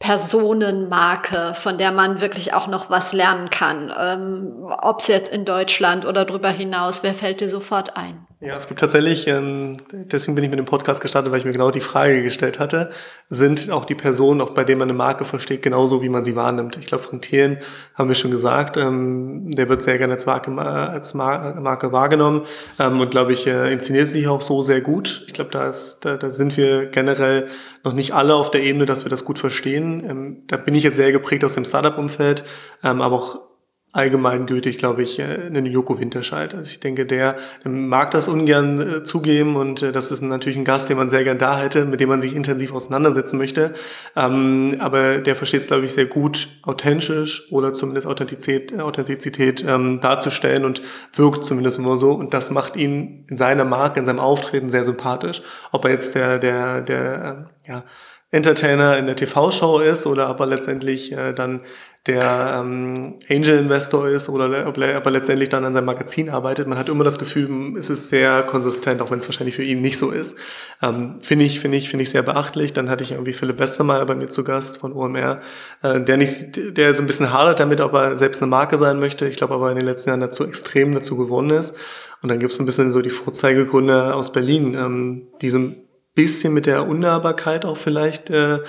Personenmarke, 0.01 1.53
von 1.55 1.79
der 1.79 1.93
man 1.93 2.21
wirklich 2.21 2.55
auch 2.55 2.67
noch 2.67 2.91
was 2.91 3.13
lernen 3.13 3.51
kann. 3.51 3.93
Ähm, 3.97 4.67
Ob 4.81 5.01
es 5.01 5.07
jetzt 5.07 5.33
in 5.33 5.45
Deutschland 5.45 6.07
oder 6.07 6.25
darüber 6.25 6.49
hinaus, 6.49 7.03
wer 7.03 7.15
fällt 7.15 7.41
dir 7.41 7.51
sofort 7.51 7.97
ein? 7.97 8.27
Ja, 8.43 8.57
es 8.57 8.69
gibt 8.69 8.81
tatsächlich, 8.81 9.27
ähm, 9.27 9.77
deswegen 9.93 10.35
bin 10.35 10.43
ich 10.43 10.49
mit 10.49 10.59
dem 10.59 10.65
Podcast 10.65 11.03
gestartet, 11.03 11.31
weil 11.31 11.41
ich 11.41 11.45
mir 11.45 11.53
genau 11.53 11.71
die 11.71 11.83
Frage 11.83 12.23
gestellt 12.23 12.59
hatte, 12.59 12.91
sind 13.29 13.71
auch 13.71 13.85
die 13.85 13.95
Personen, 13.95 14.41
auch 14.41 14.55
bei 14.55 14.65
denen 14.65 14.79
man 14.79 14.89
eine 14.89 14.97
Marke 14.97 15.27
versteht, 15.27 15.61
genauso 15.61 16.01
wie 16.01 16.09
man 16.09 16.25
sie 16.25 16.37
wahrnimmt. 16.37 16.79
Ich 16.79 16.87
glaube, 16.87 17.05
Frank 17.05 17.21
Thelen 17.21 17.59
haben 17.95 18.09
wir 18.09 18.15
schon 18.15 18.31
gesagt, 18.31 18.79
ähm, 18.79 19.51
der 19.51 19.69
wird 19.69 19.83
sehr 19.83 19.99
gerne 19.99 20.15
als 20.15 20.25
Marke, 20.25 20.57
als 20.57 21.13
Marke 21.13 21.93
wahrgenommen 21.93 22.47
ähm, 22.79 22.99
und 23.03 23.11
glaube 23.11 23.35
ich, 23.35 23.47
äh, 23.47 23.71
inszeniert 23.71 24.09
sich 24.09 24.27
auch 24.27 24.41
so 24.41 24.63
sehr 24.63 24.81
gut. 24.81 25.23
Ich 25.27 25.35
glaube, 25.35 25.51
da, 25.51 25.69
ist, 25.69 26.07
da, 26.07 26.17
da 26.17 26.31
sind 26.31 26.57
wir 26.57 26.87
generell 26.87 27.49
noch 27.85 27.93
nicht 27.93 28.15
alle 28.15 28.35
auf 28.35 28.51
der 28.51 28.63
Ebene, 28.63 28.87
dass 28.87 29.05
wir 29.05 29.11
das 29.11 29.27
gut 29.27 29.39
verstehen. 29.39 30.45
da 30.47 30.57
bin 30.57 30.75
ich 30.75 30.85
jetzt 30.85 30.97
sehr 30.97 31.13
geprägt 31.13 31.45
aus 31.45 31.55
dem 31.55 31.67
Startup-Umfeld, 31.67 32.45
aber 32.81 33.13
auch 33.13 33.50
allgemeingültig, 33.93 34.79
glaube 34.79 35.03
ich, 35.03 35.19
äh, 35.19 35.25
einen 35.25 35.67
Joko 35.67 35.99
Winterscheid. 35.99 36.55
Also 36.55 36.71
ich 36.71 36.79
denke, 36.79 37.07
der, 37.07 37.37
mag 37.65 38.13
das 38.13 38.29
ungern 38.29 38.81
äh, 38.81 39.05
zugeben 39.05 39.57
und 39.57 39.83
äh, 39.83 39.91
das 39.91 40.13
ist 40.13 40.23
natürlich 40.23 40.57
ein 40.57 40.65
Gast, 40.65 40.89
den 40.89 40.97
man 40.97 41.11
sehr 41.11 41.25
gern 41.25 41.39
da 41.39 41.59
hätte, 41.59 41.85
mit 41.85 41.99
dem 42.01 42.09
man 42.09 42.21
sich 42.21 42.37
intensiv 42.37 42.73
auseinandersetzen 42.73 43.37
möchte. 43.37 43.75
Ähm, 44.15 44.77
aber 44.79 45.19
der 45.19 45.35
versteht 45.35 45.63
es, 45.63 45.67
glaube 45.67 45.87
ich, 45.87 45.93
sehr 45.93 46.07
gut, 46.07 46.49
authentisch 46.63 47.51
oder 47.51 47.73
zumindest 47.73 48.07
Authentizität, 48.07 48.73
äh, 48.73 48.81
Authentizität 48.81 49.65
ähm, 49.67 49.99
darzustellen 50.01 50.65
und 50.65 50.83
wirkt 51.15 51.45
zumindest 51.45 51.79
immer 51.79 51.97
so. 51.97 52.13
Und 52.13 52.33
das 52.33 52.51
macht 52.51 52.77
ihn 52.77 53.25
in 53.29 53.37
seiner 53.37 53.65
Marke, 53.65 53.99
in 53.99 54.07
seinem 54.07 54.21
Auftreten 54.21 54.71
sehr 54.71 54.85
sympathisch. 54.85 55.43
Ob 55.73 55.85
er 55.85 55.91
jetzt 55.91 56.15
der, 56.15 56.39
der, 56.39 56.81
der, 56.81 57.47
äh, 57.67 57.71
ja, 57.71 57.85
Entertainer 58.33 58.97
in 58.97 59.07
der 59.07 59.17
TV-Show 59.17 59.81
ist 59.81 60.07
oder 60.07 60.31
ob 60.31 60.39
er 60.39 60.47
letztendlich 60.47 61.11
äh, 61.11 61.33
dann 61.33 61.63
der 62.07 62.61
ähm, 62.61 63.19
Angel-Investor 63.29 64.09
ist 64.09 64.31
oder 64.31 64.67
ob 64.67 64.79
er 64.79 64.97
aber 64.97 65.11
letztendlich 65.11 65.51
dann 65.51 65.67
an 65.67 65.75
seinem 65.75 65.85
Magazin 65.85 66.31
arbeitet. 66.31 66.67
Man 66.67 66.79
hat 66.79 66.89
immer 66.89 67.05
das 67.05 67.19
Gefühl, 67.19 67.77
es 67.79 67.91
ist 67.91 68.09
sehr 68.09 68.43
konsistent, 68.43 69.03
auch 69.03 69.11
wenn 69.11 69.19
es 69.19 69.29
wahrscheinlich 69.29 69.55
für 69.57 69.63
ihn 69.63 69.83
nicht 69.83 69.99
so 69.99 70.11
ist. 70.11 70.35
Ähm, 70.81 71.19
finde 71.21 71.45
ich, 71.45 71.61
finde 71.61 71.77
ich, 71.77 71.91
finde 71.91 72.05
ich 72.05 72.11
sehr 72.11 72.23
beachtlich. 72.23 72.73
Dann 72.73 72.89
hatte 72.89 73.05
ich 73.05 73.13
irgendwie 73.13 73.35
Philipp 73.35 73.59
Westermeier 73.59 74.07
bei 74.07 74.15
mir 74.15 74.29
zu 74.29 74.45
Gast 74.45 74.79
von 74.79 74.95
OMR, 74.95 75.43
äh, 75.83 76.01
der 76.01 76.17
nicht, 76.17 76.57
der 76.57 76.95
so 76.95 77.03
ein 77.03 77.07
bisschen 77.07 77.35
hadert 77.35 77.61
damit, 77.61 77.83
ob 77.83 77.93
er 77.93 78.17
selbst 78.17 78.41
eine 78.41 78.49
Marke 78.49 78.79
sein 78.79 78.99
möchte. 78.99 79.29
Ich 79.29 79.37
glaube 79.37 79.55
aber 79.55 79.71
in 79.71 79.77
den 79.77 79.87
letzten 79.87 80.09
Jahren 80.09 80.21
dazu 80.21 80.45
extrem 80.47 80.95
dazu 80.95 81.19
gewonnen 81.19 81.51
ist. 81.51 81.75
Und 82.23 82.31
dann 82.31 82.39
gibt 82.39 82.53
es 82.53 82.59
ein 82.61 82.67
bisschen 82.67 82.93
so 82.93 83.03
die 83.03 83.11
Vorzeigegründe 83.11 84.15
aus 84.15 84.33
Berlin, 84.33 84.75
ähm, 84.75 85.29
die 85.43 85.51
so 85.51 85.59
ein 85.59 85.77
bisschen 86.15 86.55
mit 86.55 86.65
der 86.65 86.89
Unnahbarkeit 86.89 87.67
auch 87.67 87.77
vielleicht 87.77 88.31
äh, 88.31 88.61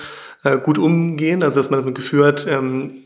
äh, 0.44 0.58
gut 0.62 0.76
umgehen. 0.76 1.42
Also 1.42 1.60
dass 1.60 1.70
man 1.70 1.82
das 1.82 1.94
Gefühl 1.94 2.26
hat, 2.26 2.46
ähm, 2.46 3.04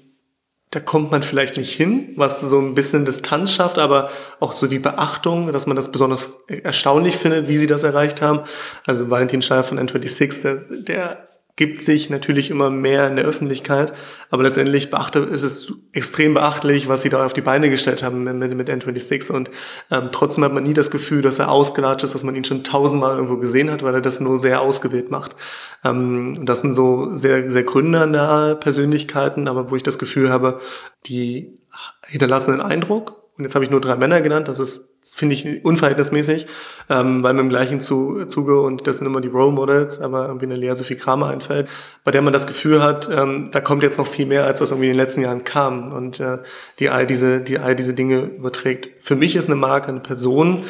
da 0.76 0.80
kommt 0.80 1.10
man 1.10 1.22
vielleicht 1.22 1.56
nicht 1.56 1.72
hin, 1.72 2.10
was 2.16 2.42
so 2.42 2.60
ein 2.60 2.74
bisschen 2.74 3.06
Distanz 3.06 3.50
schafft, 3.50 3.78
aber 3.78 4.10
auch 4.40 4.52
so 4.52 4.66
die 4.66 4.78
Beachtung, 4.78 5.50
dass 5.50 5.66
man 5.66 5.74
das 5.74 5.90
besonders 5.90 6.28
erstaunlich 6.48 7.16
findet, 7.16 7.48
wie 7.48 7.56
sie 7.56 7.66
das 7.66 7.82
erreicht 7.82 8.20
haben. 8.20 8.40
Also 8.84 9.08
Valentin 9.08 9.40
Scheier 9.40 9.64
von 9.64 9.80
N26, 9.80 10.42
der, 10.42 10.56
der 10.82 11.28
gibt 11.56 11.80
sich 11.80 12.10
natürlich 12.10 12.50
immer 12.50 12.68
mehr 12.68 13.08
in 13.08 13.16
der 13.16 13.24
Öffentlichkeit, 13.24 13.94
aber 14.30 14.42
letztendlich 14.42 14.90
beachte, 14.90 15.20
ist 15.20 15.42
es 15.42 15.72
extrem 15.92 16.34
beachtlich, 16.34 16.86
was 16.86 17.00
sie 17.00 17.08
da 17.08 17.24
auf 17.24 17.32
die 17.32 17.40
Beine 17.40 17.70
gestellt 17.70 18.02
haben 18.02 18.24
mit, 18.24 18.54
mit 18.54 18.68
N26 18.68 19.32
und 19.32 19.50
ähm, 19.90 20.10
trotzdem 20.12 20.44
hat 20.44 20.52
man 20.52 20.64
nie 20.64 20.74
das 20.74 20.90
Gefühl, 20.90 21.22
dass 21.22 21.38
er 21.38 21.50
ausgelatscht 21.50 22.04
ist, 22.04 22.14
dass 22.14 22.24
man 22.24 22.36
ihn 22.36 22.44
schon 22.44 22.62
tausendmal 22.62 23.14
irgendwo 23.14 23.38
gesehen 23.38 23.70
hat, 23.70 23.82
weil 23.82 23.94
er 23.94 24.02
das 24.02 24.20
nur 24.20 24.38
sehr 24.38 24.60
ausgewählt 24.60 25.10
macht. 25.10 25.34
Ähm, 25.82 26.44
das 26.44 26.60
sind 26.60 26.74
so 26.74 27.16
sehr, 27.16 27.50
sehr 27.50 27.64
gründernahe 27.64 28.56
Persönlichkeiten, 28.56 29.48
aber 29.48 29.70
wo 29.70 29.76
ich 29.76 29.82
das 29.82 29.98
Gefühl 29.98 30.30
habe, 30.30 30.60
die 31.06 31.58
hinterlassen 32.06 32.52
einen 32.52 32.60
Eindruck 32.60 33.22
und 33.38 33.44
jetzt 33.44 33.54
habe 33.54 33.64
ich 33.64 33.70
nur 33.70 33.80
drei 33.80 33.96
Männer 33.96 34.20
genannt, 34.20 34.48
das 34.48 34.60
ist 34.60 34.88
finde 35.14 35.34
ich 35.34 35.64
unverhältnismäßig, 35.64 36.46
ähm, 36.90 37.22
weil 37.22 37.34
mir 37.34 37.40
im 37.40 37.48
gleichen 37.48 37.80
Zuge, 37.80 38.60
und 38.60 38.86
das 38.86 38.98
sind 38.98 39.06
immer 39.06 39.20
die 39.20 39.28
Role 39.28 39.52
Models, 39.52 40.00
aber 40.00 40.26
irgendwie 40.26 40.46
eine 40.46 40.56
Lea 40.56 40.74
Sophie 40.74 40.96
Kramer 40.96 41.28
einfällt, 41.28 41.68
bei 42.04 42.10
der 42.10 42.22
man 42.22 42.32
das 42.32 42.46
Gefühl 42.46 42.82
hat, 42.82 43.08
ähm, 43.10 43.50
da 43.52 43.60
kommt 43.60 43.82
jetzt 43.82 43.98
noch 43.98 44.06
viel 44.06 44.26
mehr, 44.26 44.44
als 44.44 44.60
was 44.60 44.70
irgendwie 44.70 44.88
in 44.88 44.92
den 44.92 44.98
letzten 44.98 45.22
Jahren 45.22 45.44
kam 45.44 45.92
und 45.92 46.20
äh, 46.20 46.38
die 46.78 46.88
all 46.88 47.06
diese, 47.06 47.40
die 47.40 47.58
all 47.58 47.76
diese 47.76 47.94
Dinge 47.94 48.20
überträgt. 48.20 48.88
Für 49.00 49.16
mich 49.16 49.36
ist 49.36 49.46
eine 49.46 49.56
Marke 49.56 49.88
eine 49.88 50.00
Person, 50.00 50.64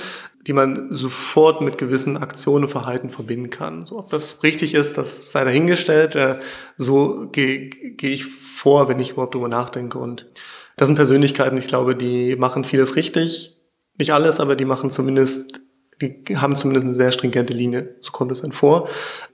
die 0.46 0.52
man 0.52 0.94
sofort 0.94 1.60
mit 1.60 1.76
gewissen 1.76 2.16
Aktionen 2.16 2.64
und 2.64 2.70
Verhalten 2.70 3.10
verbinden 3.10 3.50
kann. 3.50 3.84
So, 3.84 3.98
ob 3.98 4.10
das 4.10 4.42
richtig 4.44 4.74
ist, 4.74 4.96
das 4.96 5.30
sei 5.30 5.44
dahingestellt. 5.44 6.14
Äh, 6.14 6.38
so 6.76 7.28
gehe 7.32 7.68
geh 7.68 8.12
ich 8.12 8.26
vor, 8.26 8.88
wenn 8.88 9.00
ich 9.00 9.10
überhaupt 9.10 9.34
drüber 9.34 9.48
nachdenke. 9.48 9.98
Und 9.98 10.26
das 10.76 10.86
sind 10.86 10.96
Persönlichkeiten, 10.96 11.56
ich 11.56 11.66
glaube, 11.66 11.96
die 11.96 12.36
machen 12.36 12.64
vieles 12.64 12.96
richtig, 12.96 13.55
nicht 13.98 14.12
alles, 14.12 14.40
aber 14.40 14.56
die 14.56 14.64
machen 14.64 14.90
zumindest, 14.90 15.60
die 16.00 16.36
haben 16.36 16.56
zumindest 16.56 16.86
eine 16.86 16.94
sehr 16.94 17.12
stringente 17.12 17.52
Linie, 17.52 17.96
so 18.00 18.12
kommt 18.12 18.32
es 18.32 18.42
dann 18.42 18.52
vor, 18.52 18.88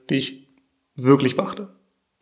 die 0.09 0.15
ich 0.15 0.47
wirklich 0.95 1.35
beachte. 1.35 1.69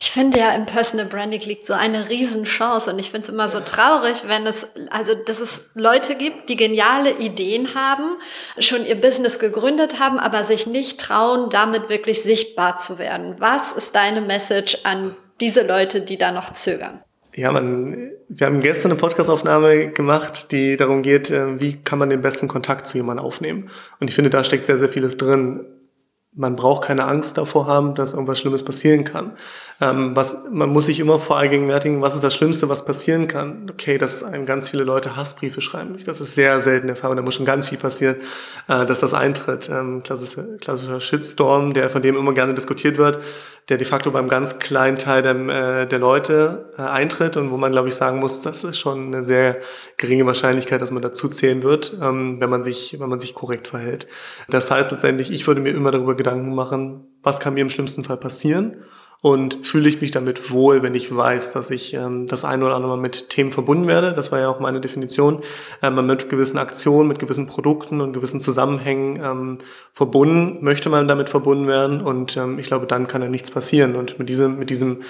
Ich 0.02 0.10
finde 0.10 0.39
ja, 0.39 0.50
im 0.56 0.66
Personal 0.66 1.06
Branding 1.06 1.42
liegt 1.42 1.68
so 1.68 1.74
eine 1.74 2.10
Riesenchance 2.10 2.92
und 2.92 2.98
ich 2.98 3.12
finde 3.12 3.26
es 3.26 3.30
immer 3.30 3.50
so 3.50 3.60
traurig, 3.60 4.24
wenn 4.26 4.48
es, 4.48 4.66
also, 4.89 5.14
dass 5.14 5.39
es 5.39 5.62
Leute 5.76 6.16
gibt, 6.16 6.50
die 6.50 6.56
geniale 6.56 7.12
Ideen 7.20 7.76
haben, 7.76 8.16
schon 8.58 8.84
ihr 8.84 9.00
Business 9.00 9.38
gegründet 9.38 10.00
haben, 10.00 10.18
aber 10.18 10.44
sich 10.44 10.66
nicht 10.66 11.00
trauen, 11.00 11.52
damit 11.52 11.89
wirklich 11.89 12.24
sichtbar 12.24 12.78
zu 12.78 12.98
werden. 12.98 13.36
Was 13.38 13.74
ist 13.74 13.96
deine 13.96 14.22
Message 14.22 14.80
an 14.86 15.16
diese 15.39 15.62
Leute, 15.62 16.02
die 16.02 16.18
da 16.18 16.32
noch 16.32 16.52
zögern? 16.52 17.04
Ja, 17.34 17.51
man, 17.51 17.95
wir 18.27 18.47
haben 18.47 18.59
gestern 18.59 18.91
eine 18.91 18.99
Podcastaufnahme 18.99 19.91
gemacht, 19.91 20.51
die 20.51 20.75
darum 20.75 21.01
geht, 21.01 21.32
äh, 21.32 21.59
wie 21.61 21.77
kann 21.77 21.97
man 21.97 22.09
den 22.09 22.21
besten 22.21 22.49
Kontakt 22.49 22.88
zu 22.88 22.97
jemandem 22.97 23.25
aufnehmen. 23.25 23.69
Und 23.99 24.09
ich 24.09 24.15
finde, 24.15 24.29
da 24.29 24.43
steckt 24.43 24.65
sehr, 24.65 24.77
sehr 24.77 24.89
vieles 24.89 25.15
drin. 25.15 25.61
Man 26.34 26.55
braucht 26.55 26.84
keine 26.84 27.05
Angst 27.05 27.38
davor 27.38 27.67
haben, 27.67 27.95
dass 27.95 28.13
irgendwas 28.13 28.39
Schlimmes 28.39 28.63
passieren 28.63 29.05
kann. 29.05 29.38
Ähm, 29.82 30.15
was, 30.15 30.47
man 30.51 30.69
muss 30.69 30.86
sich 30.86 30.99
immer 30.99 31.17
vor 31.17 31.38
allgegenwärtigen, 31.38 32.03
was 32.03 32.13
ist 32.13 32.23
das 32.23 32.36
Schlimmste, 32.36 32.69
was 32.69 32.86
passieren 32.86 33.27
kann? 33.27 33.67
Okay, 33.71 33.97
dass 33.97 34.21
einem 34.21 34.45
ganz 34.45 34.69
viele 34.69 34.84
Leute 34.84 35.15
Hassbriefe 35.15 35.59
schreiben. 35.59 35.97
Das 36.05 36.21
ist 36.21 36.36
sehr 36.36 36.61
selten 36.61 36.86
der 36.86 36.95
Fall 36.95 37.09
und 37.09 37.17
da 37.17 37.23
muss 37.23 37.34
schon 37.34 37.47
ganz 37.47 37.67
viel 37.67 37.79
passieren, 37.79 38.17
äh, 38.67 38.86
dass 38.86 38.99
das 38.99 39.15
eintritt. 39.15 39.69
Ähm, 39.69 40.03
klassischer, 40.03 40.43
klassischer 40.59 40.99
Shitstorm, 40.99 41.73
der 41.73 41.89
von 41.89 42.03
dem 42.03 42.15
immer 42.15 42.34
gerne 42.36 42.53
diskutiert 42.53 42.99
wird, 42.99 43.23
der 43.69 43.77
de 43.77 43.88
facto 43.88 44.11
beim 44.11 44.27
ganz 44.27 44.59
kleinen 44.59 44.99
Teil 44.99 45.23
der, 45.23 45.36
äh, 45.36 45.88
der 45.88 45.97
Leute 45.97 46.71
äh, 46.77 46.84
eintritt 46.84 47.36
und 47.36 47.49
wo 47.49 47.57
man, 47.57 47.71
glaube 47.71 47.88
ich, 47.88 47.95
sagen 47.95 48.19
muss, 48.19 48.43
das 48.43 48.63
ist 48.63 48.77
schon 48.77 49.07
eine 49.07 49.25
sehr 49.25 49.57
geringe 49.97 50.27
Wahrscheinlichkeit, 50.27 50.79
dass 50.84 50.91
man 50.91 51.01
dazu 51.01 51.27
zählen 51.27 51.63
wird, 51.63 51.97
ähm, 51.99 52.39
wenn 52.39 52.51
man 52.51 52.61
sich, 52.61 52.97
wenn 52.99 53.09
man 53.09 53.19
sich 53.19 53.34
korrekt 53.34 53.69
verhält. 53.69 54.07
Das 54.47 54.69
heißt 54.69 54.91
letztendlich, 54.91 55.32
ich 55.32 55.47
würde 55.47 55.61
mir 55.61 55.71
immer 55.71 55.89
darüber 55.89 56.15
Gedanken 56.15 56.53
machen, 56.53 57.07
was 57.23 57.39
kann 57.39 57.55
mir 57.55 57.61
im 57.61 57.71
schlimmsten 57.71 58.03
Fall 58.03 58.17
passieren 58.17 58.84
und 59.22 59.67
fühle 59.67 59.88
ich 59.88 60.01
mich 60.01 60.09
damit 60.09 60.49
wohl, 60.49 60.82
wenn 60.82 60.95
ich 60.95 61.15
weiß, 61.15 61.53
dass 61.53 61.69
ich 61.69 61.93
ähm, 61.93 62.26
das 62.26 62.43
eine 62.43 62.65
oder 62.65 62.76
andere 62.76 62.97
Mal 62.97 63.01
mit 63.01 63.30
Themen 63.30 63.51
verbunden 63.51 63.88
werde. 63.88 64.13
Das 64.13 64.32
war 64.32 64.39
ja 64.39 64.49
auch 64.49 64.59
meine 64.59 64.82
Definition. 64.82 65.43
Ähm, 65.84 66.03
mit 66.07 66.28
gewissen 66.28 66.57
Aktionen, 66.57 67.07
mit 67.07 67.19
gewissen 67.19 67.45
Produkten 67.45 68.01
und 68.01 68.13
gewissen 68.13 68.41
Zusammenhängen 68.41 69.22
ähm, 69.24 69.57
verbunden, 69.93 70.63
möchte 70.63 70.89
man 70.89 71.07
damit 71.07 71.30
verbunden 71.30 71.67
werden 71.67 72.01
und 72.01 72.36
ähm, 72.36 72.57
ich 72.57 72.65
glaube, 72.65 72.88
dann 72.88 73.07
kann 73.07 73.22
ja 73.22 73.30
nichts 73.30 73.51
passieren. 73.51 73.95
Und 73.95 74.17
mit 74.17 74.28
diesem, 74.28 74.57
mit 74.57 74.72
diesem, 74.72 75.03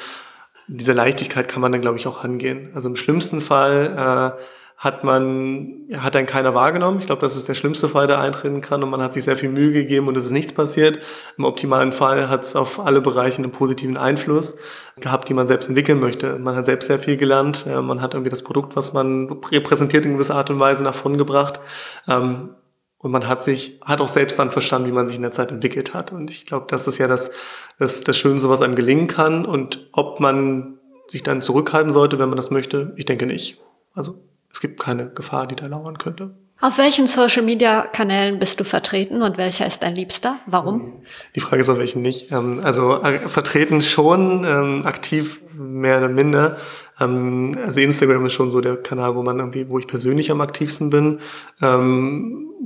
dieser 0.68 0.94
Leichtigkeit 0.94 1.48
kann 1.48 1.62
man 1.62 1.72
dann, 1.72 1.82
glaube 1.82 1.98
ich, 1.98 2.06
auch 2.06 2.24
angehen. 2.24 2.72
Also 2.76 2.90
im 2.90 2.98
schlimmsten 2.98 3.40
Fall 3.40 4.36
äh, 4.38 4.42
hat 4.82 5.04
man, 5.04 5.86
hat 5.96 6.16
dann 6.16 6.26
keiner 6.26 6.56
wahrgenommen. 6.56 7.00
Ich 7.00 7.06
glaube, 7.06 7.22
das 7.22 7.36
ist 7.36 7.48
der 7.48 7.54
schlimmste 7.54 7.88
Fall, 7.88 8.08
der 8.08 8.20
eintreten 8.20 8.62
kann 8.62 8.82
und 8.82 8.90
man 8.90 9.00
hat 9.00 9.14
sich 9.14 9.24
sehr 9.24 9.38
viel 9.38 9.50
Mühe 9.50 9.72
gegeben 9.72 10.08
und 10.08 10.18
es 10.18 10.26
ist 10.26 10.32
nichts 10.32 10.54
passiert. 10.54 10.98
Im 11.38 11.46
optimalen 11.46 11.94
Fall 11.94 12.30
hat 12.30 12.46
es 12.46 12.56
auf 12.56 12.80
alle 12.80 13.00
Bereiche 13.00 13.38
einen 13.44 13.52
positiven 13.52 13.96
Einfluss 13.96 14.58
gehabt, 15.00 15.30
die 15.30 15.36
man 15.36 15.46
selbst 15.46 15.70
entwickeln 15.70 16.00
möchte. 16.00 16.40
Man 16.40 16.56
hat 16.56 16.66
selbst 16.66 16.88
sehr 16.88 16.98
viel 16.98 17.16
gelernt, 17.16 17.68
man 17.68 18.02
hat 18.02 18.16
irgendwie 18.16 18.32
das 18.32 18.42
Produkt, 18.42 18.76
was 18.76 18.92
man 18.92 19.32
repräsentiert 19.52 20.04
in 20.04 20.14
gewisser 20.14 20.34
Art 20.34 20.50
und 20.50 20.60
Weise 20.60 20.82
nach 20.82 20.96
vorn 20.96 21.20
gebracht. 21.20 21.60
Ähm, 22.08 22.56
und 22.98 23.12
man 23.12 23.28
hat 23.28 23.44
sich, 23.44 23.80
hat 23.86 24.02
auch 24.02 24.10
selbst 24.10 24.40
dann 24.40 24.50
verstanden, 24.50 24.88
wie 24.88 24.94
man 24.94 25.06
sich 25.06 25.16
in 25.16 25.22
der 25.22 25.32
Zeit 25.32 25.52
entwickelt 25.52 25.94
hat. 25.94 26.12
Und 26.12 26.32
ich 26.32 26.48
glaube, 26.48 26.66
das 26.68 26.88
ist 26.88 26.98
ja 26.98 27.08
das, 27.08 27.30
das, 27.78 28.02
das 28.02 28.18
Schönste, 28.18 28.50
was 28.50 28.64
einem 28.64 28.76
gelingen 28.76 29.06
kann. 29.06 29.46
Und 29.46 29.90
ob 29.92 30.20
man 30.20 30.80
sich 31.08 31.22
dann 31.22 31.44
zurückhalten 31.44 31.94
sollte, 31.94 32.18
wenn 32.18 32.30
man 32.30 32.38
das 32.38 32.50
möchte, 32.50 32.94
ich 32.96 33.06
denke 33.06 33.28
nicht. 33.28 33.60
Also 33.94 34.20
es 34.62 34.70
gibt 34.70 34.80
keine 34.80 35.10
Gefahr, 35.10 35.48
die 35.48 35.56
da 35.56 35.66
lauern 35.66 35.98
könnte. 35.98 36.36
Auf 36.60 36.78
welchen 36.78 37.08
Social-Media-Kanälen 37.08 38.38
bist 38.38 38.60
du 38.60 38.64
vertreten 38.64 39.24
und 39.24 39.40
welcher 39.40 39.66
ist 39.66 39.82
dein 39.82 39.96
Liebster? 39.96 40.36
Warum? 40.46 41.02
Die 41.36 41.40
Frage 41.40 41.64
ist 41.64 41.70
auf 41.70 41.80
welchen 41.80 42.04
nicht. 42.04 42.32
Ähm, 42.32 42.62
also 42.64 42.94
äh, 43.02 43.28
vertreten 43.28 43.82
schon, 43.82 44.44
ähm, 44.46 44.86
aktiv 44.86 45.42
mehr 45.56 45.98
oder 45.98 46.10
minder. 46.10 46.58
Ähm, 47.00 47.58
also 47.66 47.80
Instagram 47.80 48.24
ist 48.28 48.34
schon 48.34 48.52
so 48.52 48.62
der 48.62 48.78
Kanal, 48.78 49.16
wo 49.16 49.24
man 49.24 49.40
irgendwie, 49.40 49.68
wo 49.68 49.80
ich 49.80 49.88
persönlich 49.88 50.30
am 50.30 50.42
aktivsten 50.42 50.92
bin, 50.92 51.22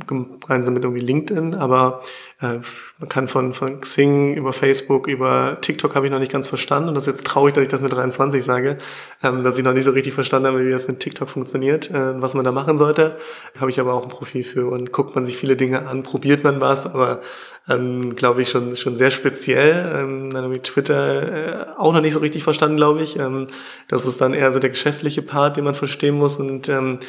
gemeinsam 0.08 0.74
mit 0.74 0.84
irgendwie 0.84 1.04
LinkedIn, 1.04 1.56
aber 1.56 2.02
äh, 2.42 2.60
man 3.00 3.10
kann 3.10 3.28
von, 3.28 3.54
von 3.54 3.82
Xing 3.82 4.36
über 4.36 4.52
Facebook, 4.52 5.08
über 5.08 5.58
TikTok 5.62 5.96
habe 5.96 6.06
ich 6.06 6.12
noch 6.12 6.20
nicht 6.20 6.32
ganz 6.32 6.48
verstanden 6.48 6.90
und 6.90 6.96
das 6.96 7.04
ist 7.04 7.20
jetzt 7.20 7.28
traurig, 7.28 7.54
dass 7.54 7.64
ich 7.64 7.70
das 7.70 7.82
mit 7.82 7.94
23 7.94 8.44
sage, 8.44 8.78
ähm, 9.24 9.44
dass 9.44 9.58
ich 9.58 9.64
noch 9.64 9.74
nicht 9.74 9.86
so 9.86 9.92
richtig 9.92 10.14
verstanden 10.14 10.48
habe, 10.48 10.66
wie 10.66 10.72
das 10.72 10.88
mit 10.88 11.00
TikTok 11.00 11.30
funktioniert, 11.30 11.90
äh, 11.92 12.22
was 12.22 12.34
man 12.34 12.44
da 12.44 12.52
machen 12.52 12.78
sollte. 12.78 13.18
Habe 13.60 13.70
ich 13.70 13.80
aber 13.80 13.94
auch 13.94 14.04
ein 14.04 14.10
Profil 14.10 14.44
für 14.44 14.68
und 14.68 14.92
guckt 14.92 15.16
man 15.16 15.26
sich 15.26 15.38
viele 15.38 15.56
Dinge 15.56 15.88
an, 15.88 16.04
probiert 16.04 16.44
man 16.44 16.60
was, 16.60 16.86
aber 16.86 17.22
ähm, 17.70 18.16
glaube 18.16 18.42
ich 18.42 18.50
schon 18.50 18.76
schon 18.76 18.96
sehr 18.96 19.12
speziell. 19.12 19.92
Ähm, 19.96 20.30
dann 20.32 20.44
habe 20.44 20.56
ich 20.56 20.62
Twitter 20.62 21.68
äh, 21.68 21.78
auch 21.78 21.94
noch 21.94 22.02
nicht 22.02 22.14
so 22.14 22.20
richtig 22.20 22.44
verstanden, 22.44 22.78
glaube 22.78 23.02
ich. 23.02 23.18
Ähm, 23.18 23.48
das 23.88 24.06
ist 24.06 24.20
dann 24.20 24.34
eher 24.34 24.52
so 24.52 24.60
der 24.60 24.70
geschäftliche 24.70 25.22
Part, 25.22 25.58
den 25.58 25.64
man 25.64 25.76
verstehen 25.76 26.16
muss 26.16 26.36
und 26.36 26.70
ähm, 26.70 27.00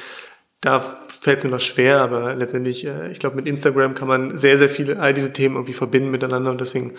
da 0.63 0.99
fällt 1.21 1.39
es 1.39 1.45
mir 1.45 1.51
noch 1.51 1.61
schwer, 1.61 2.01
aber 2.01 2.35
letztendlich, 2.35 2.87
äh, 2.87 3.11
ich 3.11 3.19
glaube, 3.19 3.37
mit 3.37 3.47
Instagram 3.47 3.95
kann 3.95 4.09
man 4.09 4.39
sehr, 4.39 4.57
sehr 4.57 4.71
viele, 4.71 4.99
all 4.99 5.13
diese 5.13 5.33
Themen 5.33 5.55
irgendwie 5.55 5.75
verbinden 5.75 6.11
miteinander 6.11 6.51
und 6.51 6.61
deswegen 6.61 6.95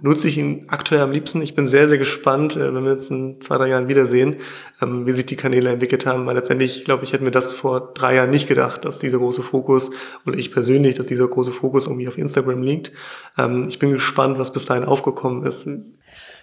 nutze 0.00 0.28
ich 0.28 0.38
ihn 0.38 0.64
aktuell 0.68 1.02
am 1.02 1.12
liebsten. 1.12 1.42
Ich 1.42 1.54
bin 1.54 1.66
sehr, 1.66 1.88
sehr 1.88 1.98
gespannt, 1.98 2.56
äh, 2.56 2.74
wenn 2.74 2.84
wir 2.84 2.92
jetzt 2.92 3.10
in 3.10 3.40
zwei, 3.40 3.58
drei 3.58 3.68
Jahren 3.68 3.88
wiedersehen, 3.88 4.36
ähm, 4.80 5.06
wie 5.06 5.12
sich 5.12 5.26
die 5.26 5.36
Kanäle 5.36 5.70
entwickelt 5.70 6.06
haben, 6.06 6.26
weil 6.26 6.36
letztendlich, 6.36 6.84
glaube 6.84 7.04
ich, 7.04 7.12
hätte 7.12 7.22
mir 7.22 7.30
das 7.30 7.52
vor 7.52 7.92
drei 7.92 8.14
Jahren 8.16 8.30
nicht 8.30 8.48
gedacht, 8.48 8.84
dass 8.86 8.98
dieser 8.98 9.18
große 9.18 9.42
Fokus, 9.42 9.90
oder 10.26 10.38
ich 10.38 10.50
persönlich, 10.50 10.94
dass 10.94 11.06
dieser 11.06 11.28
große 11.28 11.52
Fokus 11.52 11.86
irgendwie 11.86 12.08
auf 12.08 12.16
Instagram 12.16 12.62
liegt. 12.62 12.92
Ähm, 13.36 13.68
ich 13.68 13.78
bin 13.78 13.92
gespannt, 13.92 14.38
was 14.38 14.54
bis 14.54 14.64
dahin 14.64 14.84
aufgekommen 14.84 15.44
ist. 15.44 15.68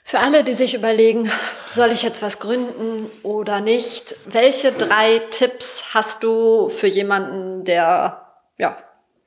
Für 0.03 0.19
alle, 0.19 0.43
die 0.43 0.53
sich 0.53 0.73
überlegen, 0.73 1.31
soll 1.67 1.91
ich 1.91 2.03
jetzt 2.03 2.21
was 2.21 2.39
gründen 2.39 3.09
oder 3.23 3.61
nicht, 3.61 4.15
welche 4.25 4.71
drei 4.71 5.19
Tipps 5.29 5.83
hast 5.93 6.23
du 6.23 6.69
für 6.69 6.87
jemanden, 6.87 7.63
der 7.63 8.25
ja, 8.57 8.77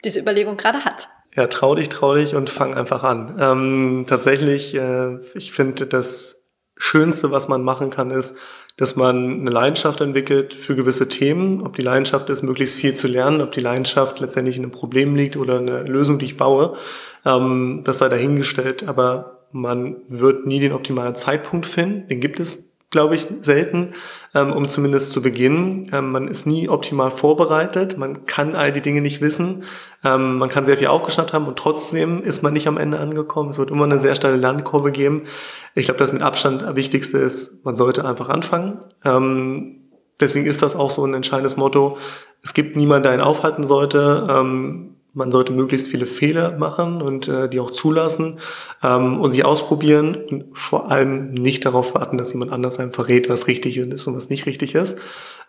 diese 0.05 0.21
Überlegung 0.21 0.57
gerade 0.57 0.85
hat? 0.85 1.09
Ja, 1.35 1.47
trau 1.47 1.75
dich, 1.75 1.89
trau 1.89 2.15
dich 2.15 2.35
und 2.35 2.51
fang 2.51 2.75
einfach 2.75 3.05
an. 3.05 3.37
Ähm, 3.41 4.07
tatsächlich, 4.07 4.75
äh, 4.75 5.19
ich 5.35 5.53
finde, 5.53 5.87
das 5.87 6.43
Schönste, 6.77 7.31
was 7.31 7.49
man 7.49 7.63
machen 7.63 7.91
kann, 7.91 8.11
ist, 8.11 8.37
dass 8.77 8.97
man 8.97 9.41
eine 9.41 9.51
Leidenschaft 9.51 10.01
entwickelt 10.01 10.55
für 10.55 10.75
gewisse 10.75 11.09
Themen. 11.09 11.63
Ob 11.63 11.77
die 11.77 11.83
Leidenschaft 11.83 12.29
ist, 12.29 12.43
möglichst 12.43 12.75
viel 12.75 12.95
zu 12.95 13.07
lernen, 13.07 13.41
ob 13.41 13.53
die 13.53 13.61
Leidenschaft 13.61 14.21
letztendlich 14.21 14.57
in 14.57 14.65
einem 14.65 14.73
Problem 14.73 15.15
liegt 15.15 15.37
oder 15.37 15.59
eine 15.59 15.83
Lösung, 15.85 16.19
die 16.19 16.25
ich 16.27 16.37
baue, 16.37 16.77
ähm, 17.25 17.83
das 17.85 17.99
sei 17.99 18.09
dahingestellt. 18.09 18.89
Aber 18.89 19.42
man 19.53 19.97
wird 20.09 20.47
nie 20.47 20.61
den 20.61 20.73
optimalen 20.73 21.15
Zeitpunkt 21.15 21.67
finden. 21.67 22.09
Den 22.09 22.21
gibt 22.21 22.41
es, 22.41 22.65
glaube 22.91 23.15
ich, 23.15 23.27
selten, 23.41 23.95
ähm, 24.35 24.53
um 24.53 24.69
zumindest 24.69 25.13
zu 25.13 25.23
beginnen. 25.23 25.91
Ähm, 25.93 26.13
man 26.13 26.29
ist 26.29 26.47
nie 26.47 26.69
optimal 26.69 27.11
vorbereitet. 27.11 27.97
Man 27.99 28.27
kann 28.27 28.57
all 28.57 28.73
die 28.73 28.81
Dinge 28.81 29.01
nicht 29.01 29.21
wissen. 29.21 29.65
Ähm, 30.05 30.39
man 30.39 30.49
kann 30.49 30.65
sehr 30.65 30.77
viel 30.79 30.89
aufgeschnappt 30.89 31.33
haben 31.33 31.47
und 31.47 31.59
trotzdem 31.59 32.23
ist 32.23 32.43
man 32.43 32.53
nicht 32.53 32.67
am 32.67 32.79
Ende 32.79 32.99
angekommen. 32.99 33.51
Es 33.51 33.59
wird 33.59 33.71
immer 33.71 33.85
eine 33.85 33.99
sehr 33.99 34.15
steile 34.15 34.37
Lernkurve 34.37 34.93
geben. 34.93 35.25
Ich 35.75 35.87
glaube, 35.87 35.99
das 35.99 36.13
mit 36.13 36.23
Abstand 36.23 36.77
Wichtigste 36.77 37.19
ist, 37.19 37.65
man 37.65 37.77
sollte 37.77 38.05
einfach 38.05 38.29
anfangen. 38.29 38.79
deswegen 40.21 40.47
ist 40.47 40.61
das 40.63 40.77
auch 40.77 40.91
so 40.91 41.05
ein 41.07 41.15
entscheidendes 41.15 41.57
Motto. 41.57 41.97
Es 42.43 42.53
gibt 42.53 42.77
niemanden, 42.77 43.05
der 43.05 43.13
einen 43.13 43.23
aufhalten 43.23 43.67
sollte 43.67 44.27
man 45.15 45.31
sollte 45.31 45.53
möglichst 45.53 45.89
viele 45.89 46.07
Fehler 46.07 46.57
machen 46.57 47.03
und 47.03 47.29
äh, 47.29 47.49
die 47.49 47.61
auch 47.61 47.71
zulassen 47.71 48.39
ähm, 48.83 49.21
und 49.21 49.31
sich 49.31 49.45
ausprobieren 49.45 50.17
und 50.17 50.59
vor 50.59 50.91
allem 50.91 51.33
nicht 51.35 51.67
darauf 51.67 51.95
warten, 51.95 52.19
dass 52.19 52.33
jemand 52.33 52.53
anders 52.53 52.79
einem 52.79 52.93
verrät, 52.93 53.29
was 53.29 53.47
richtig 53.47 53.77
ist 53.77 54.07
und 54.07 54.17
was 54.17 54.31
nicht 54.31 54.47
richtig 54.47 54.75
ist. 54.75 54.97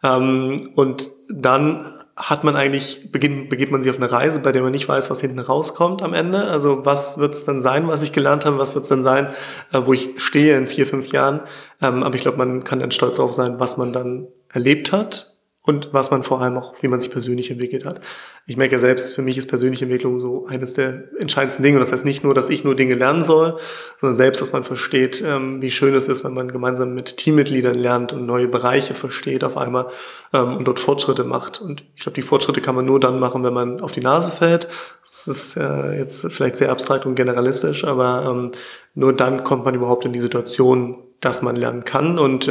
Ähm, 0.03 0.71
und 0.75 1.09
dann 1.29 1.85
hat 2.15 2.43
man 2.43 2.55
eigentlich, 2.55 3.11
beginnt, 3.11 3.49
begeht 3.49 3.71
man 3.71 3.81
sich 3.81 3.89
auf 3.89 3.97
eine 3.97 4.11
Reise, 4.11 4.39
bei 4.39 4.51
der 4.51 4.61
man 4.61 4.71
nicht 4.71 4.87
weiß, 4.87 5.09
was 5.09 5.21
hinten 5.21 5.39
rauskommt 5.39 6.03
am 6.03 6.13
Ende. 6.13 6.43
Also 6.43 6.85
was 6.85 7.17
wird 7.17 7.33
es 7.33 7.45
dann 7.45 7.59
sein, 7.59 7.87
was 7.87 8.03
ich 8.03 8.11
gelernt 8.11 8.45
habe, 8.45 8.59
was 8.59 8.75
wird 8.75 8.83
es 8.83 8.89
dann 8.89 9.03
sein, 9.03 9.33
äh, 9.71 9.81
wo 9.83 9.93
ich 9.93 10.09
stehe 10.17 10.57
in 10.57 10.67
vier, 10.67 10.85
fünf 10.85 11.07
Jahren. 11.07 11.41
Ähm, 11.81 12.03
aber 12.03 12.15
ich 12.15 12.21
glaube, 12.21 12.37
man 12.37 12.63
kann 12.63 12.79
dann 12.79 12.91
stolz 12.91 13.17
auf 13.17 13.33
sein, 13.33 13.59
was 13.59 13.77
man 13.77 13.93
dann 13.93 14.27
erlebt 14.49 14.91
hat 14.91 15.32
und 15.65 15.93
was 15.93 16.11
man 16.11 16.23
vor 16.23 16.41
allem 16.41 16.57
auch, 16.57 16.75
wie 16.81 16.89
man 16.89 16.99
sich 16.99 17.09
persönlich 17.09 17.49
entwickelt 17.49 17.85
hat. 17.85 18.01
Ich 18.45 18.57
merke 18.57 18.73
ja 18.73 18.79
selbst, 18.79 19.15
für 19.15 19.21
mich 19.21 19.37
ist 19.37 19.47
persönliche 19.47 19.85
Entwicklung 19.85 20.19
so 20.19 20.45
eines 20.45 20.73
der 20.73 21.05
entscheidendsten 21.17 21.63
Dinge. 21.63 21.77
Und 21.77 21.81
das 21.81 21.93
heißt 21.93 22.03
nicht 22.03 22.21
nur, 22.21 22.33
dass 22.33 22.49
ich 22.49 22.65
nur 22.65 22.75
Dinge 22.75 22.95
lernen 22.95 23.23
soll, 23.23 23.57
sondern 24.01 24.15
selbst, 24.15 24.41
dass 24.41 24.51
man 24.51 24.65
versteht, 24.65 25.23
ähm, 25.25 25.61
wie 25.61 25.71
schön 25.71 25.95
es 25.95 26.09
ist, 26.09 26.25
wenn 26.25 26.33
man 26.33 26.51
gemeinsam 26.51 26.93
mit 26.93 27.15
Teammitgliedern 27.15 27.75
lernt 27.75 28.11
und 28.11 28.25
neue 28.25 28.49
Bereiche 28.49 28.93
versteht 28.93 29.45
auf 29.45 29.55
einmal 29.55 29.87
ähm, 30.33 30.57
und 30.57 30.67
dort 30.67 30.81
Fortschritte 30.81 31.23
macht. 31.23 31.61
Und 31.61 31.85
ich 31.95 32.01
glaube, 32.01 32.15
die 32.15 32.23
Fortschritte 32.23 32.59
kann 32.59 32.75
man 32.75 32.83
nur 32.83 32.99
dann 32.99 33.21
machen, 33.21 33.45
wenn 33.45 33.53
man 33.53 33.79
auf 33.79 33.93
die 33.93 34.01
Nase 34.01 34.33
fällt. 34.33 34.67
Das 35.05 35.27
ist 35.29 35.55
äh, 35.55 35.97
jetzt 35.97 36.29
vielleicht 36.29 36.57
sehr 36.57 36.71
abstrakt 36.71 37.05
und 37.05 37.15
generalistisch, 37.15 37.85
aber 37.85 38.25
ähm, 38.29 38.51
nur 38.95 39.13
dann 39.13 39.45
kommt 39.45 39.63
man 39.63 39.75
überhaupt 39.75 40.03
in 40.03 40.11
die 40.11 40.19
Situation, 40.19 40.97
dass 41.21 41.41
man 41.41 41.55
lernen 41.55 41.85
kann. 41.85 42.19
Und 42.19 42.49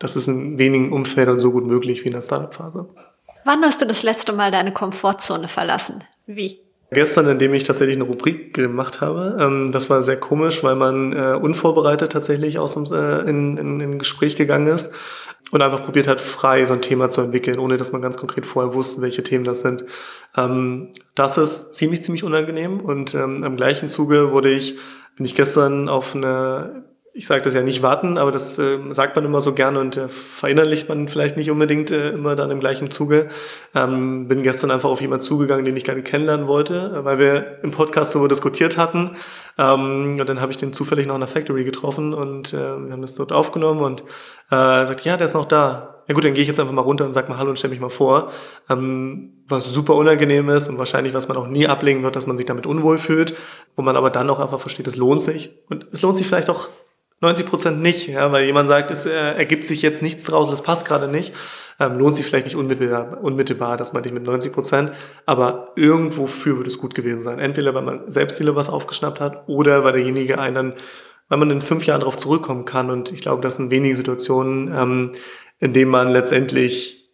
das 0.00 0.16
ist 0.16 0.26
in 0.26 0.58
wenigen 0.58 0.92
Umfeldern 0.92 1.38
so 1.38 1.52
gut 1.52 1.64
möglich 1.64 2.02
wie 2.02 2.08
in 2.08 2.14
der 2.14 2.22
Startup-Phase. 2.22 2.88
Wann 3.44 3.62
hast 3.62 3.80
du 3.80 3.86
das 3.86 4.02
letzte 4.02 4.32
Mal 4.32 4.50
deine 4.50 4.72
Komfortzone 4.72 5.46
verlassen? 5.46 6.02
Wie? 6.26 6.60
Gestern, 6.90 7.28
indem 7.28 7.54
ich 7.54 7.64
tatsächlich 7.64 7.96
eine 7.96 8.04
Rubrik 8.04 8.52
gemacht 8.52 9.00
habe. 9.00 9.36
Ähm, 9.40 9.70
das 9.70 9.88
war 9.90 10.02
sehr 10.02 10.18
komisch, 10.18 10.64
weil 10.64 10.74
man 10.74 11.12
äh, 11.12 11.38
unvorbereitet 11.40 12.10
tatsächlich 12.10 12.58
aus 12.58 12.74
dem, 12.74 12.84
äh, 12.92 13.20
in, 13.20 13.56
in, 13.56 13.80
in 13.80 13.90
ein 13.92 13.98
Gespräch 14.00 14.34
gegangen 14.34 14.66
ist 14.66 14.92
und 15.52 15.62
einfach 15.62 15.84
probiert 15.84 16.08
hat, 16.08 16.20
frei 16.20 16.64
so 16.64 16.72
ein 16.72 16.82
Thema 16.82 17.08
zu 17.10 17.20
entwickeln, 17.20 17.58
ohne 17.58 17.76
dass 17.76 17.92
man 17.92 18.02
ganz 18.02 18.16
konkret 18.16 18.44
vorher 18.44 18.74
wusste, 18.74 19.02
welche 19.02 19.22
Themen 19.22 19.44
das 19.44 19.60
sind. 19.60 19.84
Ähm, 20.36 20.92
das 21.14 21.38
ist 21.38 21.74
ziemlich, 21.74 22.02
ziemlich 22.02 22.24
unangenehm 22.24 22.80
und 22.80 23.14
ähm, 23.14 23.44
am 23.44 23.56
gleichen 23.56 23.88
Zuge 23.88 24.32
wurde 24.32 24.50
ich, 24.50 24.76
bin 25.16 25.26
ich 25.26 25.34
gestern 25.34 25.88
auf 25.88 26.16
eine 26.16 26.89
ich 27.12 27.26
sage 27.26 27.42
das 27.42 27.54
ja 27.54 27.62
nicht 27.62 27.82
warten, 27.82 28.18
aber 28.18 28.30
das 28.30 28.58
äh, 28.58 28.78
sagt 28.92 29.16
man 29.16 29.24
immer 29.24 29.40
so 29.40 29.52
gerne 29.52 29.80
und 29.80 29.96
äh, 29.96 30.08
verinnerlicht 30.08 30.88
man 30.88 31.08
vielleicht 31.08 31.36
nicht 31.36 31.50
unbedingt 31.50 31.90
äh, 31.90 32.10
immer 32.10 32.36
dann 32.36 32.50
im 32.50 32.60
gleichen 32.60 32.90
Zuge. 32.90 33.28
Ähm, 33.74 34.28
bin 34.28 34.42
gestern 34.42 34.70
einfach 34.70 34.88
auf 34.88 35.00
jemanden 35.00 35.24
zugegangen, 35.24 35.64
den 35.64 35.76
ich 35.76 35.84
gerne 35.84 36.02
kennenlernen 36.02 36.46
wollte, 36.46 37.00
weil 37.04 37.18
wir 37.18 37.58
im 37.62 37.72
Podcast 37.72 38.14
darüber 38.14 38.28
diskutiert 38.28 38.76
hatten. 38.76 39.16
Ähm, 39.58 40.18
und 40.20 40.28
dann 40.28 40.40
habe 40.40 40.52
ich 40.52 40.58
den 40.58 40.72
zufällig 40.72 41.06
noch 41.06 41.16
in 41.16 41.20
der 41.20 41.28
Factory 41.28 41.64
getroffen 41.64 42.14
und 42.14 42.54
äh, 42.54 42.56
wir 42.56 42.92
haben 42.92 43.02
das 43.02 43.16
dort 43.16 43.32
aufgenommen 43.32 43.82
und 43.82 44.02
äh, 44.50 44.86
sagt, 44.86 45.04
ja, 45.04 45.16
der 45.16 45.26
ist 45.26 45.34
noch 45.34 45.46
da. 45.46 46.02
Ja 46.06 46.14
gut, 46.14 46.24
dann 46.24 46.34
gehe 46.34 46.42
ich 46.42 46.48
jetzt 46.48 46.58
einfach 46.58 46.72
mal 46.72 46.82
runter 46.82 47.04
und 47.04 47.12
sag 47.12 47.28
mal 47.28 47.38
Hallo 47.38 47.50
und 47.50 47.58
stell 47.58 47.70
mich 47.70 47.80
mal 47.80 47.90
vor. 47.90 48.32
Ähm, 48.68 49.44
was 49.48 49.72
super 49.72 49.96
unangenehm 49.96 50.48
ist 50.48 50.68
und 50.68 50.78
wahrscheinlich, 50.78 51.12
was 51.12 51.28
man 51.28 51.36
auch 51.36 51.48
nie 51.48 51.66
ablegen 51.66 52.02
wird, 52.04 52.14
dass 52.14 52.26
man 52.26 52.36
sich 52.36 52.46
damit 52.46 52.66
unwohl 52.66 52.98
fühlt, 52.98 53.34
wo 53.74 53.82
man 53.82 53.96
aber 53.96 54.10
dann 54.10 54.30
auch 54.30 54.38
einfach 54.38 54.60
versteht, 54.60 54.86
es 54.86 54.96
lohnt 54.96 55.22
sich. 55.22 55.50
Und 55.68 55.86
es 55.92 56.02
lohnt 56.02 56.16
sich 56.16 56.26
vielleicht 56.26 56.50
auch 56.50 56.68
90 57.20 57.46
Prozent 57.46 57.82
nicht, 57.82 58.08
ja, 58.08 58.32
weil 58.32 58.44
jemand 58.44 58.68
sagt, 58.68 58.90
es 58.90 59.04
äh, 59.04 59.10
ergibt 59.10 59.66
sich 59.66 59.82
jetzt 59.82 60.02
nichts 60.02 60.24
draus, 60.24 60.50
das 60.50 60.62
passt 60.62 60.86
gerade 60.86 61.06
nicht, 61.06 61.34
ähm, 61.78 61.98
lohnt 61.98 62.14
sich 62.14 62.24
vielleicht 62.24 62.46
nicht 62.46 62.56
unmittelbar, 62.56 63.22
unmittelbar, 63.22 63.76
das 63.76 63.92
meinte 63.92 64.08
ich 64.08 64.14
mit 64.14 64.24
90 64.24 64.52
Prozent, 64.52 64.92
aber 65.26 65.72
irgendwofür 65.76 66.56
wird 66.56 66.66
es 66.66 66.78
gut 66.78 66.94
gewesen 66.94 67.20
sein. 67.20 67.38
Entweder, 67.38 67.74
weil 67.74 67.82
man 67.82 68.10
selbst 68.10 68.42
was 68.54 68.70
aufgeschnappt 68.70 69.20
hat 69.20 69.48
oder 69.48 69.84
weil 69.84 69.92
derjenige 69.92 70.38
einen 70.38 70.54
dann, 70.54 70.72
weil 71.28 71.38
man 71.38 71.50
in 71.50 71.60
fünf 71.60 71.84
Jahren 71.84 72.00
darauf 72.00 72.16
zurückkommen 72.16 72.64
kann 72.64 72.90
und 72.90 73.12
ich 73.12 73.20
glaube, 73.20 73.42
das 73.42 73.56
sind 73.56 73.70
wenige 73.70 73.96
Situationen, 73.96 74.72
ähm, 74.74 75.12
in 75.58 75.74
denen 75.74 75.90
man 75.90 76.10
letztendlich, 76.10 77.10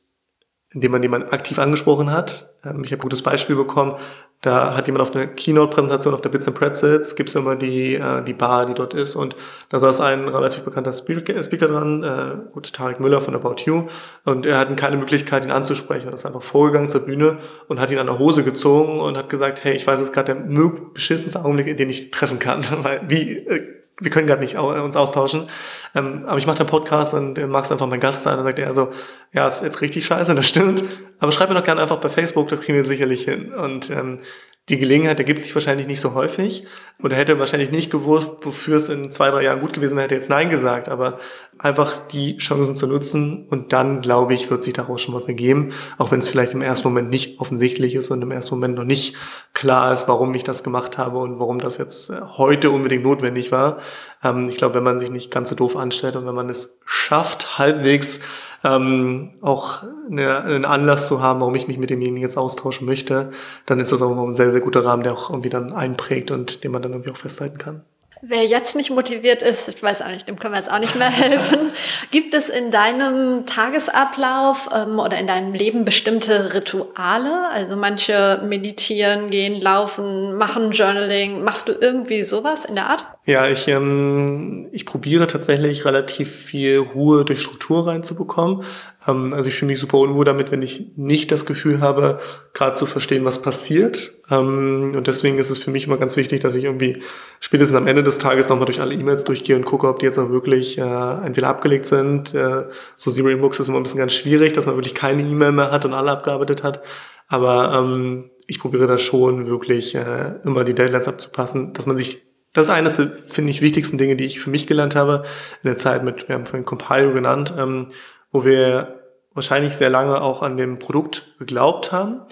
in 0.70 0.80
denen 0.80 0.92
man 0.92 1.02
jemanden 1.02 1.30
aktiv 1.30 1.58
angesprochen 1.58 2.12
hat. 2.12 2.54
Ähm, 2.64 2.84
ich 2.84 2.92
habe 2.92 3.00
ein 3.00 3.02
gutes 3.02 3.22
Beispiel 3.22 3.56
bekommen, 3.56 3.96
da 4.42 4.76
hat 4.76 4.86
jemand 4.86 5.02
auf 5.02 5.14
einer 5.14 5.26
Keynote-Präsentation 5.26 6.14
auf 6.14 6.20
der 6.20 6.28
Bits 6.28 6.46
and 6.46 6.56
Pretzels, 6.56 7.16
gibt's 7.16 7.34
immer 7.34 7.56
die, 7.56 7.94
äh, 7.94 8.22
die 8.22 8.34
Bar, 8.34 8.66
die 8.66 8.74
dort 8.74 8.94
ist. 8.94 9.16
Und 9.16 9.34
da 9.70 9.78
saß 9.78 10.00
ein 10.00 10.28
relativ 10.28 10.62
bekannter 10.62 10.92
Speaker, 10.92 11.42
Speaker 11.42 11.68
dran, 11.68 12.02
äh, 12.02 12.52
gut, 12.52 12.72
Tarek 12.72 13.00
Müller 13.00 13.20
von 13.20 13.34
About 13.34 13.56
You. 13.64 13.88
Und 14.24 14.46
er 14.46 14.58
hatten 14.58 14.76
keine 14.76 14.98
Möglichkeit, 14.98 15.44
ihn 15.44 15.50
anzusprechen. 15.50 16.08
Er 16.08 16.14
ist 16.14 16.26
einfach 16.26 16.42
vorgegangen 16.42 16.88
zur 16.88 17.00
Bühne 17.00 17.38
und 17.68 17.80
hat 17.80 17.90
ihn 17.90 17.98
an 17.98 18.06
der 18.06 18.18
Hose 18.18 18.44
gezogen 18.44 19.00
und 19.00 19.16
hat 19.16 19.30
gesagt, 19.30 19.64
hey, 19.64 19.74
ich 19.74 19.86
weiß, 19.86 20.00
es 20.00 20.08
ist 20.08 20.12
gerade 20.12 20.34
der 20.34 20.72
beschissenste 20.92 21.40
Augenblick, 21.40 21.66
in 21.66 21.76
den 21.76 21.90
ich 21.90 22.10
treffen 22.10 22.38
kann. 22.38 22.64
Weil, 22.82 23.00
wie, 23.08 23.38
äh, 23.38 23.76
wir 24.00 24.10
können 24.10 24.26
gerade 24.26 24.42
nicht 24.42 24.56
uns 24.56 24.96
austauschen. 24.96 25.48
Ähm, 25.94 26.24
aber 26.26 26.38
ich 26.38 26.46
mache 26.46 26.58
den 26.58 26.66
Podcast 26.66 27.14
und 27.14 27.38
äh, 27.38 27.46
magst 27.46 27.72
einfach 27.72 27.86
mein 27.86 28.00
Gast 28.00 28.22
sein. 28.22 28.34
Und 28.34 28.44
dann 28.44 28.46
sagt 28.46 28.58
er 28.58 28.68
also, 28.68 28.92
ja, 29.32 29.48
ist 29.48 29.62
jetzt 29.62 29.80
richtig 29.80 30.04
scheiße, 30.06 30.34
das 30.34 30.48
stimmt. 30.48 30.82
Aber 31.18 31.32
schreib 31.32 31.48
mir 31.48 31.54
doch 31.54 31.64
gerne 31.64 31.80
einfach 31.80 31.96
bei 31.96 32.08
Facebook, 32.08 32.48
das 32.48 32.60
kriegen 32.60 32.76
wir 32.76 32.84
sicherlich 32.84 33.24
hin. 33.24 33.54
Und 33.54 33.90
ähm, 33.90 34.20
die 34.68 34.78
Gelegenheit 34.78 35.18
ergibt 35.18 35.42
sich 35.42 35.54
wahrscheinlich 35.54 35.86
nicht 35.86 36.00
so 36.00 36.14
häufig 36.14 36.66
und 36.98 37.12
er 37.12 37.18
hätte 37.18 37.38
wahrscheinlich 37.38 37.70
nicht 37.70 37.90
gewusst, 37.90 38.38
wofür 38.44 38.78
es 38.78 38.88
in 38.88 39.12
zwei, 39.12 39.30
drei 39.30 39.44
Jahren 39.44 39.60
gut 39.60 39.72
gewesen 39.72 39.94
wäre, 39.94 40.04
hätte 40.04 40.16
jetzt 40.16 40.28
Nein 40.28 40.50
gesagt, 40.50 40.88
aber 40.88 41.20
einfach 41.58 42.06
die 42.08 42.36
Chancen 42.36 42.76
zu 42.76 42.86
nutzen 42.86 43.46
und 43.48 43.72
dann, 43.72 44.02
glaube 44.02 44.34
ich, 44.34 44.50
wird 44.50 44.62
sich 44.62 44.74
daraus 44.74 45.00
schon 45.00 45.14
was 45.14 45.26
ergeben, 45.26 45.72
auch 45.96 46.10
wenn 46.10 46.18
es 46.18 46.28
vielleicht 46.28 46.52
im 46.52 46.62
ersten 46.62 46.88
Moment 46.88 47.08
nicht 47.10 47.40
offensichtlich 47.40 47.94
ist 47.94 48.10
und 48.10 48.20
im 48.22 48.30
ersten 48.30 48.54
Moment 48.54 48.74
noch 48.74 48.84
nicht 48.84 49.16
klar 49.54 49.92
ist, 49.92 50.06
warum 50.06 50.34
ich 50.34 50.44
das 50.44 50.62
gemacht 50.62 50.98
habe 50.98 51.18
und 51.18 51.38
warum 51.38 51.58
das 51.58 51.78
jetzt 51.78 52.10
äh, 52.10 52.20
heute 52.36 52.70
unbedingt 52.70 53.04
notwendig 53.04 53.52
war. 53.52 53.78
Ähm, 54.22 54.48
ich 54.48 54.56
glaube, 54.56 54.74
wenn 54.74 54.84
man 54.84 54.98
sich 54.98 55.10
nicht 55.10 55.30
ganz 55.30 55.48
so 55.48 55.54
doof 55.54 55.76
anstellt 55.76 56.16
und 56.16 56.26
wenn 56.26 56.34
man 56.34 56.50
es 56.50 56.78
schafft, 56.84 57.58
halbwegs 57.58 58.20
ähm, 58.62 59.30
auch 59.40 59.82
eine, 60.10 60.42
einen 60.42 60.64
Anlass 60.64 61.06
zu 61.06 61.22
haben, 61.22 61.40
warum 61.40 61.54
ich 61.54 61.68
mich 61.68 61.78
mit 61.78 61.90
demjenigen 61.90 62.22
jetzt 62.22 62.36
austauschen 62.36 62.86
möchte, 62.86 63.30
dann 63.64 63.80
ist 63.80 63.92
das 63.92 64.02
auch 64.02 64.16
ein 64.16 64.34
sehr, 64.34 64.50
sehr 64.50 64.60
guter 64.60 64.84
Rahmen, 64.84 65.04
der 65.04 65.12
auch 65.12 65.30
irgendwie 65.30 65.50
dann 65.50 65.72
einprägt 65.72 66.30
und 66.30 66.64
den 66.64 66.72
man 66.72 66.82
dann 66.82 66.92
irgendwie 66.92 67.12
auch 67.12 67.16
festhalten 67.16 67.58
kann. 67.58 67.82
Wer 68.22 68.44
jetzt 68.44 68.74
nicht 68.76 68.90
motiviert 68.90 69.42
ist, 69.42 69.68
ich 69.68 69.82
weiß 69.82 70.00
auch 70.00 70.08
nicht, 70.08 70.26
dem 70.26 70.38
können 70.38 70.54
wir 70.54 70.58
jetzt 70.58 70.72
auch 70.72 70.78
nicht 70.78 70.96
mehr 70.96 71.10
helfen. 71.10 71.70
Gibt 72.10 72.32
es 72.32 72.48
in 72.48 72.70
deinem 72.70 73.44
Tagesablauf 73.44 74.70
ähm, 74.74 74.98
oder 74.98 75.18
in 75.18 75.26
deinem 75.26 75.52
Leben 75.52 75.84
bestimmte 75.84 76.54
Rituale? 76.54 77.50
Also 77.50 77.76
manche 77.76 78.40
meditieren, 78.42 79.28
gehen, 79.28 79.60
laufen, 79.60 80.34
machen 80.36 80.70
Journaling. 80.70 81.44
Machst 81.44 81.68
du 81.68 81.72
irgendwie 81.78 82.22
sowas 82.22 82.64
in 82.64 82.74
der 82.74 82.88
Art? 82.88 83.04
Ja, 83.26 83.48
ich, 83.48 83.68
ähm, 83.68 84.68
ich 84.72 84.86
probiere 84.86 85.26
tatsächlich 85.26 85.84
relativ 85.84 86.34
viel 86.34 86.78
Ruhe 86.78 87.24
durch 87.26 87.42
Struktur 87.42 87.86
reinzubekommen. 87.86 88.64
Ähm, 89.06 89.32
also 89.32 89.48
ich 89.48 89.56
fühle 89.56 89.72
mich 89.72 89.80
super 89.80 89.98
unwohl 89.98 90.24
damit, 90.24 90.50
wenn 90.50 90.62
ich 90.62 90.92
nicht 90.96 91.30
das 91.32 91.46
Gefühl 91.46 91.80
habe, 91.80 92.20
gerade 92.52 92.74
zu 92.74 92.86
verstehen, 92.86 93.24
was 93.24 93.42
passiert. 93.42 94.12
Ähm, 94.30 94.92
und 94.96 95.06
deswegen 95.06 95.38
ist 95.38 95.50
es 95.50 95.58
für 95.58 95.70
mich 95.70 95.86
immer 95.86 95.96
ganz 95.96 96.16
wichtig, 96.16 96.42
dass 96.42 96.54
ich 96.54 96.64
irgendwie 96.64 97.02
spätestens 97.40 97.76
am 97.76 97.86
Ende 97.86 98.02
des 98.02 98.18
Tages 98.18 98.48
nochmal 98.48 98.66
durch 98.66 98.80
alle 98.80 98.94
E-Mails 98.94 99.24
durchgehe 99.24 99.56
und 99.56 99.64
gucke, 99.64 99.88
ob 99.88 99.98
die 99.98 100.06
jetzt 100.06 100.18
auch 100.18 100.30
wirklich 100.30 100.78
äh, 100.78 100.82
entweder 101.24 101.48
abgelegt 101.48 101.86
sind. 101.86 102.34
Äh, 102.34 102.64
so 102.96 103.10
Zero 103.10 103.28
Inbox 103.28 103.60
ist 103.60 103.68
immer 103.68 103.78
ein 103.78 103.82
bisschen 103.82 103.98
ganz 103.98 104.14
schwierig, 104.14 104.52
dass 104.52 104.66
man 104.66 104.76
wirklich 104.76 104.94
keine 104.94 105.22
E-Mail 105.22 105.52
mehr 105.52 105.70
hat 105.70 105.84
und 105.84 105.94
alle 105.94 106.10
abgearbeitet 106.10 106.62
hat. 106.62 106.82
Aber 107.28 107.74
ähm, 107.74 108.30
ich 108.46 108.60
probiere 108.60 108.86
da 108.86 108.98
schon 108.98 109.46
wirklich 109.46 109.94
äh, 109.94 110.34
immer 110.44 110.64
die 110.64 110.74
Deadlines 110.74 111.08
abzupassen, 111.08 111.72
dass 111.72 111.86
man 111.86 111.96
sich 111.96 112.26
das 112.52 112.68
ist 112.68 112.70
eines 112.70 112.96
der, 112.96 113.12
finde 113.26 113.50
ich, 113.50 113.60
wichtigsten 113.60 113.98
Dinge, 113.98 114.16
die 114.16 114.24
ich 114.24 114.40
für 114.40 114.48
mich 114.48 114.66
gelernt 114.66 114.96
habe 114.96 115.24
in 115.62 115.68
der 115.68 115.76
Zeit 115.76 116.02
mit, 116.02 116.26
wir 116.26 116.36
haben 116.36 116.46
vorhin 116.46 116.64
Compile 116.64 117.12
genannt, 117.12 117.52
ähm, 117.58 117.88
wo 118.32 118.46
wir 118.46 118.95
wahrscheinlich 119.36 119.76
sehr 119.76 119.90
lange 119.90 120.20
auch 120.20 120.42
an 120.42 120.56
dem 120.56 120.78
Produkt 120.78 121.34
geglaubt 121.38 121.92
haben, 121.92 122.22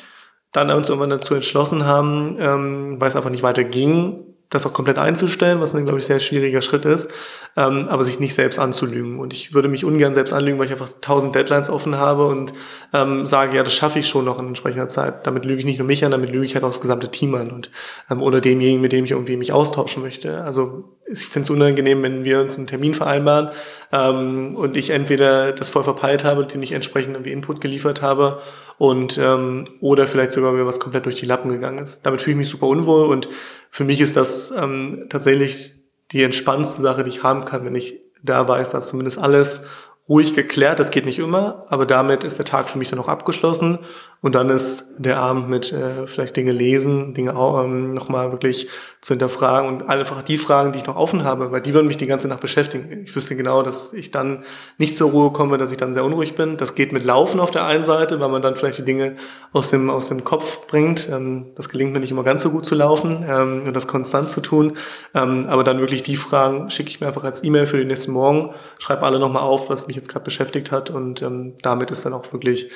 dann 0.53 0.71
uns 0.71 0.89
irgendwann 0.89 1.11
dazu 1.11 1.35
entschlossen 1.35 1.85
haben, 1.85 2.37
ähm, 2.41 3.01
weil 3.01 3.09
es 3.09 3.17
einfach 3.17 3.31
nicht 3.31 3.43
weiter 3.43 3.65
ging, 3.65 4.35
das 4.55 4.67
auch 4.67 4.73
komplett 4.73 4.99
einzustellen, 4.99 5.61
was 5.61 5.75
ein, 5.75 5.85
glaube 5.85 5.99
ich, 5.99 6.05
sehr 6.05 6.21
schwieriger 6.21 6.63
Schritt 6.63 6.85
ist, 6.85 7.11
ähm, 7.57 7.89
aber 7.89 8.05
sich 8.05 8.21
nicht 8.21 8.35
selbst 8.35 8.59
anzulügen. 8.59 9.19
Und 9.19 9.33
ich 9.33 9.53
würde 9.53 9.69
mich 9.69 9.85
ungern 9.85 10.15
selbst 10.15 10.33
anlügen, 10.33 10.59
weil 10.59 10.67
ich 10.67 10.73
einfach 10.73 10.91
tausend 11.01 11.35
Deadlines 11.35 11.71
offen 11.71 11.97
habe 11.97 12.27
und 12.27 12.53
ähm, 12.93 13.27
sage, 13.27 13.57
ja, 13.57 13.63
das 13.63 13.75
schaffe 13.75 13.99
ich 13.99 14.09
schon 14.09 14.25
noch 14.25 14.39
in 14.39 14.47
entsprechender 14.47 14.89
Zeit. 14.89 15.27
Damit 15.27 15.45
lüge 15.45 15.61
ich 15.61 15.65
nicht 15.65 15.79
nur 15.79 15.87
mich 15.87 16.05
an, 16.05 16.13
damit 16.13 16.31
lüge 16.31 16.45
ich 16.45 16.55
halt 16.55 16.65
auch 16.65 16.71
das 16.71 16.81
gesamte 16.81 17.11
Team 17.11 17.35
an 17.35 17.51
und 17.51 17.71
ähm, 18.11 18.23
oder 18.23 18.41
demjenigen, 18.41 18.81
mit 18.81 18.93
dem 18.93 19.05
ich 19.05 19.11
irgendwie 19.11 19.37
mich 19.37 19.53
austauschen 19.53 20.03
möchte. 20.03 20.43
Also 20.43 20.85
ich 21.07 21.27
finde 21.27 21.47
es 21.47 21.51
unangenehm, 21.51 22.03
wenn 22.03 22.25
wir 22.25 22.41
uns 22.41 22.57
einen 22.57 22.67
Termin 22.67 22.95
vereinbaren 22.95 23.51
ähm, 23.95 24.57
und 24.57 24.77
ich 24.77 24.91
entweder 24.91 25.53
das 25.53 25.71
voll 25.71 25.85
verpeilt 25.85 26.25
habe, 26.25 26.45
den 26.45 26.63
ich 26.63 26.73
entsprechend 26.73 27.15
irgendwie 27.15 27.33
Input 27.33 27.61
geliefert 27.61 28.03
habe 28.03 28.43
und 28.77 29.19
ähm, 29.19 29.69
oder 29.81 30.09
vielleicht 30.09 30.33
sogar 30.33 30.53
mir 30.53 30.67
was 30.67 30.81
komplett 30.81 31.07
durch 31.07 31.15
die 31.15 31.27
Lappen 31.27 31.51
gegangen 31.51 31.79
ist. 31.79 32.01
Damit 32.03 32.21
fühle 32.21 32.33
ich 32.33 32.39
mich 32.39 32.49
super 32.49 32.67
unwohl 32.67 33.07
und 33.07 33.29
für 33.71 33.85
mich 33.85 34.01
ist 34.01 34.17
das 34.17 34.51
ähm, 34.51 35.07
tatsächlich 35.11 35.75
die 36.11 36.23
entspannendste 36.23 36.83
Sache, 36.83 37.05
die 37.05 37.11
ich 37.11 37.23
haben 37.23 37.45
kann, 37.45 37.65
wenn 37.65 37.77
ich 37.77 38.01
da 38.23 38.49
weiß, 38.49 38.71
dass 38.71 38.89
zumindest 38.89 39.19
alles 39.19 39.67
ruhig 40.09 40.35
geklärt. 40.35 40.81
Das 40.81 40.91
geht 40.91 41.07
nicht 41.07 41.19
immer, 41.19 41.65
aber 41.69 41.87
damit 41.87 42.25
ist 42.25 42.39
der 42.39 42.45
Tag 42.45 42.69
für 42.69 42.79
mich 42.79 42.91
dann 42.91 42.99
auch 42.99 43.09
abgeschlossen 43.09 43.79
Und 44.25 44.35
dann 44.35 44.49
ist 44.49 44.87
der 44.97 45.19
Abend 45.19 45.51
mit 45.51 45.71
äh, 45.71 46.07
vielleicht 46.07 46.35
Dinge 46.35 46.53
lesen, 46.53 47.13
Dinge 47.13 47.37
auch 47.37 47.63
ähm, 47.63 47.93
nochmal 47.93 48.33
wirklich 48.33 48.69
zu 49.03 49.13
hinterfragen 49.13 49.69
und 49.69 49.87
einfach 49.87 50.23
die 50.23 50.39
Fragen, 50.39 50.73
die 50.73 50.79
ich 50.79 50.87
noch 50.87 50.97
offen 50.97 51.25
habe, 51.25 51.53
weil 51.53 51.61
die 51.61 51.75
würden 51.75 51.89
mich 51.89 51.99
die 51.99 52.07
ganze 52.07 52.27
Nacht 52.27 52.41
beschäftigen. 52.41 53.03
Ich 53.05 53.15
wüsste 53.15 53.37
genau, 53.37 53.63
dass 53.63 53.93
ich 53.93 54.13
dann 54.13 54.45
nicht 54.79 54.97
zur 54.97 55.11
Ruhe 55.11 55.31
komme, 55.31 55.59
dass 55.59 55.73
ich 55.73 55.77
dann 55.77 55.93
sehr 55.93 56.07
unruhig 56.07 56.37
bin. 56.37 56.57
Das 56.57 56.75
geht 56.75 56.91
mit 56.91 57.05
Laufen 57.05 57.39
auf 57.39 57.51
der 57.51 57.67
einen 57.67 57.85
Seite, 57.85 58.19
weil 58.19 58.31
man 58.31 58.41
dann 58.41 58.57
vielleicht 58.57 58.79
die 58.79 58.85
Dinge 58.87 59.17
aus 59.53 59.69
dem, 59.69 59.91
aus 59.91 60.09
dem 60.09 60.25
Kopf 60.25 60.67
bringt. 60.69 61.07
Ähm, 61.13 61.49
das 61.55 61.69
gelingt 61.69 61.93
mir 61.93 62.01
nicht 62.01 62.11
immer 62.11 62.25
ganz 62.25 62.41
so 62.41 62.51
gut 62.51 62.65
zu 62.65 62.75
laufen 62.75 63.27
ähm, 63.29 63.65
und 63.67 63.75
das 63.75 63.87
konstant 63.87 64.31
zu 64.31 64.41
tun. 64.41 64.79
Ähm, 65.13 65.49
aber 65.51 65.65
dann 65.65 65.81
wirklich 65.81 66.03
die 66.03 66.17
Fragen 66.17 66.71
schicke 66.71 66.89
ich 66.89 66.99
mir 66.99 67.09
einfach 67.09 67.25
als 67.25 67.45
E-Mail 67.45 67.67
für 67.67 67.77
den 67.77 67.89
nächsten 67.89 68.13
Morgen, 68.13 68.55
schreibe 68.79 69.03
alle 69.03 69.19
nochmal 69.19 69.43
auf, 69.43 69.69
was 69.69 69.87
mich 69.87 69.97
jetzt 69.97 70.09
gerade 70.09 70.25
beschäftigt 70.25 70.73
hat 70.73 70.89
und 70.89 71.21
ähm, 71.21 71.57
damit 71.61 71.91
ist 71.91 72.07
dann 72.07 72.15
auch 72.15 72.33
wirklich 72.33 72.71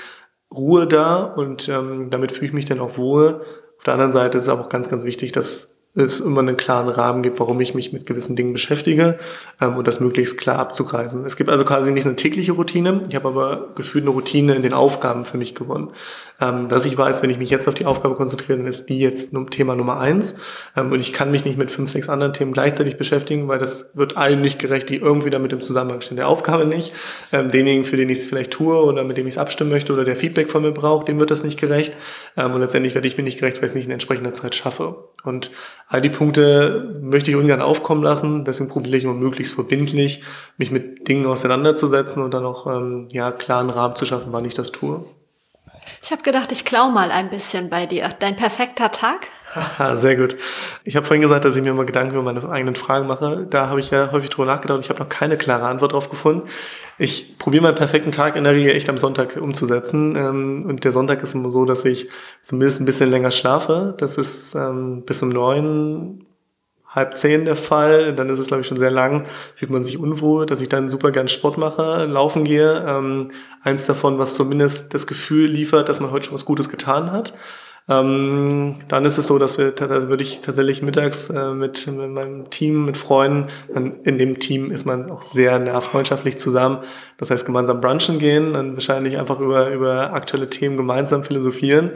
Ruhe 0.55 0.87
da 0.87 1.25
und 1.25 1.69
ähm, 1.69 2.11
damit 2.11 2.33
fühle 2.33 2.47
ich 2.47 2.53
mich 2.53 2.65
dann 2.65 2.81
auch 2.81 2.97
wohl. 2.97 3.43
Auf 3.79 3.85
der 3.85 3.95
anderen 3.95 4.13
Seite 4.13 4.39
ist 4.39 4.45
es 4.45 4.51
aber 4.51 4.63
auch 4.63 4.69
ganz, 4.69 4.89
ganz 4.89 5.05
wichtig, 5.05 5.33
dass 5.33 5.79
es 5.95 6.21
immer 6.21 6.41
einen 6.41 6.57
klaren 6.57 6.89
Rahmen 6.89 7.23
gibt, 7.23 7.41
warum 7.41 7.61
ich 7.61 7.75
mich 7.75 7.93
mit 7.93 8.07
gewissen 8.07 8.37
Dingen 8.37 8.53
beschäftige 8.53 9.19
ähm, 9.61 9.77
und 9.77 9.87
das 9.87 10.01
möglichst 10.01 10.39
klar 10.39 10.59
abzugreisen. 10.59 11.25
Es 11.25 11.37
gibt 11.37 11.51
also 11.51 11.65
quasi 11.65 11.91
nicht 11.91 12.07
eine 12.07 12.17
tägliche 12.17 12.53
Routine, 12.53 13.03
ich 13.09 13.15
habe 13.15 13.29
aber 13.29 13.69
gefühlt 13.75 14.05
eine 14.05 14.13
Routine 14.13 14.55
in 14.55 14.63
den 14.63 14.75
Aufgaben 14.75 15.25
für 15.25 15.39
mich 15.39 15.55
gewonnen. 15.55 15.91
Ähm, 16.41 16.69
dass 16.69 16.85
ich 16.85 16.97
weiß, 16.97 17.23
wenn 17.23 17.31
ich 17.31 17.39
mich 17.39 17.51
jetzt 17.51 17.67
auf 17.67 17.75
die 17.75 17.85
Aufgabe 17.85 18.15
konzentriere, 18.15 18.59
dann 18.59 18.67
ist 18.69 18.89
die 18.89 19.01
jetzt 19.01 19.33
Thema 19.51 19.75
Nummer 19.75 19.99
eins 19.99 20.37
ähm, 20.77 20.93
und 20.93 21.01
ich 21.01 21.13
kann 21.13 21.33
mich 21.33 21.45
nicht 21.45 21.59
mit 21.59 21.71
fünf, 21.71 21.91
sechs 21.91 22.09
anderen 22.09 22.33
Themen 22.33 22.53
gleichzeitig 22.53 22.97
beschäftigen, 22.97 23.49
weil 23.49 23.59
das 23.59 23.91
wird 23.95 24.17
allen 24.17 24.41
nicht 24.41 24.61
gerecht, 24.61 24.89
die 24.89 24.97
irgendwie 24.97 25.31
damit 25.31 25.53
im 25.53 25.63
Zusammenhang 25.63 26.01
stehen. 26.01 26.17
Der 26.17 26.29
Aufgabe 26.29 26.65
nicht, 26.65 26.93
ähm, 27.33 27.51
denjenigen, 27.51 27.85
für 27.85 27.97
den 27.97 28.09
ich 28.09 28.19
es 28.19 28.27
vielleicht 28.27 28.53
tue 28.53 28.77
oder 28.77 29.03
mit 29.03 29.17
dem 29.17 29.27
ich 29.27 29.35
es 29.35 29.39
abstimmen 29.39 29.71
möchte 29.71 29.93
oder 29.93 30.05
der 30.05 30.15
Feedback 30.15 30.49
von 30.49 30.63
mir 30.63 30.71
braucht, 30.71 31.09
dem 31.09 31.19
wird 31.19 31.33
das 31.33 31.43
nicht 31.43 31.59
gerecht 31.59 31.93
ähm, 32.37 32.53
und 32.53 32.61
letztendlich 32.61 32.95
werde 32.95 33.09
ich 33.09 33.17
mir 33.17 33.25
nicht 33.25 33.41
gerecht, 33.41 33.57
weil 33.57 33.65
ich 33.65 33.71
es 33.71 33.75
nicht 33.75 33.87
in 33.87 33.93
entsprechender 33.93 34.33
Zeit 34.33 34.55
schaffe. 34.55 35.09
Und 35.25 35.51
all 35.89 36.01
die 36.01 36.11
Punkte 36.11 37.01
möchte 37.03 37.33
ich 37.33 37.37
ungern 37.37 37.63
aufkommen 37.63 38.05
lassen, 38.05 38.45
deswegen 38.45 38.69
probiere 38.69 38.97
ich 38.97 39.05
immer 39.05 39.15
möglichst 39.15 39.55
verbindlich, 39.55 40.23
mich 40.57 40.71
mit 40.71 41.09
Dingen 41.09 41.27
auseinanderzusetzen 41.27 42.23
und 42.23 42.33
dann 42.33 42.45
auch 42.45 42.69
ähm, 42.69 43.09
ja, 43.11 43.33
klaren 43.33 43.71
Rahmen 43.71 43.97
zu 43.97 44.07
schaffen, 44.07 44.29
wann 44.31 44.45
ich 44.45 44.55
das 44.55 44.71
tue. 44.71 45.05
Ich 46.03 46.11
habe 46.11 46.23
gedacht, 46.23 46.53
ich 46.53 46.65
klau 46.65 46.89
mal 46.91 47.11
ein 47.11 47.31
bisschen 47.31 47.71
bei 47.71 47.87
dir. 47.87 48.09
Dein 48.19 48.37
perfekter 48.37 48.91
Tag? 48.91 49.29
sehr 49.95 50.17
gut. 50.17 50.37
Ich 50.85 50.97
habe 50.97 51.07
vorhin 51.07 51.23
gesagt, 51.23 51.45
dass 51.45 51.57
ich 51.57 51.63
mir 51.63 51.73
mal 51.73 51.87
Gedanken 51.87 52.15
über 52.15 52.23
meine 52.23 52.49
eigenen 52.49 52.75
Fragen 52.75 53.07
mache. 53.07 53.47
Da 53.49 53.69
habe 53.69 53.81
ich 53.81 53.91
ja 53.91 54.11
häufig 54.13 54.31
drüber 54.31 54.47
nachgedacht 54.47 54.81
ich 54.83 54.91
habe 54.91 55.01
noch 55.01 55.09
keine 55.09 55.37
klare 55.37 55.67
Antwort 55.67 55.93
drauf 55.93 56.11
gefunden. 56.11 56.49
Ich 56.99 57.39
probiere 57.39 57.63
meinen 57.63 57.75
perfekten 57.77 58.13
Tag 58.13 58.37
in 58.37 58.45
der 58.45 58.55
Regel 58.55 58.75
echt 58.75 58.89
am 58.89 58.99
Sonntag 58.99 59.37
umzusetzen. 59.37 60.17
Ähm, 60.17 60.67
und 60.69 60.85
der 60.85 60.93
Sonntag 60.93 61.23
ist 61.23 61.35
immer 61.35 61.51
so, 61.51 61.65
dass 61.65 61.85
ich 61.85 62.09
zumindest 62.43 62.81
ein 62.81 62.85
bisschen 62.85 63.11
länger 63.11 63.31
schlafe. 63.31 63.95
Das 63.99 64.19
ist 64.19 64.55
ähm, 64.55 65.05
bis 65.07 65.23
um 65.23 65.29
neun, 65.29 66.27
halb 66.99 67.17
zehn 67.17 67.45
der 67.45 67.57
Fall. 67.57 68.15
Dann 68.15 68.29
ist 68.29 68.39
es, 68.39 68.49
glaube 68.49 68.61
ich, 68.61 68.67
schon 68.67 68.79
sehr 68.79 68.91
lang. 68.91 69.27
Fühlt 69.55 69.71
man 69.71 69.83
sich 69.83 69.99
unwohl, 69.99 70.47
dass 70.47 70.61
ich 70.61 70.69
dann 70.69 70.91
super 70.91 71.11
gern 71.11 71.29
Sport 71.29 71.59
mache, 71.59 72.05
laufen 72.05 72.45
gehe. 72.45 72.85
Ähm, 72.87 73.31
eins 73.63 73.87
davon, 73.87 74.19
was 74.19 74.35
zumindest 74.35 74.95
das 74.95 75.07
Gefühl 75.07 75.49
liefert, 75.49 75.89
dass 75.89 76.01
man 76.01 76.11
heute 76.11 76.27
schon 76.27 76.35
was 76.35 76.45
Gutes 76.45 76.69
getan 76.69 77.13
hat. 77.13 77.33
Ähm, 77.91 78.77
dann 78.89 79.05
ist 79.07 79.17
es 79.17 79.27
so, 79.27 79.39
dass 79.39 79.57
wir, 79.57 79.71
da 79.71 79.89
würde 80.09 80.23
ich 80.23 80.41
tatsächlich 80.43 80.83
mittags 80.83 81.31
äh, 81.31 81.53
mit, 81.53 81.87
mit 81.87 82.11
meinem 82.11 82.51
Team, 82.51 82.85
mit 82.85 82.99
Freunden, 82.99 83.49
in 84.05 84.19
dem 84.19 84.39
Team 84.39 84.71
ist 84.71 84.85
man 84.85 85.11
auch 85.11 85.23
sehr 85.23 85.59
nah 85.59 85.81
freundschaftlich 85.81 86.37
zusammen. 86.37 86.85
Das 87.17 87.31
heißt, 87.31 87.47
gemeinsam 87.47 87.81
brunchen 87.81 88.19
gehen, 88.19 88.53
dann 88.53 88.75
wahrscheinlich 88.75 89.17
einfach 89.17 89.41
über, 89.41 89.71
über 89.71 90.13
aktuelle 90.13 90.51
Themen 90.51 90.77
gemeinsam 90.77 91.25
philosophieren. 91.25 91.93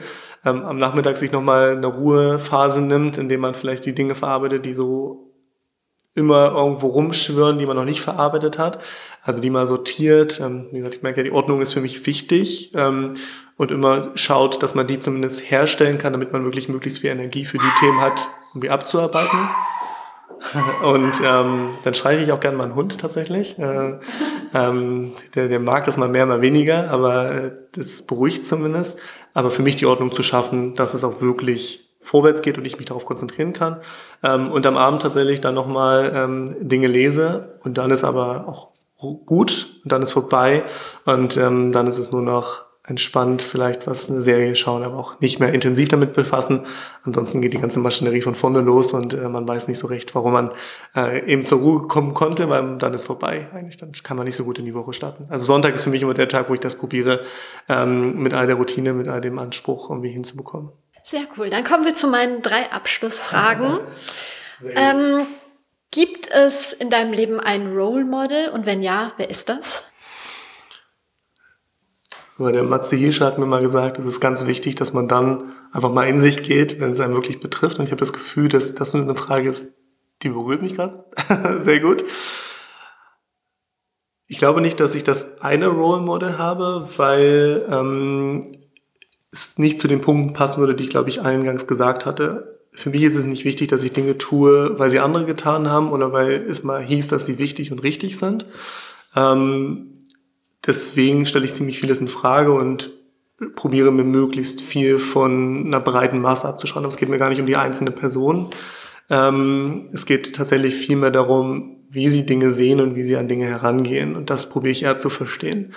Ähm, 0.46 0.64
am 0.64 0.78
Nachmittag 0.78 1.18
sich 1.18 1.30
nochmal 1.30 1.76
eine 1.76 1.86
Ruhephase 1.86 2.80
nimmt, 2.80 3.18
indem 3.18 3.40
man 3.40 3.54
vielleicht 3.54 3.84
die 3.84 3.94
Dinge 3.94 4.14
verarbeitet, 4.14 4.64
die 4.64 4.74
so 4.74 5.28
immer 6.14 6.52
irgendwo 6.52 6.88
rumschwirren, 6.88 7.58
die 7.58 7.66
man 7.66 7.76
noch 7.76 7.84
nicht 7.84 8.00
verarbeitet 8.00 8.58
hat. 8.58 8.80
Also 9.22 9.40
die 9.40 9.50
mal 9.50 9.66
sortiert. 9.66 10.40
Ähm, 10.40 10.68
wie 10.72 10.78
gesagt, 10.78 10.96
ich 10.96 11.02
merke 11.02 11.20
ja, 11.20 11.24
die 11.24 11.32
Ordnung 11.32 11.60
ist 11.60 11.72
für 11.72 11.80
mich 11.80 12.06
wichtig. 12.06 12.72
Ähm, 12.74 13.16
und 13.62 13.70
immer 13.70 14.10
schaut, 14.14 14.62
dass 14.62 14.74
man 14.74 14.86
die 14.86 14.98
zumindest 14.98 15.50
herstellen 15.50 15.98
kann, 15.98 16.12
damit 16.12 16.32
man 16.32 16.44
wirklich 16.44 16.68
möglichst 16.68 17.00
viel 17.00 17.10
Energie 17.10 17.44
für 17.44 17.58
die 17.58 17.80
Themen 17.80 18.00
hat, 18.00 18.28
um 18.54 18.60
die 18.60 18.70
abzuarbeiten. 18.70 19.48
Und 20.82 21.22
ähm, 21.24 21.74
dann 21.84 21.94
schreie 21.94 22.20
ich 22.20 22.32
auch 22.32 22.40
gerne 22.40 22.56
mal 22.56 22.64
einen 22.64 22.74
Hund 22.74 22.98
tatsächlich. 22.98 23.58
Äh, 23.60 24.00
ähm, 24.52 25.12
der, 25.36 25.46
der 25.46 25.60
mag 25.60 25.84
das 25.84 25.96
mal 25.96 26.08
mehr, 26.08 26.26
mal 26.26 26.40
weniger, 26.40 26.90
aber 26.90 27.30
äh, 27.30 27.52
das 27.76 28.02
beruhigt 28.02 28.44
zumindest. 28.44 28.98
Aber 29.34 29.52
für 29.52 29.62
mich 29.62 29.76
die 29.76 29.86
Ordnung 29.86 30.10
zu 30.10 30.24
schaffen, 30.24 30.74
dass 30.74 30.94
es 30.94 31.04
auch 31.04 31.20
wirklich 31.20 31.88
vorwärts 32.00 32.42
geht 32.42 32.58
und 32.58 32.64
ich 32.64 32.76
mich 32.76 32.86
darauf 32.86 33.04
konzentrieren 33.04 33.52
kann. 33.52 33.80
Ähm, 34.24 34.50
und 34.50 34.66
am 34.66 34.76
Abend 34.76 35.02
tatsächlich 35.02 35.40
dann 35.40 35.54
nochmal 35.54 36.12
ähm, 36.12 36.56
Dinge 36.60 36.88
lese 36.88 37.54
und 37.62 37.78
dann 37.78 37.92
ist 37.92 38.02
aber 38.02 38.48
auch 38.48 38.70
gut 39.26 39.80
und 39.84 39.92
dann 39.92 40.02
ist 40.02 40.12
vorbei 40.12 40.64
und 41.04 41.36
ähm, 41.36 41.70
dann 41.72 41.86
ist 41.86 41.98
es 41.98 42.10
nur 42.10 42.22
noch 42.22 42.71
entspannt 42.84 43.42
vielleicht 43.42 43.86
was 43.86 44.10
eine 44.10 44.22
Serie 44.22 44.56
schauen, 44.56 44.82
aber 44.82 44.96
auch 44.96 45.20
nicht 45.20 45.38
mehr 45.38 45.52
intensiv 45.52 45.88
damit 45.88 46.14
befassen. 46.14 46.66
Ansonsten 47.04 47.40
geht 47.40 47.52
die 47.52 47.60
ganze 47.60 47.78
Maschinerie 47.78 48.22
von 48.22 48.34
vorne 48.34 48.60
los 48.60 48.92
und 48.92 49.14
äh, 49.14 49.28
man 49.28 49.46
weiß 49.46 49.68
nicht 49.68 49.78
so 49.78 49.86
recht, 49.86 50.14
warum 50.16 50.32
man 50.32 50.50
äh, 50.96 51.24
eben 51.30 51.44
zur 51.44 51.60
Ruhe 51.60 51.86
kommen 51.86 52.12
konnte, 52.12 52.48
weil 52.48 52.78
dann 52.78 52.92
ist 52.92 53.04
vorbei. 53.04 53.48
Eigentlich 53.54 53.76
dann 53.76 53.92
kann 53.92 54.16
man 54.16 54.26
nicht 54.26 54.34
so 54.34 54.44
gut 54.44 54.58
in 54.58 54.64
die 54.64 54.74
Woche 54.74 54.92
starten. 54.92 55.26
Also 55.28 55.44
Sonntag 55.44 55.74
ist 55.74 55.84
für 55.84 55.90
mich 55.90 56.02
immer 56.02 56.14
der 56.14 56.28
Tag, 56.28 56.48
wo 56.48 56.54
ich 56.54 56.60
das 56.60 56.74
probiere, 56.74 57.20
ähm, 57.68 58.20
mit 58.20 58.34
all 58.34 58.48
der 58.48 58.56
Routine, 58.56 58.94
mit 58.94 59.06
all 59.06 59.20
dem 59.20 59.38
Anspruch 59.38 59.88
irgendwie 59.88 60.10
hinzubekommen. 60.10 60.72
Sehr 61.04 61.22
cool. 61.36 61.50
Dann 61.50 61.62
kommen 61.62 61.84
wir 61.84 61.94
zu 61.94 62.08
meinen 62.08 62.42
drei 62.42 62.70
Abschlussfragen. 62.72 63.78
ähm, 64.74 65.26
gibt 65.92 66.28
es 66.30 66.72
in 66.72 66.90
deinem 66.90 67.12
Leben 67.12 67.38
ein 67.38 67.72
Role 67.72 68.04
Model 68.04 68.48
und 68.48 68.66
wenn 68.66 68.82
ja, 68.82 69.12
wer 69.18 69.30
ist 69.30 69.48
das? 69.48 69.84
Aber 72.38 72.52
der 72.52 72.62
Matze 72.62 72.96
Hirscher 72.96 73.26
hat 73.26 73.38
mir 73.38 73.46
mal 73.46 73.62
gesagt, 73.62 73.98
es 73.98 74.06
ist 74.06 74.20
ganz 74.20 74.46
wichtig, 74.46 74.74
dass 74.74 74.92
man 74.92 75.08
dann 75.08 75.52
einfach 75.72 75.92
mal 75.92 76.08
in 76.08 76.20
sich 76.20 76.42
geht, 76.42 76.80
wenn 76.80 76.92
es 76.92 77.00
einen 77.00 77.14
wirklich 77.14 77.40
betrifft. 77.40 77.78
Und 77.78 77.84
ich 77.84 77.90
habe 77.90 78.00
das 78.00 78.12
Gefühl, 78.12 78.48
dass 78.48 78.74
das 78.74 78.94
eine 78.94 79.14
Frage 79.14 79.50
ist, 79.50 79.72
die 80.22 80.30
berührt 80.30 80.62
mich 80.62 80.74
gerade. 80.74 81.04
Sehr 81.60 81.80
gut. 81.80 82.04
Ich 84.26 84.38
glaube 84.38 84.62
nicht, 84.62 84.80
dass 84.80 84.94
ich 84.94 85.04
das 85.04 85.42
eine 85.42 85.66
Role 85.66 86.00
Model 86.00 86.38
habe, 86.38 86.88
weil 86.96 87.66
ähm, 87.68 88.52
es 89.30 89.58
nicht 89.58 89.78
zu 89.78 89.88
den 89.88 90.00
Punkten 90.00 90.32
passen 90.32 90.60
würde, 90.60 90.74
die 90.74 90.84
ich, 90.84 90.90
glaube 90.90 91.10
ich, 91.10 91.20
eingangs 91.20 91.66
gesagt 91.66 92.06
hatte. 92.06 92.58
Für 92.72 92.90
mich 92.90 93.02
ist 93.02 93.16
es 93.16 93.26
nicht 93.26 93.44
wichtig, 93.44 93.68
dass 93.68 93.82
ich 93.82 93.92
Dinge 93.92 94.16
tue, 94.16 94.78
weil 94.78 94.90
sie 94.90 95.00
andere 95.00 95.26
getan 95.26 95.68
haben 95.68 95.92
oder 95.92 96.12
weil 96.12 96.32
es 96.48 96.62
mal 96.62 96.82
hieß, 96.82 97.08
dass 97.08 97.26
sie 97.26 97.38
wichtig 97.38 97.72
und 97.72 97.80
richtig 97.80 98.16
sind. 98.16 98.46
Ähm, 99.14 99.91
deswegen 100.66 101.26
stelle 101.26 101.44
ich 101.44 101.54
ziemlich 101.54 101.80
vieles 101.80 102.00
in 102.00 102.08
Frage 102.08 102.52
und 102.52 102.90
probiere 103.54 103.90
mir 103.90 104.04
möglichst 104.04 104.60
viel 104.60 104.98
von 104.98 105.66
einer 105.66 105.80
breiten 105.80 106.20
Masse 106.20 106.48
abzuschauen. 106.48 106.84
Aber 106.84 106.92
es 106.92 106.96
geht 106.96 107.08
mir 107.08 107.18
gar 107.18 107.28
nicht 107.28 107.40
um 107.40 107.46
die 107.46 107.56
einzelne 107.56 107.90
Person. 107.90 108.50
Ähm, 109.10 109.88
es 109.92 110.06
geht 110.06 110.34
tatsächlich 110.34 110.74
viel 110.74 110.96
mehr 110.96 111.10
darum, 111.10 111.76
wie 111.90 112.08
sie 112.08 112.24
Dinge 112.24 112.52
sehen 112.52 112.80
und 112.80 112.94
wie 112.94 113.04
sie 113.04 113.16
an 113.16 113.28
Dinge 113.28 113.46
herangehen. 113.46 114.16
Und 114.16 114.30
das 114.30 114.48
probiere 114.48 114.72
ich 114.72 114.84
eher 114.84 114.98
zu 114.98 115.10
verstehen. 115.10 115.74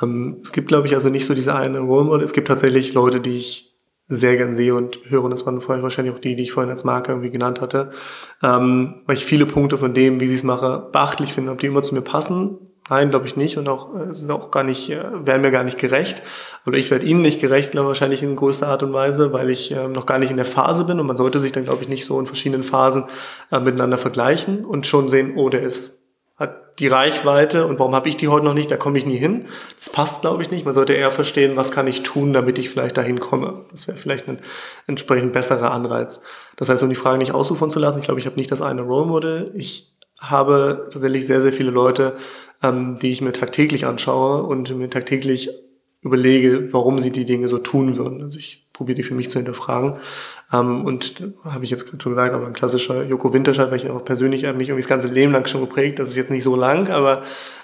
Ähm, 0.00 0.38
es 0.42 0.52
gibt, 0.52 0.68
glaube 0.68 0.86
ich, 0.86 0.94
also 0.94 1.08
nicht 1.08 1.26
so 1.26 1.34
diese 1.34 1.54
eine 1.54 1.80
Role 1.80 2.04
Model. 2.04 2.24
Es 2.24 2.32
gibt 2.32 2.48
tatsächlich 2.48 2.92
Leute, 2.92 3.20
die 3.20 3.36
ich 3.36 3.72
sehr 4.08 4.36
gern 4.36 4.54
sehe 4.54 4.74
und 4.74 5.00
höre. 5.08 5.24
Und 5.24 5.30
das 5.30 5.44
waren 5.46 5.60
vorher 5.60 5.82
wahrscheinlich 5.82 6.14
auch 6.14 6.20
die, 6.20 6.36
die 6.36 6.44
ich 6.44 6.52
vorhin 6.52 6.70
als 6.70 6.84
Marke 6.84 7.10
irgendwie 7.10 7.30
genannt 7.30 7.60
hatte. 7.60 7.90
Ähm, 8.42 9.02
weil 9.06 9.16
ich 9.16 9.24
viele 9.24 9.46
Punkte 9.46 9.78
von 9.78 9.94
dem, 9.94 10.20
wie 10.20 10.28
sie 10.28 10.36
es 10.36 10.44
mache, 10.44 10.88
beachtlich 10.92 11.32
finde, 11.32 11.50
ob 11.50 11.58
die 11.58 11.66
immer 11.66 11.82
zu 11.82 11.94
mir 11.94 12.02
passen 12.02 12.58
Nein, 12.88 13.10
glaube 13.10 13.26
ich 13.26 13.36
nicht 13.36 13.58
und 13.58 13.68
auch 13.68 13.94
äh, 13.94 14.14
sind 14.14 14.30
auch 14.30 14.50
gar 14.50 14.62
nicht, 14.62 14.90
äh, 14.90 15.02
werden 15.26 15.42
mir 15.42 15.50
gar 15.50 15.64
nicht 15.64 15.78
gerecht. 15.78 16.22
Oder 16.66 16.78
ich 16.78 16.90
werde 16.90 17.04
ihnen 17.04 17.22
nicht 17.22 17.40
gerecht, 17.40 17.72
glaube 17.72 17.86
ich, 17.86 17.88
wahrscheinlich 17.88 18.22
in 18.22 18.36
größter 18.36 18.68
Art 18.68 18.82
und 18.82 18.92
Weise, 18.92 19.32
weil 19.32 19.50
ich 19.50 19.72
äh, 19.72 19.88
noch 19.88 20.06
gar 20.06 20.18
nicht 20.18 20.30
in 20.30 20.36
der 20.36 20.46
Phase 20.46 20.84
bin 20.84 21.00
und 21.00 21.06
man 21.06 21.16
sollte 21.16 21.40
sich 21.40 21.52
dann, 21.52 21.64
glaube 21.64 21.82
ich, 21.82 21.88
nicht 21.88 22.04
so 22.04 22.18
in 22.20 22.26
verschiedenen 22.26 22.62
Phasen 22.62 23.04
äh, 23.50 23.58
miteinander 23.58 23.98
vergleichen 23.98 24.64
und 24.64 24.86
schon 24.86 25.10
sehen, 25.10 25.32
oh, 25.36 25.48
der 25.48 25.62
ist 25.62 25.96
hat 26.36 26.78
die 26.78 26.88
Reichweite 26.88 27.66
und 27.66 27.78
warum 27.78 27.94
habe 27.94 28.10
ich 28.10 28.18
die 28.18 28.28
heute 28.28 28.44
noch 28.44 28.52
nicht, 28.52 28.70
da 28.70 28.76
komme 28.76 28.98
ich 28.98 29.06
nie 29.06 29.16
hin. 29.16 29.46
Das 29.78 29.88
passt, 29.88 30.20
glaube 30.20 30.42
ich, 30.42 30.50
nicht. 30.50 30.66
Man 30.66 30.74
sollte 30.74 30.92
eher 30.92 31.10
verstehen, 31.10 31.56
was 31.56 31.72
kann 31.72 31.86
ich 31.86 32.02
tun, 32.02 32.34
damit 32.34 32.58
ich 32.58 32.68
vielleicht 32.68 32.98
dahin 32.98 33.20
komme. 33.20 33.64
Das 33.70 33.88
wäre 33.88 33.96
vielleicht 33.96 34.28
ein 34.28 34.40
entsprechend 34.86 35.32
besserer 35.32 35.70
Anreiz. 35.70 36.20
Das 36.56 36.68
heißt, 36.68 36.82
um 36.82 36.90
die 36.90 36.94
Frage 36.94 37.16
nicht 37.18 37.32
ausufern 37.32 37.70
zu 37.70 37.78
lassen, 37.78 38.00
ich 38.00 38.04
glaube, 38.04 38.20
ich 38.20 38.26
habe 38.26 38.36
nicht 38.36 38.52
das 38.52 38.60
eine 38.60 38.82
Role 38.82 39.06
Model. 39.06 39.52
Ich 39.54 39.96
habe 40.20 40.88
tatsächlich 40.92 41.26
sehr, 41.26 41.40
sehr 41.40 41.52
viele 41.52 41.70
Leute, 41.70 42.16
ähm, 42.62 42.98
die 43.00 43.10
ich 43.10 43.20
mir 43.20 43.32
tagtäglich 43.32 43.86
anschaue 43.86 44.42
und 44.42 44.74
mir 44.76 44.90
tagtäglich 44.90 45.50
überlege, 46.02 46.72
warum 46.72 46.98
sie 46.98 47.10
die 47.10 47.24
Dinge 47.24 47.48
so 47.48 47.58
tun 47.58 47.96
würden. 47.96 48.22
Also 48.22 48.38
ich 48.38 48.66
probiere 48.72 48.96
die 48.96 49.02
für 49.02 49.14
mich 49.14 49.28
zu 49.28 49.38
hinterfragen. 49.38 49.96
Ähm, 50.52 50.84
und 50.84 51.32
habe 51.44 51.64
ich 51.64 51.70
jetzt 51.70 51.88
schon 52.00 52.12
gesagt, 52.12 52.34
aber 52.34 52.46
ein 52.46 52.52
klassischer 52.52 53.04
Joko 53.04 53.32
Winterscheid, 53.32 53.70
weil 53.70 53.78
ich 53.78 53.86
einfach 53.86 54.04
persönlich 54.04 54.42
mich 54.42 54.68
irgendwie 54.68 54.82
das 54.82 54.88
ganze 54.88 55.08
Leben 55.08 55.32
lang 55.32 55.46
schon 55.46 55.60
geprägt. 55.60 55.98
Das 55.98 56.08
ist 56.08 56.16
jetzt 56.16 56.30
nicht 56.30 56.44
so 56.44 56.56
lang, 56.56 56.88
aber 56.88 57.22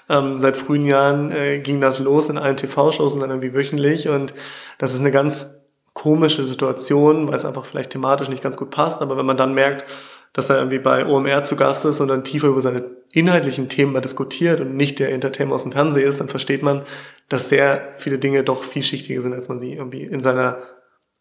ähm, 0.09 0.39
seit 0.39 0.57
frühen 0.57 0.85
Jahren 0.85 1.31
äh, 1.31 1.59
ging 1.59 1.79
das 1.79 1.99
los 1.99 2.29
in 2.29 2.37
allen 2.37 2.57
TV-Shows 2.57 3.13
und 3.13 3.21
dann 3.21 3.29
irgendwie 3.29 3.53
wöchentlich. 3.53 4.09
Und 4.09 4.33
das 4.77 4.93
ist 4.93 4.99
eine 4.99 5.11
ganz 5.11 5.59
komische 5.93 6.43
Situation, 6.43 7.27
weil 7.27 7.35
es 7.35 7.45
einfach 7.45 7.65
vielleicht 7.65 7.91
thematisch 7.91 8.27
nicht 8.27 8.43
ganz 8.43 8.57
gut 8.57 8.71
passt. 8.71 9.01
Aber 9.01 9.15
wenn 9.15 9.25
man 9.25 9.37
dann 9.37 9.53
merkt, 9.53 9.85
dass 10.33 10.49
er 10.49 10.57
irgendwie 10.57 10.79
bei 10.79 11.05
OMR 11.05 11.43
zu 11.43 11.55
Gast 11.55 11.85
ist 11.85 11.99
und 11.99 12.07
dann 12.07 12.23
tiefer 12.23 12.47
über 12.47 12.61
seine 12.61 12.83
inhaltlichen 13.11 13.69
Themen 13.69 13.93
mal 13.93 14.01
diskutiert 14.01 14.59
und 14.59 14.75
nicht 14.75 14.99
der 14.99 15.11
Entertainer 15.11 15.53
aus 15.53 15.63
dem 15.63 15.71
Fernsehen 15.71 16.07
ist, 16.07 16.19
dann 16.19 16.29
versteht 16.29 16.63
man, 16.63 16.83
dass 17.29 17.49
sehr 17.49 17.93
viele 17.97 18.17
Dinge 18.17 18.43
doch 18.43 18.63
vielschichtiger 18.63 19.21
sind, 19.21 19.33
als 19.33 19.47
man 19.47 19.59
sie 19.59 19.73
irgendwie 19.73 20.03
in 20.03 20.21
seiner 20.21 20.57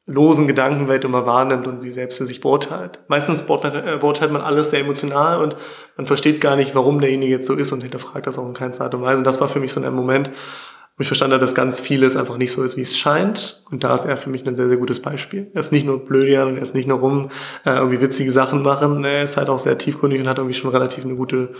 losen 0.06 0.48
Gedankenwelt 0.48 1.04
immer 1.04 1.26
wahrnimmt 1.26 1.66
und 1.66 1.80
sie 1.80 1.92
selbst 1.92 2.18
für 2.18 2.26
sich 2.26 2.40
beurteilt. 2.40 3.00
Meistens 3.06 3.42
beurteilt, 3.42 3.74
äh, 3.86 4.28
man 4.28 4.42
alles 4.42 4.70
sehr 4.70 4.80
emotional 4.80 5.40
und 5.40 5.56
man 5.96 6.06
versteht 6.06 6.40
gar 6.40 6.56
nicht, 6.56 6.74
warum 6.74 7.00
derjenige 7.00 7.32
jetzt 7.32 7.46
so 7.46 7.54
ist 7.54 7.70
und 7.70 7.82
hinterfragt 7.82 8.26
das 8.26 8.38
auch 8.38 8.46
in 8.46 8.54
keiner 8.54 8.80
Art 8.80 8.94
und 8.94 9.02
Weise. 9.02 9.18
Und 9.18 9.24
das 9.24 9.40
war 9.40 9.48
für 9.48 9.60
mich 9.60 9.72
so 9.72 9.80
ein 9.80 9.94
Moment, 9.94 10.30
wo 10.97 11.03
ich 11.03 11.07
verstanden 11.07 11.34
habe, 11.34 11.40
dass 11.40 11.55
ganz 11.55 11.80
vieles 11.80 12.16
einfach 12.16 12.36
nicht 12.36 12.53
so 12.53 12.62
ist, 12.62 12.76
wie 12.76 12.82
es 12.82 12.97
scheint. 12.97 13.62
Und 13.70 13.82
da 13.82 13.95
ist 13.95 14.05
er 14.05 14.16
für 14.16 14.28
mich 14.28 14.47
ein 14.47 14.57
sehr, 14.57 14.68
sehr 14.68 14.76
gutes 14.76 15.01
Beispiel. 15.01 15.51
Er 15.55 15.61
ist 15.61 15.72
nicht 15.72 15.86
nur 15.86 16.05
blödian 16.05 16.49
und 16.49 16.57
er 16.57 16.62
ist 16.62 16.74
nicht 16.74 16.86
nur 16.86 16.99
rum 16.99 17.30
äh, 17.64 17.70
irgendwie 17.70 18.01
witzige 18.01 18.30
Sachen 18.30 18.62
machen. 18.62 19.05
Er 19.05 19.22
ist 19.22 19.36
halt 19.36 19.49
auch 19.49 19.59
sehr 19.59 19.78
tiefgründig 19.78 20.20
und 20.20 20.28
hat 20.28 20.38
irgendwie 20.38 20.59
schon 20.59 20.70
relativ 20.70 21.05
eine 21.05 21.14
gute, 21.14 21.55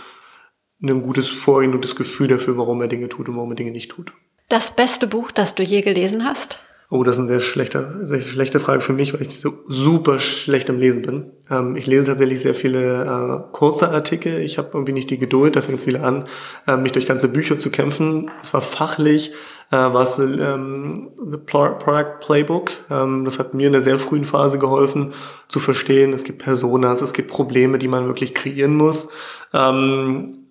ein 0.81 1.01
gutes 1.01 1.29
Vorgehen 1.29 1.73
und 1.73 1.83
das 1.83 1.95
Gefühl 1.95 2.27
dafür, 2.27 2.57
warum 2.57 2.81
er 2.81 2.87
Dinge 2.87 3.09
tut 3.09 3.27
und 3.27 3.35
warum 3.35 3.51
er 3.51 3.55
Dinge 3.55 3.71
nicht 3.71 3.89
tut. 3.89 4.13
Das 4.49 4.75
beste 4.75 5.07
Buch, 5.07 5.31
das 5.31 5.55
du 5.55 5.63
je 5.63 5.81
gelesen 5.81 6.25
hast? 6.25 6.59
Oh, 6.93 7.03
das 7.03 7.15
ist 7.15 7.21
eine 7.21 7.27
sehr 7.27 7.39
schlechte, 7.39 8.01
sehr 8.03 8.21
schlechte 8.21 8.59
Frage 8.59 8.81
für 8.81 8.93
mich, 8.93 9.15
weil 9.15 9.23
ich 9.23 9.39
so 9.39 9.55
super 9.67 10.19
schlecht 10.19 10.69
im 10.69 10.77
Lesen 10.77 11.01
bin. 11.01 11.31
Ähm, 11.49 11.75
ich 11.75 11.87
lese 11.87 12.05
tatsächlich 12.05 12.41
sehr 12.41 12.53
viele 12.53 13.03
äh, 13.03 13.51
kurze 13.51 13.89
Artikel. 13.89 14.41
Ich 14.41 14.59
habe 14.59 14.69
irgendwie 14.75 14.93
nicht 14.93 15.09
die 15.09 15.17
Geduld, 15.17 15.55
da 15.55 15.63
fängt 15.63 15.79
es 15.79 15.87
wieder 15.87 16.03
an, 16.03 16.27
äh, 16.67 16.77
mich 16.77 16.91
durch 16.91 17.07
ganze 17.07 17.29
Bücher 17.29 17.57
zu 17.57 17.71
kämpfen. 17.71 18.29
Es 18.43 18.53
war 18.53 18.61
fachlich, 18.61 19.31
äh, 19.71 19.75
war 19.75 20.03
es 20.03 20.19
ähm, 20.19 21.09
The 21.17 21.37
Product 21.37 22.19
Playbook. 22.19 22.69
Ähm, 22.91 23.25
das 23.25 23.39
hat 23.39 23.55
mir 23.55 23.65
in 23.65 23.73
der 23.73 23.81
sehr 23.81 23.97
frühen 23.97 24.25
Phase 24.25 24.59
geholfen, 24.59 25.15
zu 25.47 25.59
verstehen, 25.59 26.13
es 26.13 26.23
gibt 26.23 26.43
Personas, 26.43 27.01
es 27.01 27.13
gibt 27.13 27.31
Probleme, 27.31 27.79
die 27.79 27.87
man 27.87 28.05
wirklich 28.05 28.35
kreieren 28.35 28.75
muss. 28.75 29.09
Ähm, 29.51 30.45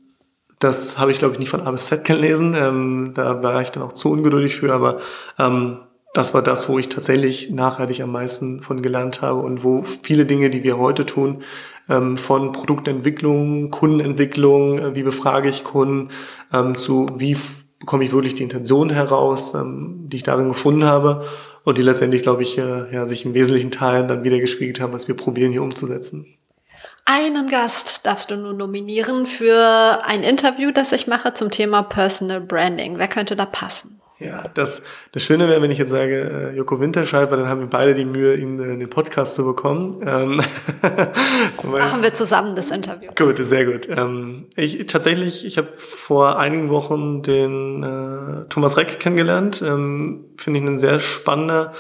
das 0.59 0.99
habe 0.99 1.13
ich, 1.13 1.21
glaube 1.21 1.35
ich, 1.35 1.39
nicht 1.39 1.51
von 1.51 1.61
A 1.61 1.71
bis 1.71 1.87
Z 1.87 2.05
gelesen. 2.05 2.57
Ähm, 2.57 3.13
da 3.15 3.45
war 3.45 3.63
ich 3.63 3.71
dann 3.71 3.85
auch 3.85 3.93
zu 3.93 4.11
ungeduldig 4.11 4.57
für, 4.57 4.75
aber 4.75 4.99
ähm, 5.39 5.79
das 6.13 6.35
war 6.35 6.43
das, 6.43 6.69
wo 6.69 6.79
ich 6.79 6.89
tatsächlich 6.89 7.51
nachhaltig 7.51 8.03
am 8.03 8.13
meisten 8.13 8.63
von 8.63 8.83
gelernt 8.83 9.23
habe 9.23 9.41
und 9.41 9.65
wo 9.65 9.83
viele 9.83 10.27
Dinge, 10.27 10.51
die 10.51 10.63
wir 10.63 10.79
heute 10.79 11.07
tun, 11.07 11.43
ähm, 11.89 12.19
von 12.19 12.53
Produktentwicklung, 12.53 13.71
Kundenentwicklung, 13.71 14.79
äh, 14.79 14.95
wie 14.95 15.03
befrage 15.03 15.49
ich 15.49 15.65
Kunden, 15.65 16.11
ähm, 16.53 16.77
zu 16.77 17.09
wie 17.17 17.37
bekomme 17.81 18.05
ich 18.05 18.13
wirklich 18.13 18.35
die 18.35 18.43
Intention 18.45 18.91
heraus, 18.91 19.55
ähm, 19.55 20.09
die 20.09 20.19
ich 20.19 20.23
darin 20.23 20.49
gefunden 20.49 20.85
habe 20.85 21.27
und 21.65 21.79
die 21.79 21.83
letztendlich, 21.83 22.23
glaube 22.23 22.43
ich, 22.43 22.59
äh, 22.59 22.93
ja, 22.93 23.07
sich 23.07 23.25
im 23.25 23.35
wesentlichen 23.35 23.71
Teilen 23.71 24.07
dann 24.07 24.23
wieder 24.23 24.39
gespiegelt 24.39 24.81
haben, 24.81 24.93
was 24.93 25.09
wir 25.09 25.17
probieren 25.17 25.53
hier 25.53 25.63
umzusetzen. 25.63 26.27
Einen 27.05 27.49
Gast 27.49 28.07
darfst 28.07 28.31
du 28.31 28.37
nur 28.37 28.53
nominieren 28.53 29.27
für 29.27 30.01
ein 30.05 30.23
Interview, 30.23 30.71
das 30.71 30.93
ich 30.93 31.09
mache 31.09 31.35
zum 31.35 31.51
Thema 31.51 31.83
Personal 31.83 32.41
Branding. 32.41 32.99
Wer 32.99 33.09
könnte 33.09 33.35
da 33.35 33.47
passen? 33.47 34.02
Ja, 34.25 34.45
das, 34.55 34.83
das 35.13 35.23
Schöne 35.23 35.49
wäre, 35.49 35.61
wenn 35.63 35.71
ich 35.71 35.79
jetzt 35.79 35.91
sage, 35.91 36.53
äh, 36.53 36.57
Joko 36.57 36.81
Winterscheid, 36.81 37.31
weil 37.31 37.39
dann 37.39 37.49
haben 37.49 37.61
wir 37.61 37.67
beide 37.67 37.95
die 37.95 38.05
Mühe, 38.05 38.37
ihn 38.37 38.61
äh, 38.61 38.73
in 38.73 38.81
den 38.81 38.91
Podcast 38.91 39.35
zu 39.35 39.45
bekommen. 39.45 40.01
Ähm, 40.07 40.37
Machen 41.63 42.03
wir 42.03 42.15
zusammen 42.15 42.55
das 42.55 42.71
Interview. 42.71 43.11
Gut, 43.17 43.39
sehr 43.39 43.65
gut. 43.65 43.89
Ähm, 43.89 44.47
ich 44.57 44.87
tatsächlich, 44.87 45.45
ich 45.45 45.59
habe 45.59 45.69
vor 45.75 46.39
einigen 46.39 46.71
Wochen 46.71 47.23
den 47.23 47.83
äh, 47.83 48.49
Thomas 48.49 48.77
Reck 48.77 49.01
kennengelernt. 49.01 49.63
Ähm, 49.63 50.27
Finde 50.37 50.61
ich 50.61 50.67
ein 50.67 50.79
sehr 50.79 51.01
spannender, 51.01 51.73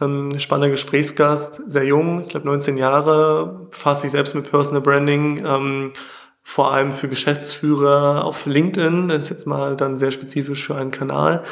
ähm, 0.00 0.38
spannender 0.38 0.70
Gesprächsgast, 0.70 1.62
sehr 1.66 1.84
jung, 1.84 2.22
ich 2.22 2.28
glaube 2.28 2.46
19 2.46 2.76
Jahre, 2.76 3.68
befasst 3.70 4.02
sich 4.02 4.10
selbst 4.10 4.34
mit 4.34 4.50
Personal 4.50 4.82
Branding. 4.82 5.44
Ähm, 5.44 5.92
vor 6.48 6.72
allem 6.72 6.94
für 6.94 7.08
Geschäftsführer 7.08 8.24
auf 8.24 8.46
LinkedIn, 8.46 9.08
das 9.08 9.24
ist 9.24 9.28
jetzt 9.28 9.46
mal 9.46 9.76
dann 9.76 9.98
sehr 9.98 10.10
spezifisch 10.12 10.66
für 10.66 10.76
einen 10.76 10.90
Kanal, 10.90 11.44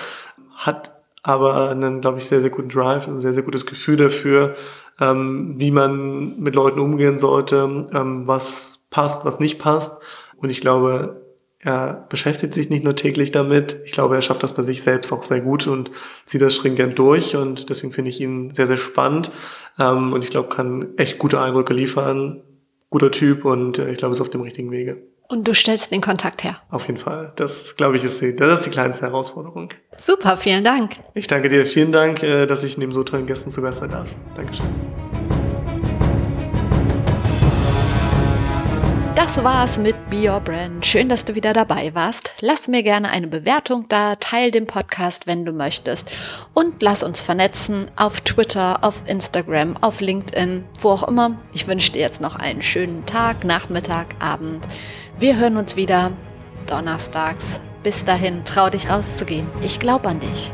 hat 0.57 0.93
aber 1.23 1.71
einen, 1.71 2.01
glaube 2.01 2.19
ich, 2.19 2.27
sehr, 2.27 2.41
sehr 2.41 2.51
guten 2.51 2.69
Drive, 2.69 3.09
ein 3.09 3.21
sehr, 3.21 3.33
sehr 3.33 3.43
gutes 3.43 3.67
Gefühl 3.67 3.97
dafür, 3.97 4.55
ähm, 5.01 5.55
wie 5.59 5.71
man 5.71 6.39
mit 6.39 6.55
Leuten 6.55 6.79
umgehen 6.79 7.19
sollte, 7.19 7.89
ähm, 7.93 8.27
was 8.27 8.81
passt, 8.91 9.25
was 9.25 9.41
nicht 9.41 9.59
passt. 9.59 10.01
Und 10.37 10.51
ich 10.51 10.61
glaube, 10.61 11.23
er 11.59 12.07
beschäftigt 12.09 12.55
sich 12.55 12.71
nicht 12.71 12.85
nur 12.85 12.95
täglich 12.95 13.33
damit, 13.33 13.81
ich 13.85 13.93
glaube, 13.93 14.15
er 14.15 14.23
schafft 14.23 14.43
das 14.43 14.53
bei 14.53 14.63
sich 14.63 14.83
selbst 14.83 15.13
auch 15.13 15.25
sehr 15.25 15.41
gut 15.41 15.67
und 15.67 15.91
zieht 16.25 16.43
das 16.43 16.55
stringent 16.55 16.99
durch 16.99 17.35
und 17.35 17.71
deswegen 17.71 17.93
finde 17.93 18.11
ich 18.11 18.21
ihn 18.21 18.53
sehr, 18.53 18.69
sehr 18.69 18.77
spannend 18.77 19.33
ähm, 19.79 20.13
und 20.13 20.23
ich 20.23 20.31
glaube, 20.31 20.49
kann 20.49 20.97
echt 20.97 21.19
gute 21.19 21.41
Eindrücke 21.41 21.75
liefern, 21.75 22.43
guter 22.91 23.11
Typ 23.11 23.45
und 23.45 23.79
äh, 23.79 23.91
ich 23.91 23.99
glaube, 23.99 24.13
ist 24.13 24.21
auf 24.21 24.31
dem 24.31 24.43
richtigen 24.43 24.71
Wege. 24.71 25.03
Und 25.29 25.49
du 25.49 25.55
stellst 25.55 25.91
den 25.91 26.01
Kontakt 26.01 26.45
her. 26.45 26.61
Auf 26.71 26.87
jeden 26.87 26.99
Fall. 26.99 27.33
Das, 27.37 27.77
glaube 27.77 27.97
ich, 27.97 28.05
ist 28.05 28.21
die, 28.21 28.37
das 28.37 28.61
ist 28.61 28.67
die 28.67 28.71
kleinste 28.71 29.07
Herausforderung. 29.07 29.71
Super, 29.97 30.37
vielen 30.37 30.63
Dank. 30.63 30.93
Ich 31.15 31.27
danke 31.27 31.49
dir. 31.49 31.67
Vielen 31.67 31.91
Dank, 31.91 32.23
äh, 32.23 32.47
dass 32.47 32.63
ich 32.63 32.79
neben 32.79 32.93
so 32.93 33.03
tollen 33.03 33.27
Gästen 33.27 33.51
zu 33.51 33.61
Gast 33.61 33.81
sein 33.81 33.91
darf. 33.91 34.09
Dankeschön. 34.37 34.67
Das 39.17 39.43
war's 39.43 39.81
mit 39.81 39.97
Be 40.09 40.29
Your 40.29 40.39
Brand. 40.39 40.87
Schön, 40.87 41.09
dass 41.09 41.25
du 41.25 41.35
wieder 41.35 41.53
dabei 41.53 41.93
warst. 41.95 42.31
Lass 42.41 42.69
mir 42.69 42.85
gerne 42.85 43.11
eine 43.11 43.27
Bewertung 43.27 43.87
da, 43.89 44.15
teil 44.15 44.53
den 44.53 44.69
Podcast, 44.69 45.27
wenn 45.27 45.45
du 45.45 45.53
möchtest. 45.53 46.09
Und 46.55 46.81
lass 46.81 47.03
uns 47.03 47.21
vernetzen 47.21 47.87
auf 47.97 48.21
Twitter, 48.21 48.85
auf 48.85 49.03
Instagram, 49.07 49.77
auf 49.79 50.01
LinkedIn, 50.01 50.65
wo 50.81 50.91
auch 50.91 51.09
immer. 51.09 51.37
Ich 51.53 51.67
wünsche 51.67 51.91
dir 51.91 52.03
jetzt 52.03 52.21
noch 52.21 52.37
einen 52.37 52.63
schönen 52.63 53.05
Tag, 53.07 53.43
Nachmittag, 53.43 54.15
Abend. 54.21 54.69
Wir 55.19 55.39
hören 55.39 55.57
uns 55.57 55.77
wieder 55.77 56.13
donnerstags. 56.67 57.59
Bis 57.83 58.05
dahin, 58.05 58.45
trau 58.45 58.69
dich 58.69 58.91
rauszugehen. 58.91 59.47
Ich 59.63 59.79
glaube 59.79 60.11
an 60.11 60.21
dich. 60.21 60.53